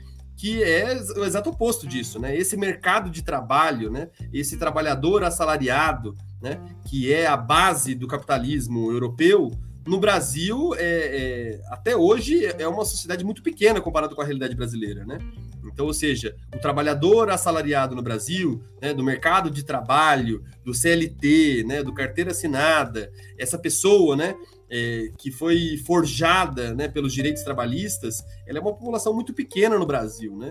que 0.44 0.62
é 0.62 1.02
o 1.16 1.24
exato 1.24 1.52
oposto 1.52 1.88
disso, 1.88 2.20
né? 2.20 2.36
Esse 2.36 2.58
mercado 2.58 3.10
de 3.10 3.24
trabalho, 3.24 3.90
né? 3.90 4.10
Esse 4.34 4.58
trabalhador 4.58 5.24
assalariado, 5.24 6.18
né? 6.42 6.60
Que 6.86 7.14
é 7.14 7.26
a 7.26 7.38
base 7.38 7.96
do 7.96 8.10
capitalismo 8.10 8.92
europeu. 8.92 9.52
No 9.88 10.02
Brasil, 10.02 10.76
é, 10.76 10.82
é, 10.82 11.62
até 11.70 11.96
hoje, 11.96 12.46
é 12.46 12.68
uma 12.68 12.84
sociedade 12.84 13.24
muito 13.24 13.42
pequena 13.42 13.80
comparado 13.80 14.18
com 14.18 14.22
a 14.22 14.26
realidade 14.26 14.54
brasileira, 14.54 15.06
né? 15.06 15.18
Então, 15.64 15.86
ou 15.86 15.94
seja, 15.94 16.36
o 16.54 16.60
trabalhador 16.60 17.30
assalariado 17.30 17.96
no 17.96 18.02
Brasil, 18.02 18.62
né, 18.82 18.94
do 18.94 19.02
mercado 19.02 19.50
de 19.50 19.64
trabalho, 19.64 20.44
do 20.64 20.74
CLT, 20.74 21.64
né, 21.66 21.82
do 21.82 21.94
carteira 21.94 22.32
assinada, 22.32 23.10
essa 23.38 23.58
pessoa, 23.58 24.16
né, 24.16 24.36
é, 24.76 25.12
que 25.20 25.30
foi 25.30 25.78
forjada 25.86 26.74
né, 26.74 26.88
pelos 26.88 27.14
direitos 27.14 27.44
trabalhistas, 27.44 28.26
ela 28.48 28.58
é 28.58 28.62
uma 28.62 28.74
população 28.74 29.14
muito 29.14 29.32
pequena 29.32 29.78
no 29.78 29.86
Brasil, 29.86 30.36
né? 30.36 30.50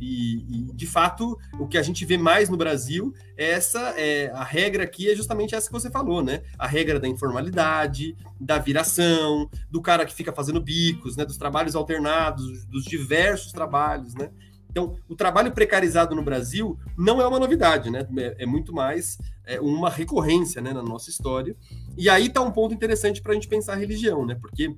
E, 0.00 0.44
e, 0.48 0.72
de 0.72 0.86
fato, 0.86 1.36
o 1.58 1.66
que 1.66 1.76
a 1.76 1.82
gente 1.82 2.04
vê 2.04 2.16
mais 2.16 2.48
no 2.48 2.56
Brasil 2.56 3.12
é 3.36 3.50
essa, 3.50 3.80
é, 3.98 4.30
a 4.30 4.44
regra 4.44 4.84
aqui 4.84 5.10
é 5.10 5.16
justamente 5.16 5.56
essa 5.56 5.66
que 5.66 5.72
você 5.72 5.90
falou, 5.90 6.22
né? 6.22 6.44
A 6.56 6.68
regra 6.68 7.00
da 7.00 7.08
informalidade, 7.08 8.16
da 8.40 8.58
viração, 8.58 9.50
do 9.68 9.82
cara 9.82 10.06
que 10.06 10.14
fica 10.14 10.32
fazendo 10.32 10.60
bicos, 10.60 11.16
né? 11.16 11.24
Dos 11.24 11.36
trabalhos 11.36 11.74
alternados, 11.74 12.64
dos 12.66 12.84
diversos 12.84 13.50
trabalhos, 13.50 14.14
né? 14.14 14.30
Então, 14.74 14.96
o 15.08 15.14
trabalho 15.14 15.52
precarizado 15.52 16.16
no 16.16 16.22
Brasil 16.22 16.76
não 16.98 17.22
é 17.22 17.28
uma 17.28 17.38
novidade, 17.38 17.90
né? 17.90 18.04
É, 18.18 18.42
é 18.42 18.46
muito 18.46 18.72
mais 18.72 19.16
é, 19.46 19.60
uma 19.60 19.88
recorrência 19.88 20.60
né, 20.60 20.72
na 20.72 20.82
nossa 20.82 21.10
história. 21.10 21.54
E 21.96 22.08
aí 22.08 22.26
está 22.26 22.40
um 22.40 22.50
ponto 22.50 22.74
interessante 22.74 23.22
para 23.22 23.30
a 23.30 23.34
gente 23.36 23.46
pensar 23.46 23.74
a 23.74 23.76
religião, 23.76 24.26
né? 24.26 24.34
Porque 24.34 24.66
o 24.66 24.76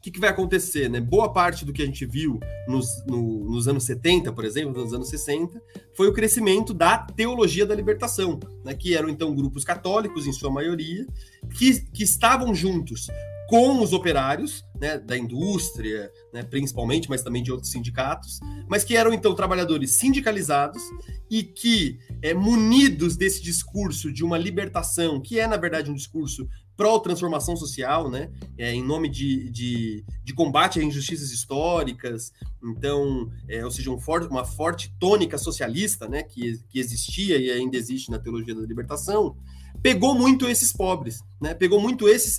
que, 0.00 0.10
que, 0.10 0.18
vai 0.18 0.30
acontecer, 0.30 0.88
né? 0.88 0.98
Boa 0.98 1.30
parte 1.30 1.62
do 1.62 1.74
que 1.74 1.82
a 1.82 1.84
gente 1.84 2.06
viu 2.06 2.40
nos, 2.66 3.04
no, 3.06 3.50
nos 3.50 3.68
anos 3.68 3.84
70, 3.84 4.32
por 4.32 4.46
exemplo, 4.46 4.82
nos 4.82 4.94
anos 4.94 5.10
60, 5.10 5.60
foi 5.94 6.08
o 6.08 6.12
crescimento 6.14 6.72
da 6.72 6.96
teologia 6.96 7.66
da 7.66 7.74
libertação, 7.74 8.40
né? 8.64 8.72
Que 8.72 8.96
eram 8.96 9.10
então 9.10 9.34
grupos 9.34 9.62
católicos, 9.62 10.26
em 10.26 10.32
sua 10.32 10.50
maioria, 10.50 11.06
que, 11.50 11.82
que 11.90 12.02
estavam 12.02 12.54
juntos 12.54 13.08
com 13.48 13.80
os 13.80 13.92
operários 13.92 14.64
né, 14.78 14.98
da 14.98 15.16
indústria, 15.16 16.10
né, 16.32 16.42
principalmente, 16.42 17.08
mas 17.08 17.22
também 17.22 17.42
de 17.42 17.52
outros 17.52 17.70
sindicatos, 17.70 18.40
mas 18.68 18.84
que 18.84 18.96
eram 18.96 19.12
então 19.12 19.34
trabalhadores 19.34 19.98
sindicalizados 19.98 20.82
e 21.30 21.42
que, 21.42 21.98
é, 22.22 22.34
munidos 22.34 23.16
desse 23.16 23.42
discurso 23.42 24.12
de 24.12 24.24
uma 24.24 24.36
libertação, 24.36 25.20
que 25.20 25.38
é 25.38 25.46
na 25.46 25.56
verdade 25.56 25.90
um 25.90 25.94
discurso 25.94 26.48
pró-transformação 26.76 27.56
social, 27.56 28.10
né, 28.10 28.30
é, 28.58 28.72
em 28.72 28.82
nome 28.82 29.08
de, 29.08 29.50
de, 29.50 30.04
de, 30.22 30.34
combate 30.34 30.78
a 30.78 30.82
injustiças 30.82 31.30
históricas, 31.30 32.32
então, 32.62 33.30
é, 33.48 33.64
ou 33.64 33.70
seja, 33.70 33.90
um 33.90 33.98
for, 33.98 34.22
uma 34.24 34.44
forte 34.44 34.94
tônica 34.98 35.38
socialista, 35.38 36.06
né, 36.06 36.22
que, 36.22 36.60
que 36.68 36.78
existia 36.78 37.38
e 37.38 37.50
ainda 37.50 37.76
existe 37.76 38.10
na 38.10 38.18
teologia 38.18 38.54
da 38.54 38.60
libertação, 38.60 39.36
pegou 39.82 40.14
muito 40.14 40.48
esses 40.48 40.72
pobres, 40.72 41.20
né? 41.40 41.54
Pegou 41.54 41.80
muito 41.80 42.08
esses, 42.08 42.38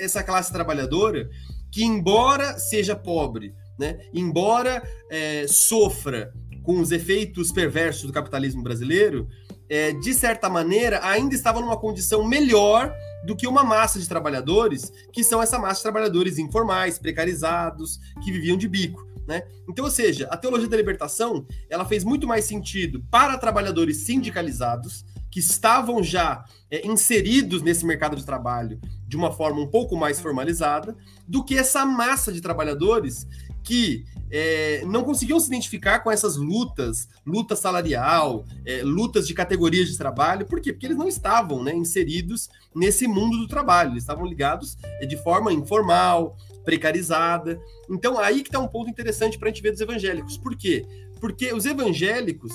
essa 0.00 0.22
classe 0.22 0.52
trabalhadora 0.52 1.28
que, 1.70 1.84
embora 1.84 2.58
seja 2.58 2.94
pobre, 2.94 3.54
né? 3.78 3.98
Embora 4.12 4.82
é, 5.10 5.46
sofra 5.48 6.32
com 6.62 6.80
os 6.80 6.90
efeitos 6.90 7.52
perversos 7.52 8.04
do 8.04 8.12
capitalismo 8.12 8.62
brasileiro, 8.62 9.28
é, 9.68 9.92
de 9.92 10.14
certa 10.14 10.48
maneira 10.48 11.00
ainda 11.04 11.34
estava 11.34 11.60
numa 11.60 11.76
condição 11.76 12.26
melhor 12.26 12.94
do 13.24 13.34
que 13.36 13.46
uma 13.46 13.64
massa 13.64 13.98
de 13.98 14.08
trabalhadores, 14.08 14.92
que 15.12 15.24
são 15.24 15.42
essa 15.42 15.58
massa 15.58 15.76
de 15.76 15.82
trabalhadores 15.82 16.38
informais, 16.38 16.98
precarizados, 16.98 17.98
que 18.22 18.30
viviam 18.30 18.56
de 18.56 18.68
bico. 18.68 19.06
Né? 19.26 19.42
Então, 19.68 19.86
ou 19.86 19.90
seja, 19.90 20.26
a 20.30 20.36
teologia 20.36 20.68
da 20.68 20.76
libertação 20.76 21.46
ela 21.70 21.84
fez 21.86 22.04
muito 22.04 22.26
mais 22.26 22.44
sentido 22.44 23.02
para 23.10 23.38
trabalhadores 23.38 23.98
sindicalizados, 23.98 25.04
que 25.34 25.40
estavam 25.40 26.00
já 26.00 26.44
é, 26.70 26.86
inseridos 26.86 27.60
nesse 27.60 27.84
mercado 27.84 28.14
de 28.14 28.24
trabalho 28.24 28.78
de 29.04 29.16
uma 29.16 29.32
forma 29.32 29.60
um 29.60 29.66
pouco 29.66 29.96
mais 29.96 30.20
formalizada, 30.20 30.96
do 31.26 31.42
que 31.44 31.58
essa 31.58 31.84
massa 31.84 32.32
de 32.32 32.40
trabalhadores 32.40 33.26
que 33.64 34.04
é, 34.30 34.84
não 34.86 35.02
conseguiam 35.02 35.40
se 35.40 35.48
identificar 35.48 35.98
com 36.04 36.10
essas 36.12 36.36
lutas, 36.36 37.08
luta 37.26 37.56
salarial, 37.56 38.44
é, 38.64 38.84
lutas 38.84 39.26
de 39.26 39.34
categorias 39.34 39.88
de 39.88 39.98
trabalho. 39.98 40.46
Por 40.46 40.60
quê? 40.60 40.72
Porque 40.72 40.86
eles 40.86 40.96
não 40.96 41.08
estavam 41.08 41.64
né, 41.64 41.74
inseridos 41.74 42.48
nesse 42.72 43.08
mundo 43.08 43.36
do 43.36 43.48
trabalho, 43.48 43.90
eles 43.90 44.04
estavam 44.04 44.24
ligados 44.24 44.78
é, 45.00 45.06
de 45.06 45.16
forma 45.16 45.52
informal, 45.52 46.36
precarizada. 46.64 47.60
Então, 47.90 48.20
aí 48.20 48.40
que 48.40 48.50
está 48.50 48.60
um 48.60 48.68
ponto 48.68 48.88
interessante 48.88 49.36
para 49.36 49.48
a 49.48 49.52
gente 49.52 49.64
ver 49.64 49.72
dos 49.72 49.80
evangélicos. 49.80 50.38
Por 50.38 50.56
quê? 50.56 50.86
Porque 51.20 51.52
os 51.52 51.66
evangélicos, 51.66 52.52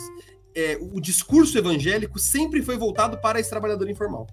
é, 0.55 0.77
o 0.79 0.99
discurso 0.99 1.57
evangélico 1.57 2.19
sempre 2.19 2.61
foi 2.61 2.77
voltado 2.77 3.17
para 3.17 3.39
esse 3.39 3.49
trabalhador 3.49 3.89
informal. 3.89 4.27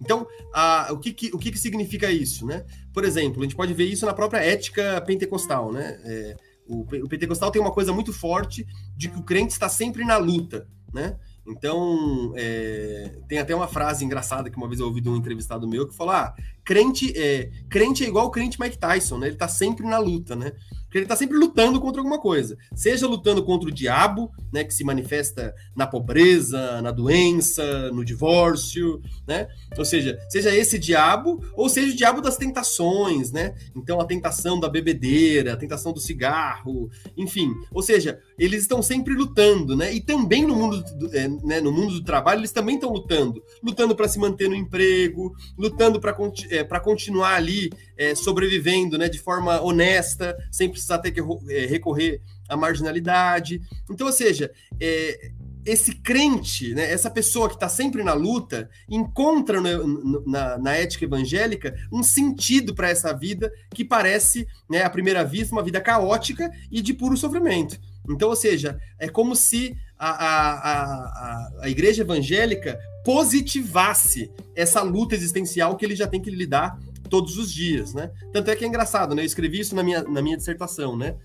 Então, 0.00 0.26
a, 0.52 0.88
o, 0.92 0.98
que, 0.98 1.12
que 1.12 1.34
o 1.34 1.38
que, 1.38 1.50
que, 1.50 1.58
significa 1.58 2.10
isso? 2.10 2.46
Né? 2.46 2.64
Por 2.92 3.04
exemplo, 3.04 3.40
a 3.40 3.44
gente 3.44 3.56
pode 3.56 3.72
ver 3.72 3.86
isso 3.86 4.06
na 4.06 4.14
própria 4.14 4.40
ética 4.40 5.00
pentecostal. 5.06 5.72
Né? 5.72 5.98
É, 6.04 6.36
o, 6.66 6.80
o, 6.80 7.08
pentecostal 7.08 7.50
tem 7.50 7.62
uma 7.62 7.72
coisa 7.72 7.92
muito 7.92 8.12
forte 8.12 8.66
de 8.96 9.08
que 9.08 9.18
o 9.18 9.22
crente 9.22 9.52
está 9.52 9.68
sempre 9.68 10.04
na 10.04 10.18
luta. 10.18 10.68
Né? 10.92 11.16
Então, 11.46 12.32
é, 12.36 13.18
tem 13.28 13.38
até 13.38 13.54
uma 13.54 13.68
frase 13.68 14.04
engraçada 14.04 14.50
que 14.50 14.56
uma 14.56 14.66
vez 14.66 14.80
eu 14.80 14.86
ouvi 14.86 15.00
de 15.00 15.08
um 15.08 15.16
entrevistado 15.16 15.68
meu 15.68 15.86
que 15.86 15.94
falou: 15.94 16.12
ah, 16.12 16.34
crente 16.64 17.12
é, 17.16 17.50
crente 17.68 18.04
é 18.04 18.08
igual 18.08 18.26
o 18.26 18.30
crente 18.30 18.60
Mike 18.60 18.78
Tyson, 18.78 19.18
né? 19.18 19.28
Ele 19.28 19.36
está 19.36 19.46
sempre 19.46 19.86
na 19.86 19.98
luta, 19.98 20.34
né? 20.34 20.52
Porque 20.96 21.00
ele 21.00 21.04
está 21.04 21.16
sempre 21.16 21.36
lutando 21.36 21.78
contra 21.78 22.00
alguma 22.00 22.18
coisa. 22.18 22.56
Seja 22.74 23.06
lutando 23.06 23.44
contra 23.44 23.68
o 23.68 23.72
diabo, 23.72 24.32
né, 24.50 24.64
que 24.64 24.72
se 24.72 24.82
manifesta 24.82 25.54
na 25.76 25.86
pobreza, 25.86 26.80
na 26.80 26.90
doença, 26.90 27.90
no 27.92 28.02
divórcio, 28.02 29.02
né? 29.26 29.46
Ou 29.76 29.84
seja, 29.84 30.18
seja 30.30 30.54
esse 30.54 30.78
diabo, 30.78 31.44
ou 31.54 31.68
seja 31.68 31.92
o 31.92 31.96
diabo 31.96 32.22
das 32.22 32.38
tentações, 32.38 33.30
né? 33.30 33.54
Então 33.74 34.00
a 34.00 34.06
tentação 34.06 34.58
da 34.58 34.70
bebedeira, 34.70 35.52
a 35.52 35.56
tentação 35.56 35.92
do 35.92 36.00
cigarro, 36.00 36.88
enfim. 37.14 37.52
Ou 37.72 37.82
seja, 37.82 38.18
eles 38.38 38.62
estão 38.62 38.80
sempre 38.82 39.12
lutando, 39.12 39.76
né? 39.76 39.92
E 39.92 40.00
também 40.00 40.46
no 40.46 40.56
mundo 40.56 40.82
do, 40.94 41.14
é, 41.14 41.28
né, 41.28 41.60
no 41.60 41.72
mundo 41.72 41.92
do 41.92 42.04
trabalho, 42.04 42.40
eles 42.40 42.52
também 42.52 42.76
estão 42.76 42.90
lutando. 42.90 43.42
Lutando 43.62 43.94
para 43.94 44.08
se 44.08 44.18
manter 44.18 44.48
no 44.48 44.56
emprego, 44.56 45.34
lutando 45.58 46.00
para 46.00 46.16
é, 46.50 46.64
continuar 46.80 47.34
ali 47.34 47.70
é, 47.98 48.14
sobrevivendo 48.14 48.96
né, 48.96 49.08
de 49.08 49.18
forma 49.18 49.60
honesta, 49.60 50.36
sem 50.50 50.70
precisar 50.86 50.98
ter 50.98 51.10
que 51.10 51.20
é, 51.52 51.66
recorrer 51.66 52.20
à 52.48 52.56
marginalidade. 52.56 53.60
Então, 53.90 54.06
ou 54.06 54.12
seja, 54.12 54.50
é, 54.80 55.32
esse 55.64 55.96
crente, 55.96 56.72
né, 56.74 56.90
essa 56.90 57.10
pessoa 57.10 57.48
que 57.48 57.54
está 57.54 57.68
sempre 57.68 58.04
na 58.04 58.14
luta, 58.14 58.70
encontra 58.88 59.60
no, 59.60 60.24
na, 60.24 60.56
na, 60.56 60.76
ética 60.76 61.04
evangélica 61.04 61.74
um 61.92 62.04
sentido 62.04 62.72
para 62.72 62.88
essa 62.88 63.12
vida 63.12 63.52
que 63.74 63.84
parece, 63.84 64.46
né, 64.70 64.84
à 64.84 64.90
primeira 64.90 65.24
vista, 65.24 65.54
uma 65.54 65.64
vida 65.64 65.80
caótica 65.80 66.48
e 66.70 66.80
de 66.80 66.94
puro 66.94 67.16
sofrimento. 67.16 67.80
Então, 68.08 68.28
ou 68.28 68.36
seja, 68.36 68.78
é 68.96 69.08
como 69.08 69.34
se 69.34 69.76
a, 69.98 70.10
a, 70.10 70.52
a, 70.62 71.52
a 71.62 71.68
igreja 71.68 72.02
evangélica 72.02 72.78
positivasse 73.04 74.30
essa 74.54 74.82
luta 74.82 75.16
existencial 75.16 75.76
que 75.76 75.84
ele 75.84 75.96
já 75.96 76.06
tem 76.06 76.20
que 76.20 76.30
lidar 76.30 76.78
todos 77.06 77.36
os 77.36 77.52
dias, 77.52 77.94
né? 77.94 78.10
Tanto 78.32 78.50
é 78.50 78.56
que 78.56 78.64
é 78.64 78.68
engraçado, 78.68 79.14
né? 79.14 79.22
Eu 79.22 79.26
escrevi 79.26 79.60
isso 79.60 79.74
na 79.74 79.82
minha, 79.82 80.02
na 80.02 80.22
minha 80.22 80.36
dissertação, 80.36 80.96
né? 80.96 81.16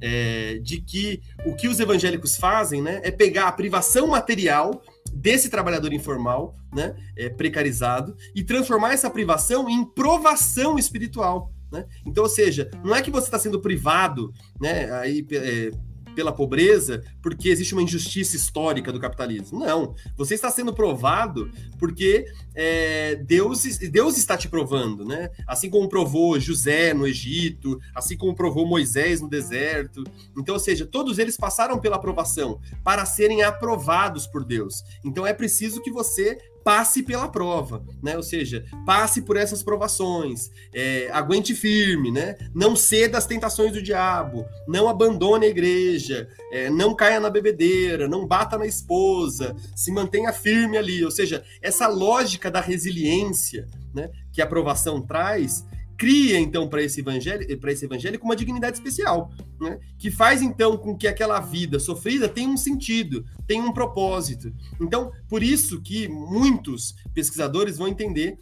É, 0.00 0.58
de 0.62 0.80
que 0.80 1.20
o 1.44 1.54
que 1.54 1.68
os 1.68 1.78
evangélicos 1.80 2.36
fazem, 2.36 2.82
né? 2.82 3.00
É 3.02 3.10
pegar 3.10 3.48
a 3.48 3.52
privação 3.52 4.06
material 4.06 4.82
desse 5.12 5.48
trabalhador 5.48 5.92
informal, 5.92 6.54
né? 6.74 6.94
É, 7.16 7.28
precarizado 7.28 8.16
e 8.34 8.42
transformar 8.42 8.92
essa 8.92 9.10
privação 9.10 9.68
em 9.68 9.84
provação 9.84 10.78
espiritual. 10.78 11.52
Né? 11.70 11.86
Então, 12.04 12.24
ou 12.24 12.30
seja, 12.30 12.68
não 12.84 12.96
é 12.96 13.00
que 13.02 13.10
você 13.10 13.26
está 13.26 13.38
sendo 13.38 13.60
privado, 13.60 14.32
né? 14.60 14.90
Aí, 14.92 15.24
é, 15.30 15.70
pela 16.14 16.32
pobreza 16.32 17.02
porque 17.22 17.48
existe 17.48 17.74
uma 17.74 17.82
injustiça 17.82 18.36
histórica 18.36 18.92
do 18.92 19.00
capitalismo. 19.00 19.60
Não. 19.60 19.94
Você 20.16 20.34
está 20.34 20.50
sendo 20.50 20.72
provado 20.72 21.50
porque 21.78 22.26
é, 22.54 23.16
Deus, 23.16 23.62
Deus 23.78 24.18
está 24.18 24.36
te 24.36 24.48
provando, 24.48 25.04
né? 25.04 25.30
Assim 25.46 25.70
como 25.70 25.88
provou 25.88 26.38
José 26.38 26.92
no 26.92 27.06
Egito, 27.06 27.80
assim 27.94 28.16
como 28.16 28.34
provou 28.34 28.66
Moisés 28.66 29.20
no 29.20 29.28
deserto. 29.28 30.04
Então, 30.36 30.54
ou 30.54 30.60
seja, 30.60 30.86
todos 30.86 31.18
eles 31.18 31.36
passaram 31.36 31.78
pela 31.78 31.96
aprovação 31.96 32.60
para 32.84 33.04
serem 33.04 33.42
aprovados 33.42 34.26
por 34.26 34.44
Deus. 34.44 34.82
Então 35.04 35.26
é 35.26 35.32
preciso 35.32 35.82
que 35.82 35.90
você 35.90 36.38
passe 36.64 37.02
pela 37.02 37.28
prova, 37.28 37.82
né? 38.02 38.16
Ou 38.16 38.22
seja, 38.22 38.64
passe 38.84 39.22
por 39.22 39.36
essas 39.36 39.62
provações, 39.62 40.50
é, 40.72 41.08
aguente 41.12 41.54
firme, 41.54 42.10
né? 42.10 42.36
Não 42.54 42.76
ceda 42.76 43.18
às 43.18 43.26
tentações 43.26 43.72
do 43.72 43.82
diabo, 43.82 44.44
não 44.66 44.88
abandone 44.88 45.46
a 45.46 45.48
igreja, 45.48 46.28
é, 46.52 46.70
não 46.70 46.94
caia 46.94 47.20
na 47.20 47.30
bebedeira, 47.30 48.08
não 48.08 48.26
bata 48.26 48.58
na 48.58 48.66
esposa, 48.66 49.54
se 49.74 49.90
mantenha 49.92 50.32
firme 50.32 50.76
ali. 50.76 51.04
Ou 51.04 51.10
seja, 51.10 51.44
essa 51.62 51.86
lógica 51.86 52.50
da 52.50 52.60
resiliência, 52.60 53.66
né? 53.94 54.10
Que 54.32 54.40
a 54.40 54.44
aprovação 54.44 55.00
traz, 55.00 55.64
cria 56.00 56.38
então 56.38 56.66
para 56.66 56.82
esse 56.82 57.00
evangelho, 57.00 57.60
para 57.60 57.72
esse 57.72 57.84
evangélico 57.84 58.24
uma 58.24 58.34
dignidade 58.34 58.78
especial, 58.78 59.30
né? 59.60 59.78
que 59.98 60.10
faz 60.10 60.40
então 60.40 60.78
com 60.78 60.96
que 60.96 61.06
aquela 61.06 61.38
vida 61.40 61.78
sofrida 61.78 62.26
tenha 62.26 62.48
um 62.48 62.56
sentido, 62.56 63.22
tenha 63.46 63.62
um 63.62 63.70
propósito. 63.70 64.50
Então, 64.80 65.12
por 65.28 65.42
isso 65.42 65.78
que 65.82 66.08
muitos 66.08 66.94
pesquisadores 67.12 67.76
vão 67.76 67.86
entender 67.86 68.38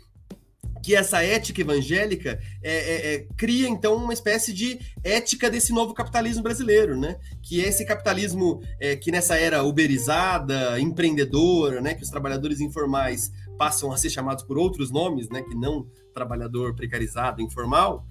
que 0.85 0.95
essa 0.95 1.21
ética 1.21 1.61
evangélica 1.61 2.39
é, 2.63 2.73
é, 2.73 3.15
é, 3.15 3.27
cria 3.37 3.69
então 3.69 3.97
uma 3.97 4.13
espécie 4.13 4.53
de 4.53 4.79
ética 5.03 5.51
desse 5.51 5.73
novo 5.73 5.93
capitalismo 5.93 6.45
brasileiro, 6.45 6.97
né? 6.97 7.19
Que 7.43 7.61
é 7.61 7.69
esse 7.69 7.85
capitalismo 7.85 8.63
é, 8.79 8.95
que 8.95 9.11
nessa 9.11 9.37
era 9.37 9.65
uberizada, 9.65 10.79
empreendedora, 10.79 11.81
né? 11.81 11.95
Que 11.95 12.05
os 12.05 12.09
trabalhadores 12.09 12.61
informais 12.61 13.33
passam 13.59 13.93
a 13.93 13.97
ser 13.99 14.09
chamados 14.09 14.45
por 14.45 14.57
outros 14.57 14.91
nomes, 14.91 15.29
né? 15.29 15.43
Que 15.43 15.55
não 15.55 15.87
trabalhador 16.19 16.75
precarizado, 16.75 17.41
informal, 17.41 18.05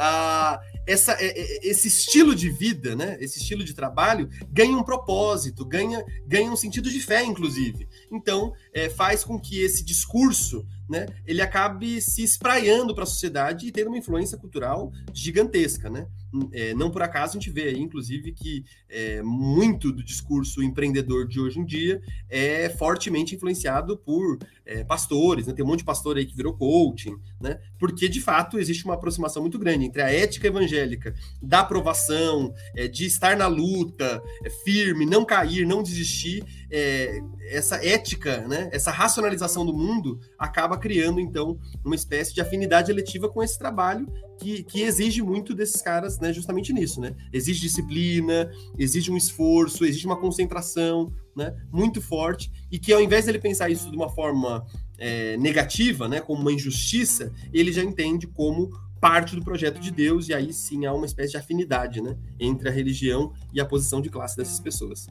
ah, 0.00 0.60
essa, 0.84 1.12
é, 1.12 1.26
é, 1.26 1.68
esse 1.68 1.86
estilo 1.86 2.34
de 2.34 2.50
vida, 2.50 2.96
né, 2.96 3.16
esse 3.20 3.38
estilo 3.38 3.62
de 3.62 3.72
trabalho, 3.72 4.28
ganha 4.50 4.76
um 4.76 4.82
propósito, 4.82 5.64
ganha, 5.64 6.04
ganha 6.26 6.50
um 6.50 6.56
sentido 6.56 6.90
de 6.90 7.00
fé, 7.00 7.24
inclusive. 7.24 7.88
Então, 8.10 8.52
é, 8.74 8.88
faz 8.88 9.22
com 9.22 9.38
que 9.38 9.60
esse 9.60 9.84
discurso 9.84 10.66
né, 10.88 11.06
ele 11.24 11.40
acabe 11.40 12.00
se 12.00 12.24
espraiando 12.24 12.94
para 12.94 13.04
a 13.04 13.06
sociedade 13.06 13.66
e 13.66 13.72
tendo 13.72 13.88
uma 13.88 13.98
influência 13.98 14.36
cultural 14.36 14.90
gigantesca. 15.12 15.88
Né? 15.88 16.06
É, 16.52 16.74
não 16.74 16.90
por 16.90 17.02
acaso 17.02 17.36
a 17.36 17.40
gente 17.40 17.50
vê 17.50 17.64
aí, 17.64 17.78
inclusive, 17.78 18.32
que 18.32 18.64
é, 18.88 19.22
muito 19.22 19.92
do 19.92 20.02
discurso 20.02 20.62
empreendedor 20.62 21.26
de 21.26 21.40
hoje 21.40 21.60
em 21.60 21.64
dia 21.64 22.00
é 22.28 22.68
fortemente 22.70 23.34
influenciado 23.34 23.96
por 23.96 24.38
é, 24.64 24.84
pastores, 24.84 25.46
né? 25.46 25.52
tem 25.52 25.64
um 25.64 25.68
monte 25.68 25.80
de 25.80 25.84
pastor 25.84 26.16
aí 26.16 26.24
que 26.24 26.36
virou 26.36 26.54
coaching, 26.54 27.16
né? 27.40 27.58
porque 27.78 28.08
de 28.08 28.20
fato 28.20 28.58
existe 28.58 28.84
uma 28.84 28.94
aproximação 28.94 29.42
muito 29.42 29.58
grande 29.58 29.84
entre 29.84 30.02
a 30.02 30.10
ética 30.10 30.46
evangélica 30.46 31.14
da 31.42 31.60
aprovação, 31.60 32.54
é, 32.74 32.88
de 32.88 33.04
estar 33.04 33.36
na 33.36 33.46
luta, 33.46 34.22
é, 34.44 34.50
firme, 34.50 35.04
não 35.04 35.24
cair, 35.24 35.66
não 35.66 35.82
desistir, 35.82 36.44
é, 36.70 37.20
essa 37.48 37.84
ética, 37.84 38.46
né? 38.48 38.70
essa 38.72 38.90
racionalização 38.90 39.66
do 39.66 39.74
mundo 39.74 40.18
acaba 40.38 40.78
criando 40.78 41.20
então 41.20 41.58
uma 41.84 41.94
espécie 41.94 42.32
de 42.32 42.40
afinidade 42.40 42.90
eletiva 42.90 43.28
com 43.28 43.42
esse 43.42 43.58
trabalho 43.58 44.06
que, 44.42 44.62
que 44.64 44.82
exige 44.82 45.22
muito 45.22 45.54
desses 45.54 45.80
caras, 45.80 46.18
né, 46.18 46.32
justamente 46.32 46.72
nisso, 46.72 47.00
né? 47.00 47.14
Exige 47.32 47.60
disciplina, 47.60 48.50
exige 48.76 49.10
um 49.10 49.16
esforço, 49.16 49.84
exige 49.84 50.04
uma 50.04 50.16
concentração, 50.16 51.12
né, 51.36 51.54
muito 51.70 52.02
forte, 52.02 52.50
e 52.70 52.78
que 52.78 52.92
ao 52.92 53.00
invés 53.00 53.26
dele 53.26 53.38
pensar 53.38 53.70
isso 53.70 53.88
de 53.90 53.96
uma 53.96 54.08
forma 54.08 54.66
é, 54.98 55.36
negativa, 55.36 56.08
né, 56.08 56.20
como 56.20 56.40
uma 56.40 56.52
injustiça, 56.52 57.32
ele 57.52 57.72
já 57.72 57.82
entende 57.82 58.26
como 58.26 58.70
parte 59.00 59.34
do 59.34 59.42
projeto 59.42 59.80
de 59.80 59.90
Deus, 59.90 60.28
e 60.28 60.34
aí 60.34 60.52
sim 60.52 60.84
há 60.86 60.92
uma 60.92 61.06
espécie 61.06 61.32
de 61.32 61.36
afinidade, 61.36 62.00
né, 62.00 62.16
entre 62.38 62.68
a 62.68 62.72
religião 62.72 63.32
e 63.52 63.60
a 63.60 63.64
posição 63.64 64.00
de 64.00 64.10
classe 64.10 64.36
dessas 64.36 64.58
pessoas. 64.58 65.06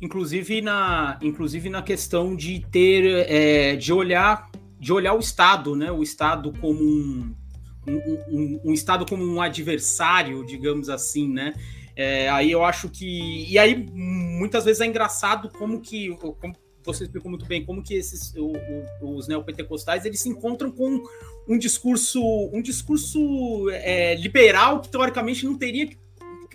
Inclusive 0.00 0.60
na, 0.60 1.18
inclusive 1.22 1.68
na 1.68 1.82
questão 1.82 2.36
de 2.36 2.64
ter, 2.70 3.04
é, 3.28 3.76
de 3.76 3.92
olhar, 3.92 4.48
de 4.78 4.92
olhar 4.92 5.14
o 5.14 5.18
Estado, 5.18 5.74
né, 5.74 5.90
o 5.90 6.02
Estado 6.02 6.52
como 6.60 6.80
um 6.80 7.34
um, 7.88 8.60
um, 8.64 8.72
Estado 8.72 9.06
como 9.06 9.24
um 9.24 9.40
adversário, 9.40 10.44
digamos 10.44 10.88
assim, 10.88 11.28
né? 11.32 11.54
É, 11.96 12.28
aí 12.28 12.50
eu 12.50 12.64
acho 12.64 12.88
que. 12.88 13.50
E 13.50 13.58
aí, 13.58 13.86
muitas 13.92 14.64
vezes 14.64 14.80
é 14.80 14.86
engraçado 14.86 15.48
como 15.50 15.80
que. 15.80 16.16
Como 16.16 16.54
você 16.84 17.04
explicou 17.04 17.30
muito 17.30 17.44
bem, 17.44 17.64
como 17.64 17.82
que 17.82 17.94
esses 17.94 18.34
o, 18.34 18.52
o, 19.02 19.16
os 19.16 19.28
neopentecostais 19.28 20.04
eles 20.04 20.20
se 20.20 20.28
encontram 20.28 20.70
com 20.70 21.02
um 21.46 21.58
discurso, 21.58 22.22
um 22.52 22.62
discurso 22.62 23.68
é, 23.70 24.14
liberal 24.14 24.80
que 24.80 24.88
teoricamente 24.88 25.44
não 25.44 25.56
teria 25.56 25.86
que 25.86 25.98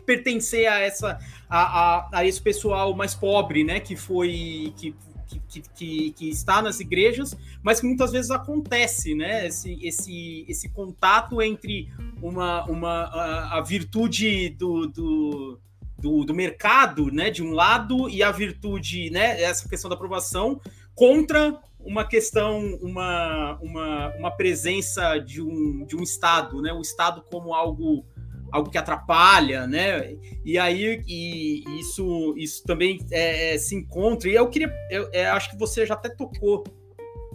pertencer 0.05 0.67
a 0.67 0.79
essa 0.79 1.19
a, 1.49 1.59
a, 1.59 2.09
a, 2.19 2.25
esse 2.25 2.41
pessoal 2.41 2.95
mais 2.95 3.13
pobre, 3.13 3.63
né? 3.63 3.79
Que 3.79 3.95
foi 3.95 4.73
que 4.77 4.95
que, 5.27 5.61
que, 5.61 6.11
que, 6.11 6.29
está 6.29 6.61
nas 6.61 6.79
igrejas, 6.79 7.35
mas 7.61 7.79
que 7.79 7.85
muitas 7.85 8.11
vezes 8.11 8.31
acontece, 8.31 9.15
né? 9.15 9.47
Esse, 9.47 9.77
esse, 9.81 10.45
esse 10.47 10.69
contato 10.69 11.41
entre 11.41 11.91
uma, 12.21 12.63
uma, 12.65 13.03
a, 13.03 13.57
a 13.57 13.61
virtude 13.61 14.49
do, 14.49 14.87
do, 14.87 15.59
do, 15.97 16.23
do, 16.23 16.33
mercado, 16.33 17.11
né, 17.11 17.29
de 17.29 17.43
um 17.43 17.51
lado, 17.51 18.09
e 18.09 18.21
a 18.23 18.31
virtude, 18.31 19.09
né, 19.09 19.41
essa 19.41 19.67
questão 19.67 19.89
da 19.89 19.95
aprovação, 19.95 20.59
contra 20.95 21.59
uma 21.79 22.05
questão, 22.05 22.77
uma, 22.81 23.57
uma, 23.61 24.15
uma 24.17 24.31
presença 24.31 25.17
de 25.17 25.41
um, 25.41 25.85
de 25.85 25.95
um 25.95 26.03
Estado, 26.03 26.61
né? 26.61 26.71
O 26.71 26.81
Estado 26.81 27.23
como 27.29 27.53
algo 27.53 28.05
algo 28.53 28.69
que 28.69 28.77
atrapalha, 28.77 29.65
né? 29.65 30.15
E 30.45 30.59
aí 30.59 31.03
e 31.07 31.63
isso, 31.79 32.35
isso 32.37 32.63
também 32.63 32.99
é, 33.09 33.55
é, 33.55 33.57
se 33.57 33.75
encontra. 33.75 34.29
E 34.29 34.35
eu 34.35 34.47
queria, 34.47 34.71
eu, 34.91 35.09
é, 35.11 35.25
acho 35.25 35.49
que 35.49 35.57
você 35.57 35.87
já 35.87 35.95
até 35.95 36.07
tocou, 36.07 36.63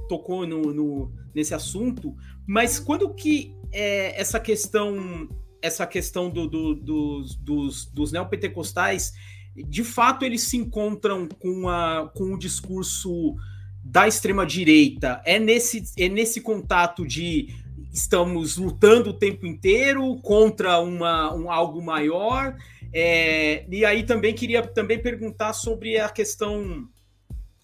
tocou 0.08 0.46
no, 0.46 0.72
no 0.72 1.12
nesse 1.34 1.52
assunto, 1.52 2.14
mas 2.46 2.78
quando 2.78 3.12
que 3.12 3.52
é, 3.72 4.18
essa 4.18 4.38
questão, 4.38 5.28
essa 5.60 5.84
questão 5.88 6.30
do, 6.30 6.46
do, 6.46 6.74
dos, 6.76 7.34
dos, 7.34 7.86
dos 7.86 8.12
neopentecostais, 8.12 9.12
de 9.56 9.82
fato 9.82 10.24
eles 10.24 10.42
se 10.42 10.56
encontram 10.56 11.26
com, 11.26 11.68
a, 11.68 12.08
com 12.14 12.32
o 12.32 12.38
discurso 12.38 13.34
da 13.82 14.06
extrema 14.06 14.46
direita? 14.46 15.20
É 15.24 15.40
nesse, 15.40 15.82
é 15.98 16.08
nesse 16.08 16.40
contato 16.40 17.04
de 17.04 17.48
estamos 17.98 18.56
lutando 18.56 19.10
o 19.10 19.14
tempo 19.14 19.46
inteiro 19.46 20.16
contra 20.22 20.78
uma, 20.80 21.34
um 21.34 21.50
algo 21.50 21.82
maior. 21.82 22.56
É, 22.92 23.64
e 23.70 23.84
aí 23.84 24.02
também 24.04 24.32
queria 24.32 24.62
também 24.62 24.98
perguntar 24.98 25.52
sobre 25.52 25.98
a 25.98 26.08
questão 26.08 26.88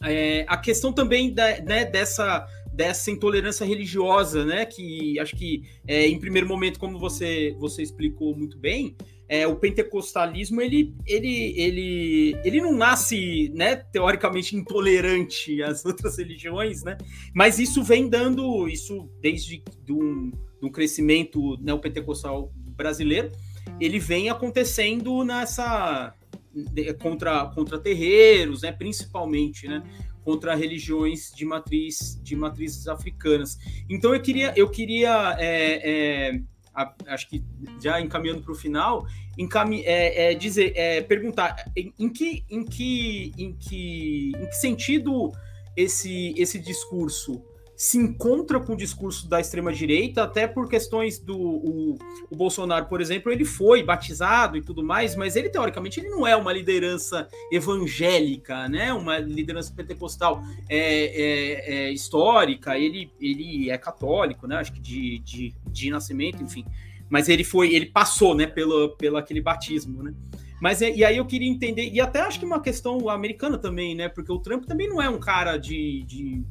é, 0.03 0.45
a 0.47 0.57
questão 0.59 0.93
também 0.93 1.33
da, 1.33 1.61
né, 1.63 1.85
dessa 1.85 2.47
dessa 2.75 3.09
intolerância 3.09 3.65
religiosa, 3.65 4.45
né? 4.45 4.67
Que 4.67 5.19
acho 5.21 5.37
que 5.37 5.63
é, 5.87 6.09
em 6.09 6.19
primeiro 6.19 6.49
momento, 6.49 6.79
como 6.79 6.99
você 6.99 7.55
você 7.59 7.83
explicou 7.83 8.37
muito 8.37 8.59
bem, 8.59 8.97
é, 9.29 9.47
o 9.47 9.57
pentecostalismo 9.57 10.61
ele, 10.61 10.95
ele, 11.07 11.55
ele, 11.57 12.37
ele 12.45 12.61
não 12.61 12.75
nasce, 12.75 13.51
né, 13.55 13.77
teoricamente 13.77 14.55
intolerante 14.57 15.63
às 15.63 15.85
outras 15.85 16.19
religiões, 16.19 16.83
né? 16.83 16.97
Mas 17.35 17.59
isso 17.59 17.83
vem 17.83 18.09
dando 18.09 18.69
isso 18.69 19.09
desde 19.21 19.63
do, 19.87 20.31
do 20.61 20.71
crescimento 20.71 21.57
neopentecostal 21.61 22.53
brasileiro, 22.77 23.31
ele 23.81 23.99
vem 23.99 24.29
acontecendo 24.29 25.25
nessa 25.25 26.15
contra 27.01 27.47
contra 27.47 27.79
terreiros, 27.79 28.63
né, 28.63 28.71
principalmente, 28.71 29.67
né? 29.67 29.83
contra 30.25 30.55
religiões 30.55 31.31
de 31.35 31.45
matriz 31.45 32.19
de 32.23 32.35
matrizes 32.35 32.89
africanas. 32.89 33.59
Então 33.89 34.15
eu 34.15 34.23
queria 34.23 34.53
eu 34.57 34.71
queria 34.71 35.37
é, 35.39 36.31
é, 36.31 36.41
a, 36.75 36.93
acho 37.07 37.29
que 37.29 37.45
já 37.81 38.01
encaminhando 38.01 38.43
para 38.43 38.53
o 38.53 38.55
final, 38.55 39.07
encami 39.39 39.83
é, 39.85 40.33
é, 40.33 40.35
dizer, 40.35 40.73
é, 40.75 41.01
perguntar 41.03 41.71
em, 41.77 41.93
em, 41.99 42.09
que, 42.09 42.45
em, 42.51 42.65
que, 42.65 43.33
em, 43.39 43.53
que, 43.53 44.33
em 44.37 44.47
que 44.47 44.55
sentido 44.55 45.33
esse, 45.77 46.35
esse 46.37 46.59
discurso 46.59 47.43
se 47.77 47.99
encontra 47.99 48.61
com 48.61 48.75
o 48.75 48.77
discurso 48.77 49.29
da 49.29 49.41
extrema-direita, 49.41 50.23
até 50.23 50.47
por 50.47 50.69
questões 50.69 51.19
do 51.19 51.37
o, 51.37 51.99
o, 52.31 52.37
Bolsonaro, 52.37 52.87
por 52.87 53.01
exemplo, 53.01 53.33
ele 53.33 53.45
foi 53.45 53.83
batizado 53.83 54.57
e 54.57 54.63
tudo 54.63 54.83
mais, 54.83 55.17
mas 55.17 55.35
ele, 55.35 55.49
teoricamente, 55.49 56.01
ele 56.01 56.09
não 56.09 56.27
é 56.27 56.37
uma 56.37 56.53
liderança 56.53 57.29
evangélica, 57.51 58.69
né? 58.69 58.93
uma 58.93 59.19
liderança 59.19 59.73
pentecostal 59.75 60.43
é, 60.69 60.79
é, 60.79 61.75
é 61.75 61.93
histórica, 61.93 62.79
ele, 62.79 63.11
ele 63.21 63.71
é 63.71 63.77
católico, 63.77 64.47
né? 64.47 64.57
acho 64.57 64.73
que 64.73 64.81
de, 64.81 65.19
de, 65.19 65.55
de 65.67 65.91
nascimento, 65.91 66.43
enfim, 66.43 66.65
mas 67.11 67.29
ele 67.29 67.43
foi, 67.43 67.75
ele 67.75 67.87
passou 67.87 68.35
né, 68.35 68.47
pelo, 68.47 68.97
pelo 68.97 69.17
aquele 69.17 69.41
batismo, 69.41 70.03
né? 70.03 70.15
Mas 70.61 70.81
e 70.81 71.05
aí 71.05 71.19
eu 71.19 71.27
queria 71.27 71.49
entender, 71.51 71.91
e 71.93 72.01
até 72.01 72.21
acho 72.21 72.39
que 72.39 72.47
uma 72.47 72.61
questão 72.61 73.11
americana 73.11 73.59
também, 73.59 73.95
né? 73.95 74.09
Porque 74.09 74.33
o 74.33 74.39
Trump 74.39 74.65
também 74.65 74.89
não 74.89 75.03
é 75.03 75.11
um 75.11 75.19
cara 75.19 75.59
de, 75.59 76.03
de 76.05 76.43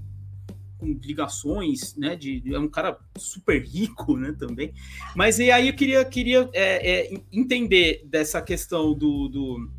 com 0.84 1.00
ligações, 1.02 1.96
né? 1.96 2.16
De, 2.16 2.44
é 2.54 2.60
um 2.60 2.68
cara 2.68 2.98
super 3.18 3.64
rico, 3.64 4.18
né? 4.18 4.36
Também. 4.38 4.74
Mas 5.16 5.40
e 5.40 5.50
aí 5.50 5.70
eu 5.70 5.74
queria, 5.74 6.04
queria 6.04 6.50
é, 6.54 6.92
é, 6.92 7.22
entender 7.32 8.04
dessa 8.06 8.42
questão 8.42 8.94
do, 8.94 9.30
do 9.30 9.70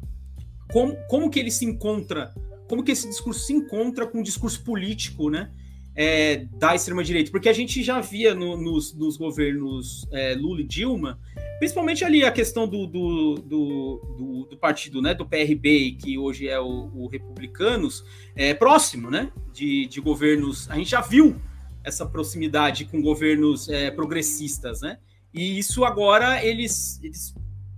como, 0.72 0.96
como 1.08 1.30
que 1.30 1.38
ele 1.38 1.50
se 1.50 1.64
encontra 1.64 2.32
como 2.68 2.82
que 2.82 2.92
esse 2.92 3.08
discurso 3.08 3.40
se 3.46 3.52
encontra 3.52 4.06
com 4.06 4.20
o 4.20 4.22
discurso 4.22 4.62
político, 4.64 5.30
né? 5.30 5.50
É, 5.96 6.46
da 6.58 6.74
extrema-direita, 6.74 7.30
porque 7.30 7.48
a 7.48 7.52
gente 7.52 7.80
já 7.80 8.00
via 8.00 8.34
no, 8.34 8.56
nos, 8.56 8.92
nos, 8.94 9.16
governos 9.16 10.04
é, 10.10 10.34
Lula 10.34 10.60
e 10.60 10.64
Dilma, 10.64 11.20
principalmente 11.58 12.04
ali 12.04 12.24
a 12.24 12.32
questão 12.32 12.66
do, 12.66 12.86
do, 12.86 13.34
do, 13.36 14.48
do, 14.50 14.56
partido, 14.56 15.00
né, 15.00 15.14
do 15.14 15.26
PRB, 15.26 15.92
que 16.00 16.18
hoje 16.18 16.48
é 16.48 16.58
o, 16.58 16.90
o 16.94 17.06
Republicanos, 17.06 18.04
é 18.34 18.54
próximo, 18.54 19.10
né, 19.10 19.30
de, 19.52 19.86
de 19.86 20.00
governos, 20.00 20.70
a 20.70 20.76
gente 20.76 20.90
já 20.90 21.00
viu 21.00 21.40
essa 21.82 22.06
proximidade 22.06 22.86
com 22.86 23.00
governos 23.02 23.68
é, 23.68 23.90
progressistas, 23.90 24.80
né, 24.80 24.98
e 25.32 25.58
isso 25.58 25.84
agora 25.84 26.44
eles, 26.44 27.00
eles 27.02 27.34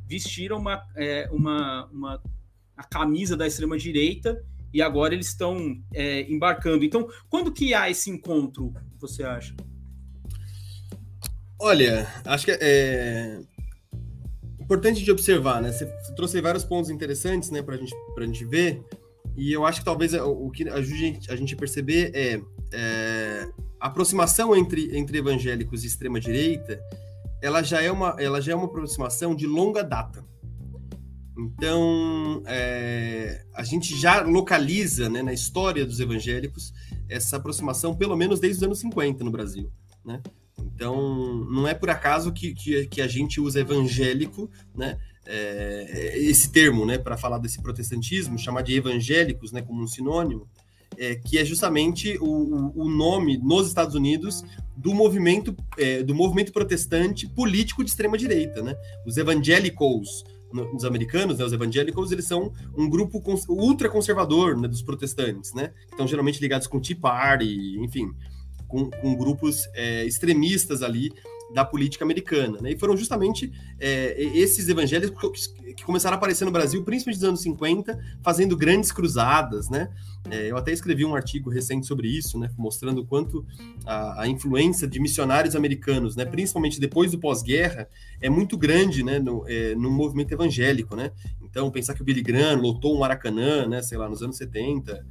vestiram 0.06 0.58
uma, 0.58 0.82
é, 0.94 1.28
uma, 1.32 1.86
uma 1.86 2.22
a 2.76 2.84
camisa 2.84 3.36
da 3.36 3.46
extrema-direita 3.46 4.44
e 4.72 4.82
agora 4.82 5.14
eles 5.14 5.28
estão 5.28 5.82
é, 5.94 6.30
embarcando. 6.30 6.84
Então, 6.84 7.08
quando 7.30 7.50
que 7.50 7.72
há 7.72 7.88
esse 7.88 8.10
encontro, 8.10 8.74
você 8.98 9.22
acha? 9.22 9.56
Olha, 11.58 12.06
acho 12.26 12.44
que 12.44 12.58
é 12.60 13.40
importante 14.66 15.04
de 15.04 15.10
observar, 15.12 15.62
né? 15.62 15.70
Você 15.70 15.86
trouxe 16.16 16.40
vários 16.40 16.64
pontos 16.64 16.90
interessantes, 16.90 17.50
né, 17.50 17.62
para 17.62 17.76
gente, 17.76 17.94
a 18.16 18.24
gente 18.24 18.44
ver, 18.44 18.82
e 19.36 19.52
eu 19.52 19.64
acho 19.64 19.78
que 19.78 19.84
talvez 19.84 20.12
o 20.12 20.50
que 20.50 20.68
ajude 20.68 21.20
a 21.28 21.36
gente 21.36 21.54
a 21.54 21.56
perceber 21.56 22.10
é, 22.14 22.40
é 22.72 23.48
a 23.78 23.86
aproximação 23.86 24.56
entre, 24.56 24.96
entre 24.96 25.18
evangélicos 25.18 25.84
e 25.84 25.86
extrema-direita, 25.86 26.80
ela 27.40 27.62
já 27.62 27.80
é 27.80 27.92
uma 27.92 28.16
ela 28.18 28.40
já 28.40 28.52
é 28.52 28.54
uma 28.54 28.64
aproximação 28.64 29.34
de 29.36 29.46
longa 29.46 29.84
data. 29.84 30.24
Então, 31.38 32.42
é, 32.46 33.44
a 33.54 33.62
gente 33.62 33.94
já 33.94 34.22
localiza 34.22 35.08
né, 35.08 35.22
na 35.22 35.34
história 35.34 35.84
dos 35.84 36.00
evangélicos 36.00 36.72
essa 37.08 37.36
aproximação, 37.36 37.94
pelo 37.94 38.16
menos 38.16 38.40
desde 38.40 38.58
os 38.58 38.62
anos 38.64 38.78
50 38.80 39.22
no 39.22 39.30
Brasil. 39.30 39.70
Né? 40.02 40.22
Então, 40.58 41.44
não 41.50 41.66
é 41.66 41.74
por 41.74 41.90
acaso 41.90 42.32
que, 42.32 42.54
que, 42.54 42.86
que 42.86 43.00
a 43.00 43.06
gente 43.06 43.40
usa 43.40 43.60
evangélico, 43.60 44.50
né, 44.74 44.98
é, 45.26 46.18
esse 46.18 46.50
termo, 46.50 46.86
né, 46.86 46.98
para 46.98 47.16
falar 47.16 47.38
desse 47.38 47.60
protestantismo, 47.60 48.38
chamar 48.38 48.62
de 48.62 48.74
evangélicos 48.74 49.52
né, 49.52 49.60
como 49.60 49.82
um 49.82 49.86
sinônimo, 49.86 50.48
é, 50.98 51.16
que 51.16 51.38
é 51.38 51.44
justamente 51.44 52.16
o, 52.20 52.72
o, 52.74 52.88
nome 52.88 53.36
nos 53.38 53.68
Estados 53.68 53.94
Unidos 53.94 54.42
do 54.76 54.94
movimento, 54.94 55.54
é, 55.76 56.02
do 56.02 56.14
movimento 56.14 56.52
protestante 56.52 57.28
político 57.28 57.84
de 57.84 57.90
extrema 57.90 58.16
direita, 58.16 58.62
né? 58.62 58.74
Os 59.06 59.16
evangelicals, 59.16 60.24
nos 60.52 60.84
americanos, 60.84 61.38
né, 61.38 61.44
os 61.44 61.52
evangélicos, 61.52 62.12
eles 62.12 62.24
são 62.24 62.52
um 62.76 62.88
grupo 62.88 63.22
ultra 63.48 63.90
conservador 63.90 64.56
né, 64.56 64.68
dos 64.68 64.80
protestantes, 64.80 65.52
né? 65.52 65.72
Estão 65.90 66.06
geralmente 66.06 66.40
ligados 66.40 66.66
com 66.66 66.80
Tea 66.80 66.96
Party, 66.96 67.78
enfim, 67.80 68.14
com, 68.68 68.90
com 68.90 69.16
grupos 69.16 69.68
é, 69.74 70.04
extremistas 70.04 70.82
ali 70.82 71.12
da 71.52 71.64
política 71.64 72.04
americana. 72.04 72.58
Né? 72.60 72.72
E 72.72 72.78
foram 72.78 72.96
justamente 72.96 73.52
é, 73.78 74.20
esses 74.34 74.68
evangélicos 74.68 75.46
que 75.76 75.84
começaram 75.84 76.14
a 76.14 76.18
aparecer 76.18 76.44
no 76.44 76.50
Brasil, 76.50 76.82
principalmente 76.82 77.20
nos 77.20 77.28
anos 77.28 77.40
50, 77.42 77.98
fazendo 78.22 78.56
grandes 78.56 78.90
cruzadas. 78.90 79.68
Né? 79.68 79.88
É, 80.30 80.50
eu 80.50 80.56
até 80.56 80.72
escrevi 80.72 81.04
um 81.04 81.14
artigo 81.14 81.50
recente 81.50 81.86
sobre 81.86 82.08
isso, 82.08 82.38
né? 82.38 82.50
mostrando 82.56 83.00
o 83.00 83.06
quanto 83.06 83.46
a, 83.84 84.22
a, 84.22 84.28
influência 84.28 84.88
de 84.88 84.98
missionários 84.98 85.54
americanos, 85.54 86.16
né? 86.16 86.24
principalmente 86.24 86.80
depois 86.80 87.12
do 87.12 87.18
pós-guerra, 87.18 87.88
é 88.20 88.28
muito 88.28 88.56
grande 88.56 89.02
né? 89.02 89.18
no, 89.18 89.44
é, 89.48 89.74
no 89.74 89.90
movimento 89.90 90.32
evangélico. 90.32 90.96
Né? 90.96 91.12
Então, 91.56 91.70
pensar 91.70 91.94
que 91.94 92.02
o 92.02 92.04
Billy 92.04 92.20
Graham 92.20 92.60
lotou 92.60 92.94
um 92.94 92.98
Maracanã, 92.98 93.66
né, 93.66 93.80
sei 93.80 93.96
lá, 93.96 94.06
nos 94.10 94.20
anos 94.20 94.36
70, 94.36 95.06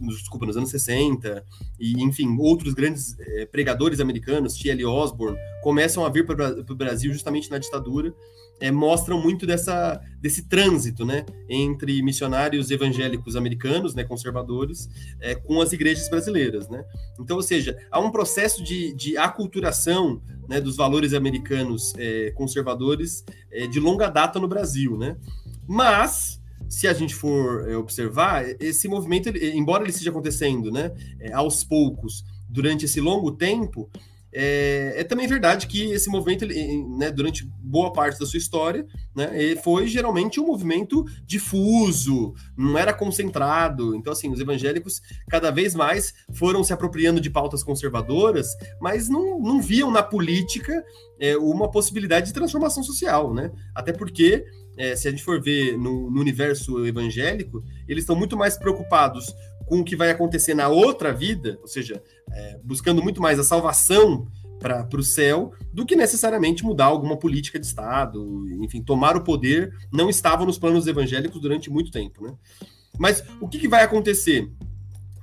desculpa, 0.00 0.46
nos 0.46 0.56
anos 0.56 0.70
60, 0.70 1.44
e, 1.78 2.02
enfim, 2.02 2.34
outros 2.38 2.72
grandes 2.72 3.14
é, 3.20 3.44
pregadores 3.44 4.00
americanos, 4.00 4.54
T.L. 4.54 4.86
Osborne, 4.86 5.36
começam 5.62 6.02
a 6.02 6.08
vir 6.08 6.24
para 6.24 6.60
o 6.60 6.74
Brasil 6.74 7.12
justamente 7.12 7.50
na 7.50 7.58
ditadura, 7.58 8.14
é, 8.58 8.70
mostram 8.70 9.20
muito 9.20 9.44
dessa, 9.46 10.00
desse 10.18 10.48
trânsito, 10.48 11.04
né, 11.04 11.26
entre 11.46 12.00
missionários 12.00 12.70
evangélicos 12.70 13.36
americanos, 13.36 13.94
né, 13.94 14.02
conservadores, 14.02 14.88
é, 15.20 15.34
com 15.34 15.60
as 15.60 15.74
igrejas 15.74 16.08
brasileiras, 16.08 16.70
né. 16.70 16.82
Então, 17.20 17.36
ou 17.36 17.42
seja, 17.42 17.76
há 17.90 18.00
um 18.00 18.10
processo 18.10 18.64
de, 18.64 18.94
de 18.94 19.18
aculturação, 19.18 20.22
né, 20.48 20.58
dos 20.58 20.74
valores 20.74 21.12
americanos 21.12 21.92
é, 21.98 22.30
conservadores 22.30 23.24
de 23.70 23.78
longa 23.78 24.08
data 24.08 24.40
no 24.40 24.48
Brasil, 24.48 24.96
né. 24.96 25.18
Mas 25.66 26.40
se 26.68 26.88
a 26.88 26.92
gente 26.92 27.14
for 27.14 27.68
é, 27.68 27.76
observar, 27.76 28.44
esse 28.58 28.88
movimento, 28.88 29.28
ele, 29.28 29.50
embora 29.50 29.82
ele 29.82 29.90
esteja 29.90 30.10
acontecendo 30.10 30.70
né, 30.70 30.90
é, 31.20 31.32
aos 31.32 31.62
poucos 31.62 32.24
durante 32.48 32.86
esse 32.86 33.00
longo 33.00 33.32
tempo, 33.32 33.90
é, 34.34 34.94
é, 34.96 35.04
também 35.04 35.26
verdade 35.26 35.66
que 35.66 35.92
esse 35.92 36.08
movimento, 36.08 36.44
ele, 36.44 36.82
né, 36.96 37.10
durante 37.10 37.46
boa 37.62 37.92
parte 37.92 38.18
da 38.18 38.24
sua 38.24 38.38
história, 38.38 38.86
né, 39.14 39.54
foi 39.56 39.86
geralmente 39.86 40.40
um 40.40 40.46
movimento 40.46 41.04
difuso, 41.26 42.32
não 42.56 42.78
era 42.78 42.94
concentrado. 42.94 43.94
Então, 43.94 44.10
assim, 44.10 44.32
os 44.32 44.40
evangélicos 44.40 45.02
cada 45.28 45.50
vez 45.50 45.74
mais 45.74 46.14
foram 46.32 46.64
se 46.64 46.72
apropriando 46.72 47.20
de 47.20 47.28
pautas 47.28 47.62
conservadoras, 47.62 48.48
mas 48.80 49.10
não, 49.10 49.38
não 49.38 49.60
viam 49.60 49.90
na 49.90 50.02
política 50.02 50.82
é, 51.20 51.36
uma 51.36 51.70
possibilidade 51.70 52.28
de 52.28 52.32
transformação 52.32 52.82
social, 52.82 53.34
né? 53.34 53.52
Até 53.74 53.92
porque, 53.92 54.46
é, 54.76 54.96
se 54.96 55.08
a 55.08 55.10
gente 55.10 55.22
for 55.22 55.40
ver 55.40 55.76
no, 55.76 56.10
no 56.10 56.20
universo 56.20 56.84
evangélico, 56.86 57.62
eles 57.88 58.02
estão 58.02 58.16
muito 58.16 58.36
mais 58.36 58.56
preocupados 58.56 59.34
com 59.66 59.80
o 59.80 59.84
que 59.84 59.96
vai 59.96 60.10
acontecer 60.10 60.54
na 60.54 60.68
outra 60.68 61.12
vida, 61.12 61.58
ou 61.60 61.68
seja, 61.68 62.02
é, 62.30 62.60
buscando 62.62 63.02
muito 63.02 63.20
mais 63.20 63.38
a 63.38 63.44
salvação 63.44 64.26
para 64.58 64.86
o 64.96 65.02
céu 65.02 65.52
do 65.72 65.84
que 65.84 65.96
necessariamente 65.96 66.64
mudar 66.64 66.84
alguma 66.84 67.16
política 67.16 67.58
de 67.58 67.66
Estado, 67.66 68.46
enfim, 68.62 68.80
tomar 68.80 69.16
o 69.16 69.24
poder 69.24 69.74
não 69.92 70.08
estava 70.08 70.46
nos 70.46 70.58
planos 70.58 70.86
evangélicos 70.86 71.40
durante 71.40 71.68
muito 71.68 71.90
tempo, 71.90 72.24
né? 72.24 72.34
Mas 72.98 73.24
o 73.40 73.48
que, 73.48 73.58
que 73.58 73.66
vai 73.66 73.82
acontecer? 73.82 74.44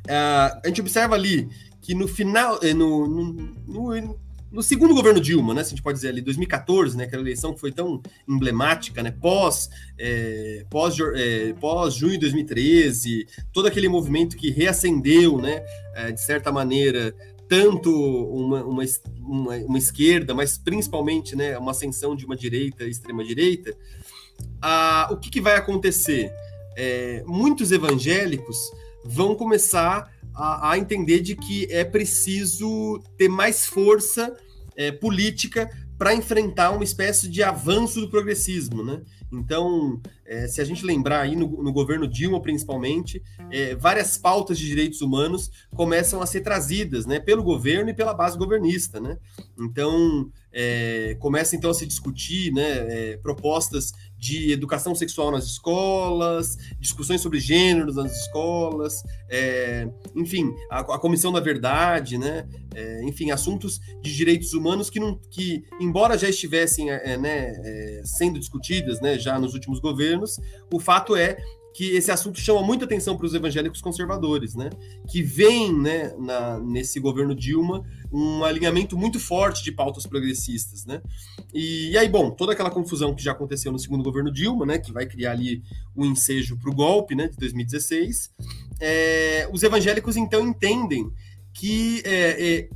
Uh, 0.05 0.59
a 0.63 0.67
gente 0.67 0.81
observa 0.81 1.15
ali 1.15 1.47
que 1.81 1.93
no 1.95 2.07
final, 2.07 2.59
eh, 2.61 2.73
no, 2.73 3.07
no, 3.07 3.33
no, 3.67 4.19
no 4.51 4.63
segundo 4.63 4.95
governo 4.95 5.19
Dilma, 5.21 5.53
né, 5.53 5.63
se 5.63 5.67
a 5.67 5.69
gente 5.71 5.83
pode 5.83 5.97
dizer 5.97 6.09
ali, 6.09 6.21
2014, 6.21 6.97
né, 6.97 7.03
aquela 7.03 7.21
eleição 7.21 7.53
que 7.53 7.59
foi 7.59 7.71
tão 7.71 8.01
emblemática, 8.27 9.03
né, 9.03 9.11
pós, 9.11 9.69
é, 9.97 10.65
pós, 10.69 10.95
é, 11.15 11.53
pós 11.53 11.93
junho 11.93 12.13
de 12.13 12.19
2013, 12.19 13.27
todo 13.53 13.67
aquele 13.67 13.87
movimento 13.87 14.35
que 14.35 14.49
reacendeu, 14.49 15.39
né, 15.39 15.63
é, 15.93 16.11
de 16.11 16.21
certa 16.21 16.51
maneira, 16.51 17.13
tanto 17.47 17.91
uma, 17.91 18.63
uma, 18.63 18.83
uma, 19.19 19.55
uma, 19.57 19.77
esquerda, 19.77 20.33
mas 20.33 20.57
principalmente, 20.57 21.35
né, 21.35 21.57
uma 21.57 21.71
ascensão 21.71 22.15
de 22.15 22.25
uma 22.25 22.35
direita, 22.35 22.85
extrema 22.85 23.23
direita, 23.23 23.75
a, 24.61 25.09
o 25.11 25.17
que, 25.17 25.29
que 25.29 25.41
vai 25.41 25.55
acontecer? 25.55 26.31
É, 26.75 27.23
muitos 27.25 27.71
evangélicos 27.71 28.57
vão 29.03 29.35
começar 29.35 30.11
a, 30.39 30.71
a 30.71 30.77
entender 30.77 31.19
de 31.19 31.35
que 31.35 31.67
é 31.69 31.83
preciso 31.83 33.03
ter 33.17 33.27
mais 33.27 33.65
força 33.65 34.35
é, 34.75 34.91
política 34.91 35.69
para 35.97 36.15
enfrentar 36.15 36.71
uma 36.71 36.83
espécie 36.83 37.27
de 37.27 37.43
avanço 37.43 37.99
do 37.99 38.09
progressismo, 38.09 38.81
né? 38.81 39.01
Então, 39.31 40.01
é, 40.25 40.47
se 40.47 40.61
a 40.61 40.63
gente 40.63 40.85
lembrar 40.85 41.19
aí 41.19 41.35
no, 41.35 41.61
no 41.61 41.73
governo 41.73 42.07
Dilma, 42.07 42.41
principalmente, 42.41 43.21
é, 43.51 43.75
várias 43.75 44.17
pautas 44.17 44.57
de 44.57 44.65
direitos 44.65 45.01
humanos 45.01 45.51
começam 45.75 46.21
a 46.21 46.25
ser 46.25 46.39
trazidas, 46.39 47.05
né, 47.05 47.19
pelo 47.19 47.43
governo 47.43 47.89
e 47.89 47.93
pela 47.93 48.13
base 48.13 48.37
governista, 48.37 48.99
né? 48.99 49.17
Então, 49.59 50.31
é, 50.51 51.15
começa 51.19 51.55
então 51.55 51.69
a 51.69 51.73
se 51.73 51.85
discutir, 51.85 52.51
né, 52.53 53.11
é, 53.11 53.17
propostas 53.17 53.91
de 54.17 54.51
educação 54.51 54.93
sexual 54.93 55.31
nas 55.31 55.45
escolas, 55.45 56.57
discussões 56.79 57.21
sobre 57.21 57.39
gêneros 57.39 57.95
nas 57.95 58.11
escolas, 58.23 59.03
é, 59.29 59.87
enfim, 60.15 60.53
a, 60.69 60.79
a, 60.79 60.99
comissão 60.99 61.31
da 61.31 61.39
verdade, 61.39 62.17
né, 62.17 62.47
é, 62.75 63.03
enfim, 63.03 63.31
assuntos 63.31 63.79
de 64.01 64.15
direitos 64.15 64.53
humanos 64.53 64.89
que, 64.89 64.99
não, 64.99 65.15
que 65.31 65.63
embora 65.79 66.17
já 66.17 66.27
estivessem 66.27 66.89
é, 66.89 67.17
né, 67.17 67.53
é, 67.63 68.01
sendo 68.03 68.39
discutidas, 68.39 68.99
né, 68.99 69.17
já 69.17 69.39
nos 69.39 69.53
últimos 69.53 69.79
governos, 69.79 70.39
o 70.73 70.79
fato 70.79 71.15
é 71.15 71.37
que 71.73 71.95
esse 71.95 72.11
assunto 72.11 72.39
chama 72.39 72.61
muita 72.63 72.85
atenção 72.85 73.15
para 73.15 73.25
os 73.25 73.33
evangélicos 73.33 73.81
conservadores, 73.81 74.55
né? 74.55 74.69
Que 75.07 75.21
vem, 75.21 75.73
né, 75.73 76.13
na, 76.17 76.59
nesse 76.59 76.99
governo 76.99 77.35
Dilma, 77.35 77.83
um 78.11 78.43
alinhamento 78.43 78.97
muito 78.97 79.19
forte 79.19 79.63
de 79.63 79.71
pautas 79.71 80.05
progressistas, 80.05 80.85
né? 80.85 81.01
E, 81.53 81.91
e, 81.91 81.97
aí, 81.97 82.09
bom, 82.09 82.31
toda 82.31 82.53
aquela 82.53 82.69
confusão 82.69 83.13
que 83.13 83.23
já 83.23 83.31
aconteceu 83.31 83.71
no 83.71 83.79
segundo 83.79 84.03
governo 84.03 84.31
Dilma, 84.31 84.65
né, 84.65 84.77
que 84.77 84.91
vai 84.91 85.05
criar 85.05 85.31
ali 85.31 85.63
o 85.95 86.03
um 86.03 86.05
ensejo 86.05 86.57
para 86.57 86.69
o 86.69 86.75
golpe, 86.75 87.15
né, 87.15 87.27
de 87.27 87.37
2016, 87.37 88.31
é, 88.79 89.49
os 89.51 89.63
evangélicos 89.63 90.15
então 90.17 90.47
entendem 90.47 91.11
que 91.53 92.01
é, 92.05 92.59
é, 92.59 92.69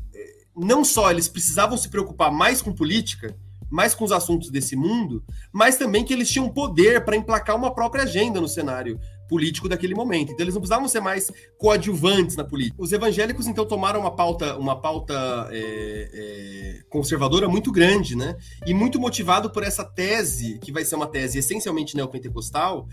não 0.55 0.83
só 0.83 1.09
eles 1.11 1.27
precisavam 1.27 1.77
se 1.77 1.89
preocupar 1.89 2.31
mais 2.31 2.61
com 2.61 2.73
política, 2.73 3.35
mais 3.73 3.95
com 3.95 4.05
os 4.05 4.11
assuntos 4.11 4.51
desse 4.51 4.75
mundo, 4.75 5.23
mas 5.51 5.77
também 5.77 6.05
que 6.05 6.13
eles 6.13 6.29
tinham 6.29 6.47
poder 6.47 7.03
para 7.03 7.15
emplacar 7.15 7.55
uma 7.55 7.73
própria 7.73 8.03
agenda 8.03 8.39
no 8.39 8.47
cenário 8.47 8.99
político 9.27 9.67
daquele 9.67 9.95
momento. 9.95 10.31
Então 10.31 10.43
eles 10.43 10.53
não 10.53 10.61
precisavam 10.61 10.87
ser 10.87 10.99
mais 10.99 11.31
coadjuvantes 11.57 12.35
na 12.35 12.43
política. 12.43 12.79
Os 12.79 12.93
evangélicos 12.93 13.47
então 13.47 13.65
tomaram 13.65 13.99
uma 13.99 14.15
pauta, 14.15 14.55
uma 14.57 14.79
pauta 14.79 15.49
é, 15.49 16.09
é, 16.13 16.83
conservadora 16.87 17.49
muito 17.49 17.71
grande, 17.71 18.15
né? 18.15 18.37
E 18.63 18.75
muito 18.75 18.99
motivado 18.99 19.49
por 19.49 19.63
essa 19.63 19.83
tese 19.83 20.59
que 20.59 20.71
vai 20.71 20.85
ser 20.85 20.95
uma 20.95 21.07
tese 21.07 21.39
essencialmente 21.39 21.95
neopentecostal, 21.95 22.87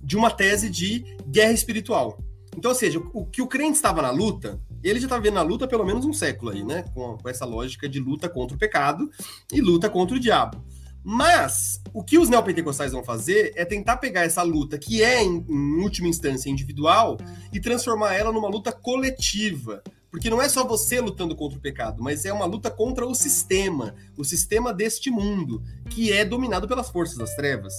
de 0.00 0.16
uma 0.16 0.30
tese 0.30 0.70
de 0.70 1.04
guerra 1.26 1.52
espiritual. 1.52 2.18
Então, 2.56 2.70
ou 2.70 2.74
seja, 2.76 3.02
o 3.12 3.26
que 3.26 3.42
o 3.42 3.48
crente 3.48 3.74
estava 3.74 4.00
na 4.00 4.10
luta, 4.10 4.60
ele 4.82 4.98
já 4.98 5.06
estava 5.06 5.22
vendo 5.22 5.34
na 5.34 5.42
luta 5.42 5.68
pelo 5.68 5.84
menos 5.84 6.04
um 6.04 6.12
século 6.12 6.50
aí, 6.50 6.64
né? 6.64 6.84
Com, 6.94 7.18
com 7.18 7.28
essa 7.28 7.44
lógica 7.44 7.88
de 7.88 8.00
luta 8.00 8.28
contra 8.28 8.56
o 8.56 8.58
pecado 8.58 9.10
e 9.52 9.60
luta 9.60 9.90
contra 9.90 10.16
o 10.16 10.20
diabo. 10.20 10.62
Mas 11.02 11.80
o 11.94 12.04
que 12.04 12.18
os 12.18 12.28
neopentecostais 12.28 12.92
vão 12.92 13.02
fazer 13.02 13.52
é 13.56 13.64
tentar 13.64 13.96
pegar 13.96 14.22
essa 14.22 14.42
luta, 14.42 14.78
que 14.78 15.02
é, 15.02 15.22
em, 15.22 15.44
em, 15.48 15.82
última 15.82 16.08
instância, 16.08 16.50
individual, 16.50 17.16
e 17.52 17.58
transformar 17.58 18.14
ela 18.14 18.32
numa 18.32 18.48
luta 18.48 18.70
coletiva. 18.70 19.82
Porque 20.10 20.28
não 20.28 20.42
é 20.42 20.48
só 20.48 20.66
você 20.66 21.00
lutando 21.00 21.36
contra 21.36 21.56
o 21.56 21.62
pecado, 21.62 22.02
mas 22.02 22.24
é 22.24 22.32
uma 22.32 22.44
luta 22.44 22.70
contra 22.70 23.06
o 23.06 23.14
sistema, 23.14 23.94
o 24.18 24.24
sistema 24.24 24.74
deste 24.74 25.10
mundo, 25.10 25.62
que 25.88 26.12
é 26.12 26.24
dominado 26.24 26.66
pelas 26.66 26.90
forças 26.90 27.16
das 27.16 27.34
trevas. 27.34 27.72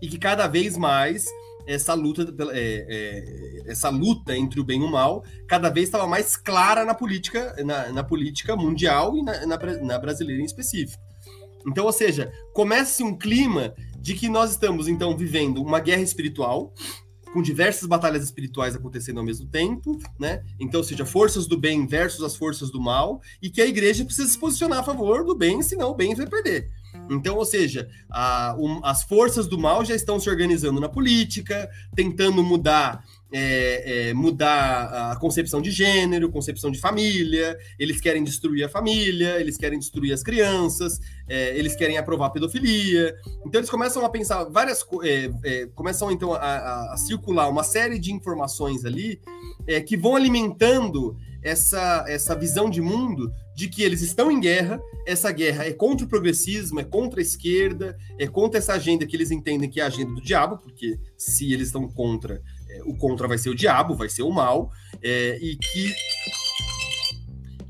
E 0.00 0.08
que 0.08 0.18
cada 0.18 0.48
vez 0.48 0.76
mais 0.76 1.26
essa 1.66 1.94
luta, 1.94 2.34
é, 2.52 2.86
é, 2.88 3.70
essa 3.70 3.88
luta 3.88 4.36
entre 4.36 4.60
o 4.60 4.64
bem 4.64 4.80
e 4.80 4.84
o 4.84 4.90
mal 4.90 5.24
cada 5.46 5.70
vez 5.70 5.88
estava 5.88 6.06
mais 6.06 6.36
clara 6.36 6.84
na 6.84 6.94
política, 6.94 7.54
na, 7.64 7.92
na 7.92 8.04
política 8.04 8.56
mundial 8.56 9.16
e 9.16 9.22
na, 9.22 9.46
na, 9.46 9.58
na, 9.58 9.98
brasileira 9.98 10.42
em 10.42 10.46
específico. 10.46 11.02
Então, 11.66 11.86
ou 11.86 11.92
seja, 11.92 12.32
começa-se 12.52 13.02
um 13.02 13.16
clima 13.16 13.74
de 13.98 14.14
que 14.14 14.28
nós 14.28 14.50
estamos 14.50 14.86
então 14.86 15.16
vivendo 15.16 15.62
uma 15.62 15.80
guerra 15.80 16.02
espiritual 16.02 16.72
com 17.32 17.42
diversas 17.42 17.88
batalhas 17.88 18.22
espirituais 18.22 18.76
acontecendo 18.76 19.18
ao 19.18 19.24
mesmo 19.24 19.48
tempo, 19.48 19.98
né? 20.20 20.44
Então, 20.60 20.78
ou 20.78 20.84
seja, 20.84 21.04
forças 21.04 21.48
do 21.48 21.58
bem 21.58 21.84
versus 21.84 22.22
as 22.22 22.36
forças 22.36 22.70
do 22.70 22.80
mal, 22.80 23.20
e 23.42 23.50
que 23.50 23.60
a 23.60 23.66
igreja 23.66 24.04
precisa 24.04 24.28
se 24.28 24.38
posicionar 24.38 24.78
a 24.78 24.84
favor 24.84 25.24
do 25.24 25.34
bem, 25.34 25.60
senão 25.60 25.90
o 25.90 25.94
bem 25.94 26.14
vai 26.14 26.28
perder. 26.28 26.70
Então, 27.10 27.36
ou 27.36 27.44
seja, 27.44 27.88
a, 28.10 28.56
um, 28.58 28.80
as 28.84 29.02
forças 29.02 29.46
do 29.46 29.58
mal 29.58 29.84
já 29.84 29.94
estão 29.94 30.18
se 30.18 30.28
organizando 30.28 30.80
na 30.80 30.88
política, 30.88 31.68
tentando 31.94 32.42
mudar 32.42 33.04
é, 33.36 34.10
é, 34.10 34.14
mudar 34.14 35.10
a 35.10 35.16
concepção 35.16 35.60
de 35.60 35.68
gênero, 35.72 36.30
concepção 36.30 36.70
de 36.70 36.78
família, 36.78 37.58
eles 37.80 38.00
querem 38.00 38.22
destruir 38.22 38.62
a 38.62 38.68
família, 38.68 39.40
eles 39.40 39.56
querem 39.56 39.76
destruir 39.76 40.12
as 40.12 40.22
crianças, 40.22 41.00
é, 41.28 41.58
eles 41.58 41.74
querem 41.74 41.98
aprovar 41.98 42.26
a 42.26 42.30
pedofilia. 42.30 43.12
Então 43.44 43.58
eles 43.58 43.68
começam 43.68 44.04
a 44.04 44.08
pensar 44.08 44.44
várias 44.44 44.86
é, 45.02 45.30
é, 45.42 45.66
começam 45.74 46.12
então 46.12 46.32
a, 46.32 46.92
a, 46.92 46.96
circular 46.96 47.48
uma 47.48 47.64
série 47.64 47.98
de 47.98 48.12
informações 48.12 48.84
ali 48.84 49.20
é, 49.66 49.80
que 49.80 49.96
vão 49.96 50.14
alimentando 50.14 51.16
essa, 51.44 52.04
essa 52.08 52.34
visão 52.34 52.70
de 52.70 52.80
mundo 52.80 53.30
de 53.54 53.68
que 53.68 53.82
eles 53.82 54.00
estão 54.00 54.30
em 54.30 54.40
guerra, 54.40 54.80
essa 55.06 55.30
guerra 55.30 55.64
é 55.64 55.72
contra 55.72 56.06
o 56.06 56.08
progressismo, 56.08 56.80
é 56.80 56.84
contra 56.84 57.20
a 57.20 57.22
esquerda, 57.22 57.96
é 58.18 58.26
contra 58.26 58.58
essa 58.58 58.72
agenda 58.72 59.06
que 59.06 59.14
eles 59.14 59.30
entendem 59.30 59.70
que 59.70 59.78
é 59.78 59.84
a 59.84 59.88
agenda 59.88 60.14
do 60.14 60.22
diabo, 60.22 60.56
porque 60.58 60.98
se 61.16 61.52
eles 61.52 61.68
estão 61.68 61.86
contra, 61.86 62.42
é, 62.68 62.82
o 62.84 62.96
contra 62.96 63.28
vai 63.28 63.36
ser 63.36 63.50
o 63.50 63.54
diabo, 63.54 63.94
vai 63.94 64.08
ser 64.08 64.22
o 64.22 64.32
mal, 64.32 64.72
é, 65.02 65.38
e 65.40 65.56
que, 65.56 65.94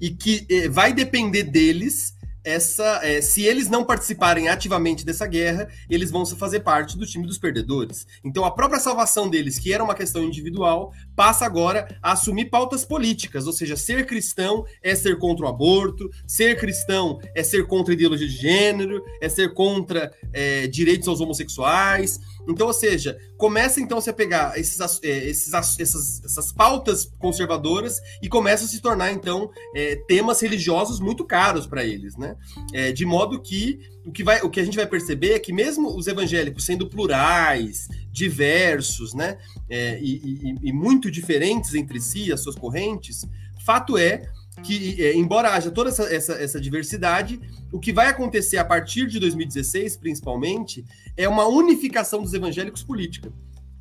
e 0.01 0.11
que 0.11 0.47
é, 0.49 0.68
vai 0.68 0.95
depender 0.95 1.43
deles 1.43 2.13
essa, 2.45 3.01
é, 3.03 3.20
se 3.20 3.42
eles 3.42 3.68
não 3.68 3.84
participarem 3.84 4.49
ativamente 4.49 5.05
dessa 5.05 5.26
guerra, 5.26 5.68
eles 5.88 6.11
vão 6.11 6.24
fazer 6.26 6.61
parte 6.61 6.97
do 6.99 7.07
time 7.07 7.26
dos 7.26 7.38
perdedores. 7.38 8.07
Então 8.22 8.45
a 8.45 8.51
própria 8.51 8.78
salvação 8.78 9.28
deles, 9.28 9.59
que 9.59 9.72
era 9.72 9.82
uma 9.82 9.95
questão 9.95 10.22
individual, 10.22 10.92
passa 11.16 11.47
agora 11.47 11.99
a 12.03 12.12
assumir 12.12 12.47
pautas 12.47 12.84
políticas, 12.84 13.47
ou 13.47 13.53
seja, 13.53 13.76
ser 13.76 14.07
cristão 14.07 14.64
é 14.82 14.95
ser 14.95 15.18
contra 15.18 15.47
o 15.47 15.49
aborto, 15.49 16.11
ser 16.26 16.59
cristão 16.59 17.18
é 17.34 17.42
ser 17.42 17.66
contra 17.66 17.92
a 17.92 17.95
ideologia 17.95 18.28
de 18.28 18.36
gênero, 18.36 19.03
é 19.20 19.28
ser 19.28 19.55
contra 19.55 20.12
é, 20.32 20.66
direitos 20.66 21.09
aos 21.09 21.20
homossexuais. 21.20 22.20
Então, 22.49 22.66
ou 22.66 22.72
seja, 22.72 23.18
começa 23.36 23.80
então 23.80 23.99
a 23.99 24.12
pegar 24.12 24.59
esses, 24.59 24.78
é, 25.03 25.28
esses, 25.28 25.53
essas, 25.53 26.24
essas 26.24 26.53
pautas 26.53 27.11
conservadoras 27.18 28.01
e 28.22 28.28
começa 28.28 28.64
a 28.64 28.68
se 28.68 28.80
tornar 28.80 29.12
então 29.12 29.51
é, 29.74 29.97
temas 30.09 30.40
religiosos 30.40 31.01
muito 31.01 31.24
caros 31.24 31.66
para 31.66 31.84
eles, 31.84 32.16
né? 32.16 32.36
É, 32.72 32.92
de 32.92 33.05
modo 33.05 33.40
que 33.40 33.78
o 34.05 34.12
que, 34.12 34.22
vai, 34.22 34.42
o 34.42 34.51
que 34.51 34.61
a 34.61 34.64
gente 34.64 34.76
vai 34.76 34.86
perceber 34.86 35.32
é 35.32 35.38
que 35.38 35.53
mesmo 35.53 35.97
os 35.97 36.07
evangélicos 36.07 36.64
sendo 36.64 36.86
plurais, 36.86 37.88
diversos, 38.12 39.14
né, 39.14 39.38
é, 39.68 39.99
e, 39.99 40.16
e, 40.16 40.68
e 40.68 40.72
muito 40.72 41.11
diferentes 41.11 41.74
entre 41.74 41.99
si, 42.01 42.30
as 42.30 42.40
suas 42.40 42.55
correntes, 42.55 43.24
fato 43.64 43.97
é 43.97 44.30
que, 44.64 45.02
é, 45.02 45.14
embora 45.14 45.50
haja 45.50 45.70
toda 45.70 45.90
essa, 45.90 46.02
essa, 46.04 46.32
essa, 46.32 46.60
diversidade, 46.60 47.40
o 47.70 47.78
que 47.78 47.92
vai 47.92 48.08
acontecer 48.08 48.56
a 48.56 48.64
partir 48.64 49.06
de 49.06 49.20
2016, 49.20 49.96
principalmente, 49.96 50.84
é 51.16 51.28
uma 51.28 51.46
unificação 51.46 52.22
dos 52.22 52.34
evangélicos 52.34 52.82
política. 52.82 53.32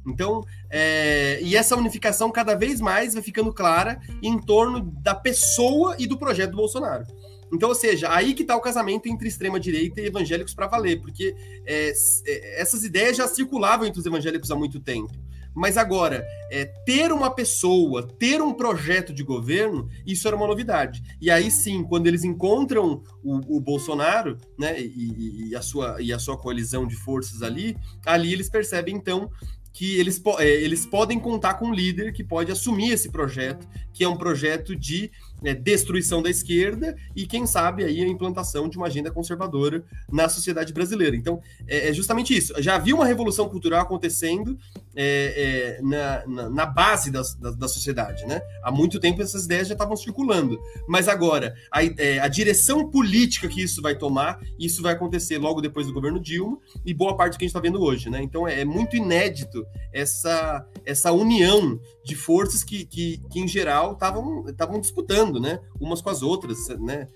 Então, 0.06 0.44
é, 0.70 1.40
e 1.42 1.56
essa 1.56 1.76
unificação 1.76 2.30
cada 2.30 2.56
vez 2.56 2.82
mais 2.82 3.14
vai 3.14 3.24
ficando 3.24 3.54
clara 3.54 4.00
em 4.22 4.38
torno 4.38 4.82
da 5.02 5.16
pessoa 5.16 5.96
e 5.98 6.06
do 6.06 6.18
projeto 6.18 6.52
do 6.52 6.58
Bolsonaro. 6.58 7.06
Então, 7.54 7.70
ou 7.70 7.76
seja, 7.76 8.12
aí 8.12 8.34
que 8.34 8.42
está 8.42 8.56
o 8.56 8.62
casamento 8.62 9.08
entre 9.08 9.28
extrema-direita 9.28 10.02
e 10.02 10.08
evangélicos 10.08 10.54
para 10.56 10.68
valer, 10.68 11.00
porque 11.00 11.36
é, 11.66 11.94
é, 12.26 12.62
essas 12.62 12.84
ideias 12.84 13.16
já 13.16 13.28
circulavam 13.28 13.86
entre 13.86 14.00
os 14.00 14.06
evangélicos 14.06 14.50
há 14.50 14.56
muito 14.56 14.80
tempo. 14.80 15.14
Mas 15.56 15.78
agora, 15.78 16.26
é, 16.52 16.66
ter 16.86 17.12
uma 17.12 17.30
pessoa, 17.30 18.08
ter 18.08 18.42
um 18.42 18.54
projeto 18.54 19.14
de 19.14 19.24
governo, 19.24 19.88
isso 20.06 20.28
era 20.28 20.36
uma 20.36 20.48
novidade. 20.48 21.04
E 21.22 21.30
aí 21.30 21.52
sim, 21.52 21.84
quando 21.84 22.08
eles 22.08 22.24
encontram 22.24 23.04
o, 23.24 23.58
o 23.58 23.60
Bolsonaro, 23.60 24.38
né, 24.58 24.80
e, 24.80 25.50
e, 25.50 25.56
a 25.56 25.62
sua, 25.62 26.02
e 26.02 26.12
a 26.12 26.20
sua 26.20 26.38
coalizão 26.38 26.88
de 26.88 26.96
forças 26.96 27.42
ali, 27.42 27.78
ali 28.06 28.34
eles 28.34 28.50
percebem 28.50 28.96
então 28.96 29.30
que 29.74 29.98
eles, 29.98 30.22
é, 30.38 30.48
eles 30.48 30.86
podem 30.86 31.20
contar 31.20 31.56
com 31.56 31.66
um 31.66 31.74
líder 31.74 32.14
que 32.14 32.24
pode 32.24 32.52
assumir 32.52 32.92
esse 32.92 33.10
projeto, 33.10 33.68
que 33.92 34.04
é 34.04 34.08
um 34.08 34.16
projeto 34.16 34.76
de 34.76 35.12
é, 35.44 35.56
destruição 35.56 36.22
da 36.22 36.30
esquerda 36.30 36.96
e, 37.16 37.26
quem 37.26 37.48
sabe, 37.48 37.84
aí 37.84 38.02
a 38.02 38.08
implantação 38.08 38.70
de 38.70 38.78
uma 38.78 38.86
agenda 38.86 39.12
conservadora 39.12 39.84
na 40.12 40.30
sociedade 40.30 40.72
brasileira. 40.72 41.16
Então, 41.16 41.42
é, 41.68 41.90
é 41.90 41.94
justamente 41.94 42.38
isso. 42.38 42.54
Já 42.62 42.76
havia 42.76 42.94
uma 42.94 43.06
revolução 43.06 43.50
cultural 43.50 43.82
acontecendo 43.82 44.58
é, 44.96 45.78
é 45.78 45.82
na, 45.82 46.28
na, 46.28 46.50
na, 46.50 46.66
base 46.66 47.12
da, 47.12 47.22
da, 47.40 47.52
da, 47.52 47.68
sociedade, 47.68 48.26
né? 48.26 48.42
Há 48.64 48.72
muito 48.72 49.00
tempo 49.00 49.22
essas 49.22 49.46
ideias 49.46 49.68
já 49.68 49.74
estavam 49.74 49.96
circulando. 49.96 50.60
Mas 50.88 51.08
agora, 51.08 51.54
a, 51.72 51.84
é, 51.84 52.20
a 52.20 52.28
direção 52.28 52.90
política 52.90 53.48
que 53.48 53.62
isso 53.62 53.82
vai 53.82 53.96
tomar, 53.96 54.40
isso 54.60 54.82
vai 54.82 54.94
acontecer 54.94 55.38
logo 55.38 55.62
depois 55.62 55.88
do 55.88 55.94
governo 55.94 56.20
Dilma 56.20 56.58
e 56.86 56.94
boa 56.94 57.16
parte 57.16 57.34
do 57.34 57.38
que 57.40 57.46
a 57.46 57.48
gente 57.48 57.56
está 57.56 57.60
vendo 57.60 57.82
hoje, 57.82 58.10
né? 58.10 58.22
Então, 58.22 58.48
é, 58.48 58.64
muito 58.64 58.96
inédito 58.96 59.66
essa, 59.92 60.66
essa 60.86 61.12
união 61.12 61.80
de 62.04 62.16
forças 62.16 62.64
que, 62.64 62.86
que, 62.86 63.22
que 63.32 63.40
em 63.40 63.48
geral, 63.48 63.94
estavam 63.94 64.80
disputando 64.80 65.40
né, 65.40 65.60
umas 65.80 66.02
com 66.02 66.10
as 66.10 66.22
outras, 66.22 66.68
né? 66.80 67.08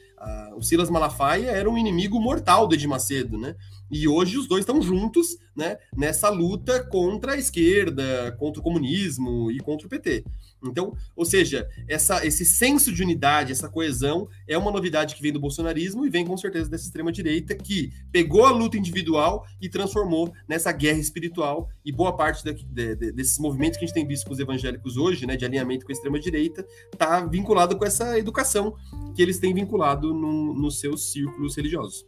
O 0.55 0.63
Silas 0.63 0.89
Malafaia 0.89 1.51
era 1.51 1.69
um 1.69 1.77
inimigo 1.77 2.19
mortal 2.19 2.65
do 2.65 2.73
Edir 2.73 2.89
Macedo, 2.89 3.37
né? 3.37 3.55
E 3.89 4.07
hoje 4.07 4.37
os 4.37 4.47
dois 4.47 4.61
estão 4.61 4.81
juntos, 4.81 5.37
né, 5.55 5.77
nessa 5.95 6.29
luta 6.29 6.83
contra 6.83 7.33
a 7.33 7.37
esquerda, 7.37 8.35
contra 8.37 8.59
o 8.59 8.63
comunismo 8.63 9.51
e 9.51 9.59
contra 9.59 9.87
o 9.87 9.89
PT. 9.89 10.23
Então, 10.63 10.95
ou 11.15 11.23
seja, 11.23 11.67
essa, 11.87 12.25
esse 12.25 12.43
senso 12.45 12.91
de 12.91 13.03
unidade, 13.03 13.51
essa 13.51 13.69
coesão 13.69 14.27
é 14.47 14.57
uma 14.57 14.71
novidade 14.71 15.15
que 15.15 15.21
vem 15.21 15.31
do 15.31 15.39
bolsonarismo 15.39 16.05
e 16.05 16.09
vem 16.09 16.25
com 16.25 16.35
certeza 16.35 16.69
dessa 16.69 16.85
extrema-direita 16.85 17.55
que 17.55 17.91
pegou 18.11 18.45
a 18.45 18.51
luta 18.51 18.77
individual 18.77 19.45
e 19.61 19.69
transformou 19.69 20.33
nessa 20.47 20.71
guerra 20.71 20.99
espiritual. 20.99 21.69
E 21.85 21.91
boa 21.91 22.15
parte 22.15 22.43
da, 22.43 22.51
de, 22.51 22.95
de, 22.95 23.11
desses 23.11 23.37
movimentos 23.37 23.77
que 23.77 23.85
a 23.85 23.87
gente 23.87 23.95
tem 23.95 24.07
visto 24.07 24.25
com 24.25 24.33
os 24.33 24.39
evangélicos 24.39 24.97
hoje, 24.97 25.25
né, 25.25 25.35
de 25.35 25.45
alinhamento 25.45 25.85
com 25.85 25.91
a 25.91 25.93
extrema-direita, 25.93 26.65
está 26.91 27.25
vinculado 27.25 27.77
com 27.77 27.85
essa 27.85 28.17
educação 28.17 28.75
que 29.15 29.21
eles 29.21 29.39
têm 29.39 29.53
vinculado 29.53 30.13
no, 30.13 30.53
nos 30.53 30.79
seus 30.79 31.11
círculos 31.11 31.55
religiosos. 31.55 32.05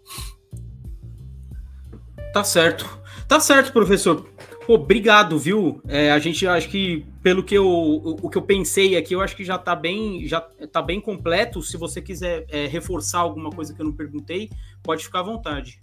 Tá 2.33 2.43
certo. 2.43 2.99
Tá 3.27 3.39
certo, 3.39 3.71
professor. 3.71 4.27
Obrigado, 4.67 5.39
viu? 5.39 5.81
É, 5.87 6.11
a 6.11 6.19
gente 6.19 6.45
acho 6.45 6.69
que 6.69 7.03
pelo 7.23 7.43
que 7.43 7.55
eu 7.55 7.67
o 7.67 8.29
que 8.29 8.37
eu 8.37 8.41
pensei 8.43 8.95
aqui, 8.95 9.15
eu 9.15 9.21
acho 9.21 9.35
que 9.35 9.43
já 9.43 9.57
tá 9.57 9.75
bem 9.75 10.27
já 10.27 10.41
tá 10.71 10.79
bem 10.79 11.01
completo. 11.01 11.61
Se 11.63 11.75
você 11.75 12.01
quiser 12.01 12.45
é, 12.49 12.67
reforçar 12.67 13.19
alguma 13.19 13.49
coisa 13.49 13.73
que 13.73 13.81
eu 13.81 13.85
não 13.85 13.93
perguntei, 13.93 14.49
pode 14.83 15.03
ficar 15.03 15.21
à 15.21 15.23
vontade. 15.23 15.79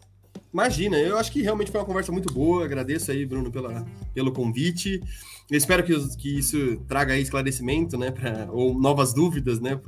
Imagina, 0.56 0.96
eu 0.96 1.18
acho 1.18 1.30
que 1.30 1.42
realmente 1.42 1.70
foi 1.70 1.78
uma 1.78 1.86
conversa 1.86 2.10
muito 2.10 2.32
boa. 2.32 2.64
Agradeço 2.64 3.10
aí, 3.10 3.26
Bruno, 3.26 3.52
pela, 3.52 3.84
pelo 4.14 4.32
convite. 4.32 5.02
Eu 5.50 5.58
espero 5.58 5.84
que, 5.84 5.92
que 6.16 6.38
isso 6.38 6.78
traga 6.88 7.12
aí 7.12 7.20
esclarecimento, 7.20 7.98
né, 7.98 8.10
pra, 8.10 8.48
ou 8.50 8.72
novas 8.72 9.12
dúvidas, 9.12 9.60
né, 9.60 9.78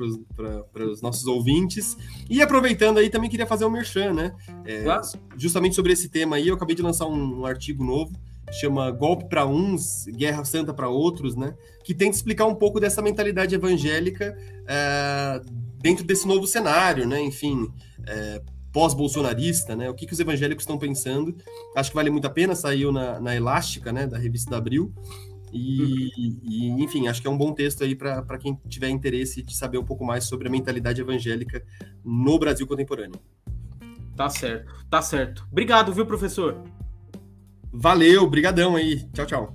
para 0.70 0.84
os 0.84 1.00
nossos 1.00 1.26
ouvintes. 1.26 1.96
E 2.28 2.42
aproveitando 2.42 2.98
aí, 2.98 3.08
também 3.08 3.30
queria 3.30 3.46
fazer 3.46 3.64
um 3.64 3.70
merchan, 3.70 4.12
né, 4.12 4.34
é, 4.66 4.82
claro. 4.82 5.08
justamente 5.38 5.74
sobre 5.74 5.94
esse 5.94 6.10
tema 6.10 6.36
aí. 6.36 6.48
Eu 6.48 6.54
acabei 6.56 6.76
de 6.76 6.82
lançar 6.82 7.06
um, 7.06 7.40
um 7.40 7.46
artigo 7.46 7.82
novo, 7.82 8.12
chama 8.52 8.90
Golpe 8.90 9.26
para 9.26 9.46
uns, 9.46 10.04
Guerra 10.08 10.44
Santa 10.44 10.74
para 10.74 10.90
outros, 10.90 11.34
né, 11.34 11.54
que 11.82 11.94
tenta 11.94 12.14
explicar 12.14 12.44
um 12.44 12.54
pouco 12.54 12.78
dessa 12.78 13.00
mentalidade 13.00 13.54
evangélica 13.54 14.36
é, 14.66 15.40
dentro 15.80 16.04
desse 16.04 16.28
novo 16.28 16.46
cenário, 16.46 17.06
né, 17.08 17.22
enfim. 17.22 17.70
É, 18.06 18.42
pós-bolsonarista, 18.78 19.74
né? 19.74 19.90
O 19.90 19.94
que, 19.94 20.06
que 20.06 20.12
os 20.12 20.20
evangélicos 20.20 20.62
estão 20.62 20.78
pensando? 20.78 21.34
Acho 21.74 21.90
que 21.90 21.96
vale 21.96 22.10
muito 22.10 22.28
a 22.28 22.30
pena, 22.30 22.54
saiu 22.54 22.92
na, 22.92 23.18
na 23.18 23.34
Elástica, 23.34 23.92
né? 23.92 24.06
Da 24.06 24.16
revista 24.16 24.52
da 24.52 24.58
Abril. 24.58 24.94
E, 25.52 26.38
e, 26.44 26.84
enfim, 26.84 27.08
acho 27.08 27.20
que 27.20 27.26
é 27.26 27.30
um 27.30 27.36
bom 27.36 27.52
texto 27.52 27.82
aí 27.82 27.96
para 27.96 28.38
quem 28.38 28.56
tiver 28.68 28.88
interesse 28.88 29.42
de 29.42 29.56
saber 29.56 29.78
um 29.78 29.84
pouco 29.84 30.04
mais 30.04 30.26
sobre 30.26 30.46
a 30.46 30.50
mentalidade 30.50 31.00
evangélica 31.00 31.60
no 32.04 32.38
Brasil 32.38 32.68
contemporâneo. 32.68 33.18
Tá 34.14 34.30
certo, 34.30 34.72
tá 34.88 35.02
certo. 35.02 35.44
Obrigado, 35.50 35.92
viu, 35.92 36.06
professor? 36.06 36.62
Valeu, 37.72 38.30
brigadão 38.30 38.76
aí. 38.76 39.02
Tchau, 39.12 39.26
tchau. 39.26 39.54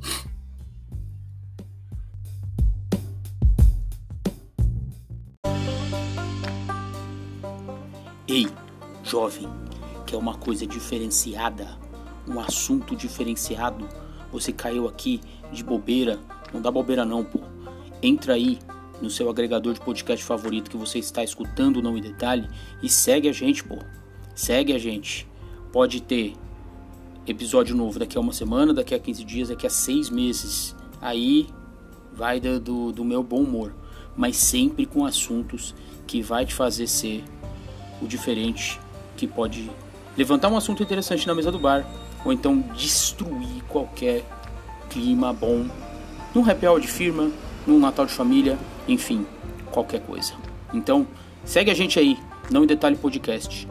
Ei, 8.28 8.48
jovem, 9.14 9.48
que 10.08 10.16
é 10.16 10.18
uma 10.18 10.34
coisa 10.34 10.66
diferenciada, 10.66 11.78
um 12.28 12.40
assunto 12.40 12.96
diferenciado. 12.96 13.88
Você 14.32 14.52
caiu 14.52 14.88
aqui 14.88 15.22
de 15.52 15.64
bobeira, 15.64 16.20
não 16.52 16.60
dá 16.60 16.72
bobeira 16.72 17.06
não, 17.06 17.24
pô. 17.24 17.40
Entra 18.02 18.34
aí 18.34 18.58
no 19.00 19.12
seu 19.12 19.30
agregador 19.30 19.76
de 19.76 19.82
podcast 19.82 20.26
favorito 20.26 20.72
que 20.72 20.78
você 20.78 20.98
está 20.98 21.24
escutando 21.24 21.80
Não 21.80 21.96
em 21.96 22.02
Detalhe 22.02 22.50
e 22.82 22.90
segue 22.90 23.30
a 23.30 23.32
gente, 23.32 23.64
pô. 23.64 23.78
Segue 24.34 24.74
a 24.74 24.80
gente. 24.80 25.28
Pode 25.72 26.02
ter 26.02 26.34
episódio 27.28 27.76
novo 27.76 28.00
daqui 28.00 28.18
a 28.18 28.22
uma 28.22 28.34
semana, 28.34 28.74
daqui 28.74 28.96
a 28.96 29.00
15 29.00 29.24
dias, 29.24 29.50
daqui 29.50 29.68
a 29.68 29.70
seis 29.70 30.10
meses. 30.10 30.76
Aí 31.00 31.48
vai 32.12 32.40
do, 32.40 32.92
do, 32.92 33.06
meu 33.06 33.22
bom 33.22 33.44
humor. 33.44 33.76
Mas 34.18 34.38
sempre 34.38 34.88
com 34.88 35.06
assuntos 35.06 35.76
que 36.08 36.20
vai 36.20 36.48
te 36.48 36.56
fazer 36.56 36.88
ser 36.88 37.24
o 38.02 38.08
diferente 38.08 38.82
que 39.24 39.34
pode 39.34 39.72
levantar 40.18 40.50
um 40.50 40.58
assunto 40.58 40.84
interessante 40.84 41.26
na 41.26 41.34
mesa 41.34 41.52
do 41.52 41.58
bar 41.58 41.86
ou 42.26 42.34
então 42.34 42.60
destruir 42.76 43.64
qualquer 43.70 44.24
clima 44.90 45.34
bom 45.34 45.66
num 46.36 46.50
happy 46.50 46.68
hour 46.68 46.80
de 46.80 46.88
firma, 46.88 47.32
num 47.66 47.80
Natal 47.80 48.06
de 48.06 48.14
família, 48.14 48.58
enfim, 48.88 49.26
qualquer 49.72 50.02
coisa. 50.02 50.34
Então, 50.74 51.08
segue 51.46 51.70
a 51.70 51.74
gente 51.74 52.00
aí, 52.00 52.18
não 52.50 52.64
em 52.64 52.68
detalhe 52.68 52.96
podcast. 52.96 53.68